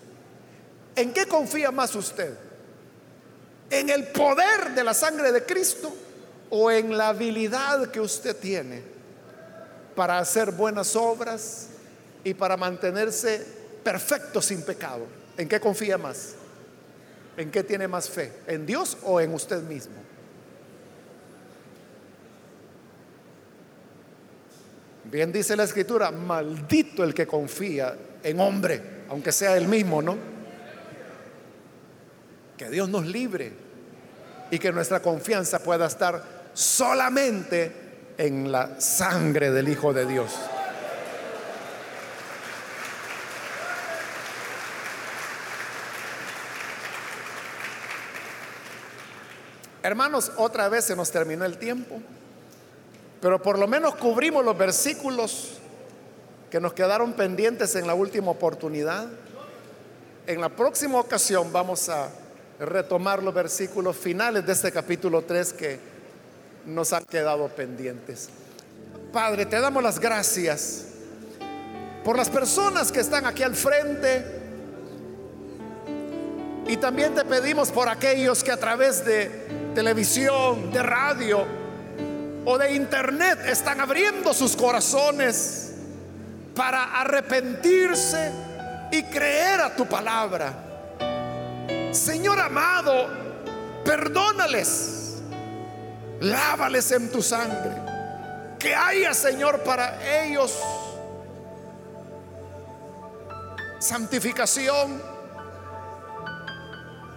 ¿En 0.95 1.13
qué 1.13 1.25
confía 1.25 1.71
más 1.71 1.95
usted? 1.95 2.35
en 3.71 3.89
el 3.89 4.07
poder 4.07 4.75
de 4.75 4.83
la 4.83 4.93
sangre 4.93 5.31
de 5.31 5.43
Cristo 5.45 5.91
o 6.49 6.69
en 6.69 6.95
la 6.95 7.07
habilidad 7.07 7.89
que 7.89 8.01
usted 8.01 8.35
tiene 8.35 8.83
para 9.95 10.19
hacer 10.19 10.51
buenas 10.51 10.95
obras 10.95 11.69
y 12.23 12.33
para 12.33 12.57
mantenerse 12.57 13.43
perfecto 13.81 14.41
sin 14.41 14.61
pecado. 14.61 15.07
¿En 15.37 15.47
qué 15.47 15.59
confía 15.59 15.97
más? 15.97 16.33
¿En 17.37 17.49
qué 17.49 17.63
tiene 17.63 17.87
más 17.87 18.09
fe? 18.09 18.33
¿En 18.45 18.65
Dios 18.65 18.97
o 19.03 19.21
en 19.21 19.33
usted 19.33 19.63
mismo? 19.63 19.95
Bien 25.11 25.29
dice 25.29 25.57
la 25.57 25.65
escritura, 25.65 26.09
maldito 26.09 27.03
el 27.03 27.13
que 27.13 27.27
confía 27.27 27.97
en 28.23 28.39
hombre, 28.39 28.81
aunque 29.09 29.33
sea 29.33 29.57
el 29.57 29.67
mismo, 29.67 30.01
¿no? 30.01 30.17
Que 32.57 32.69
Dios 32.69 32.87
nos 32.87 33.05
libre 33.05 33.51
y 34.49 34.57
que 34.57 34.71
nuestra 34.71 35.01
confianza 35.01 35.59
pueda 35.59 35.87
estar 35.87 36.23
solamente 36.53 37.73
en 38.17 38.53
la 38.53 38.79
sangre 38.79 39.51
del 39.51 39.67
Hijo 39.67 39.91
de 39.91 40.05
Dios. 40.05 40.31
Hermanos, 49.83 50.31
otra 50.37 50.69
vez 50.69 50.85
se 50.85 50.95
nos 50.95 51.11
terminó 51.11 51.43
el 51.43 51.57
tiempo, 51.57 51.99
pero 53.21 53.39
por 53.41 53.59
lo 53.59 53.67
menos 53.67 53.95
cubrimos 53.95 54.43
los 54.43 54.57
versículos 54.57 55.59
que 56.49 56.59
nos 56.59 56.73
quedaron 56.73 57.13
pendientes 57.13 57.75
en 57.75 57.85
la 57.85 57.93
última 57.93 58.31
oportunidad. 58.31 59.07
En 60.25 60.41
la 60.41 60.49
próxima 60.49 60.99
ocasión 60.99 61.53
vamos 61.53 61.87
a 61.87 62.09
retomar 62.59 63.21
los 63.23 63.33
versículos 63.33 63.95
finales 63.95 64.45
de 64.45 64.51
este 64.51 64.71
capítulo 64.71 65.21
3 65.21 65.53
que 65.53 65.79
nos 66.65 66.93
han 66.93 67.05
quedado 67.05 67.47
pendientes. 67.47 68.29
Padre, 69.13 69.45
te 69.45 69.59
damos 69.59 69.83
las 69.83 69.99
gracias 69.99 70.87
por 72.03 72.17
las 72.17 72.29
personas 72.29 72.91
que 72.91 73.01
están 73.01 73.25
aquí 73.27 73.43
al 73.43 73.55
frente 73.55 74.25
y 76.67 76.77
también 76.77 77.13
te 77.13 77.23
pedimos 77.23 77.71
por 77.71 77.87
aquellos 77.87 78.43
que 78.43 78.51
a 78.51 78.57
través 78.57 79.05
de 79.05 79.71
televisión, 79.75 80.71
de 80.71 80.81
radio 80.81 81.60
o 82.45 82.57
de 82.57 82.73
internet 82.73 83.39
están 83.45 83.79
abriendo 83.81 84.33
sus 84.33 84.55
corazones 84.55 85.73
para 86.55 86.99
arrepentirse 87.01 88.31
y 88.91 89.03
creer 89.03 89.61
a 89.61 89.75
tu 89.75 89.85
palabra. 89.85 90.53
Señor 91.91 92.39
amado, 92.39 93.07
perdónales, 93.85 95.21
lávales 96.19 96.91
en 96.91 97.11
tu 97.11 97.21
sangre. 97.21 97.89
Que 98.57 98.75
haya, 98.75 99.13
Señor, 99.13 99.61
para 99.61 100.23
ellos 100.23 100.57
santificación, 103.79 105.01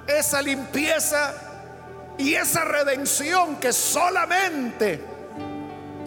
esa 0.07 0.41
limpieza 0.41 1.35
y 2.17 2.35
esa 2.35 2.65
redención 2.65 3.57
que 3.57 3.73
solamente 3.73 5.14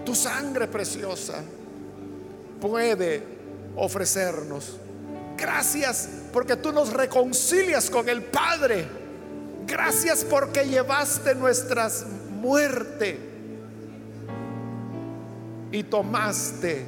tu 0.08 0.16
sangre 0.16 0.70
preciosa 0.70 1.44
puede 2.62 3.22
ofrecernos. 3.76 4.78
Gracias 5.38 6.08
porque 6.32 6.56
tú 6.56 6.72
nos 6.72 6.94
reconcilias 6.94 7.90
con 7.90 8.08
el 8.08 8.24
Padre. 8.24 8.88
Gracias 9.68 10.24
porque 10.24 10.64
llevaste 10.64 11.36
nuestras 11.36 12.06
muerte 12.40 13.20
y 15.74 15.84
tomaste 15.84 16.86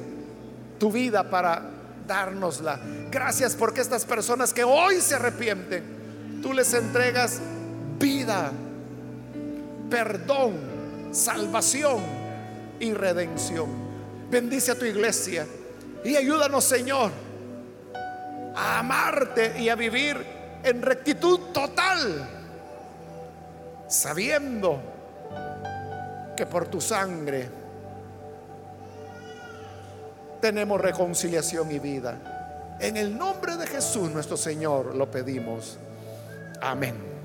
tu 0.78 0.90
vida 0.90 1.28
para 1.28 1.60
dárnosla. 2.06 2.80
Gracias 3.10 3.54
porque 3.54 3.82
estas 3.82 4.06
personas 4.06 4.54
que 4.54 4.64
hoy 4.64 4.98
se 5.02 5.16
arrepienten, 5.16 6.40
tú 6.42 6.54
les 6.54 6.72
entregas 6.72 7.38
vida, 7.98 8.50
perdón, 9.90 10.54
salvación 11.12 12.19
y 12.80 12.92
redención. 12.92 13.68
Bendice 14.30 14.72
a 14.72 14.74
tu 14.74 14.84
iglesia 14.84 15.46
y 16.04 16.16
ayúdanos, 16.16 16.64
Señor 16.64 17.10
a 18.54 18.80
amarte 18.80 19.58
y 19.60 19.68
a 19.68 19.74
vivir 19.74 20.16
en 20.62 20.82
rectitud 20.82 21.40
total, 21.52 22.28
sabiendo 23.88 24.80
que 26.36 26.46
por 26.46 26.68
tu 26.68 26.80
sangre 26.80 27.48
tenemos 30.40 30.80
reconciliación 30.80 31.70
y 31.70 31.78
vida. 31.78 32.76
En 32.80 32.96
el 32.96 33.16
nombre 33.16 33.56
de 33.56 33.66
Jesús 33.66 34.10
nuestro 34.10 34.36
Señor 34.36 34.94
lo 34.94 35.10
pedimos. 35.10 35.78
Amén. 36.60 37.19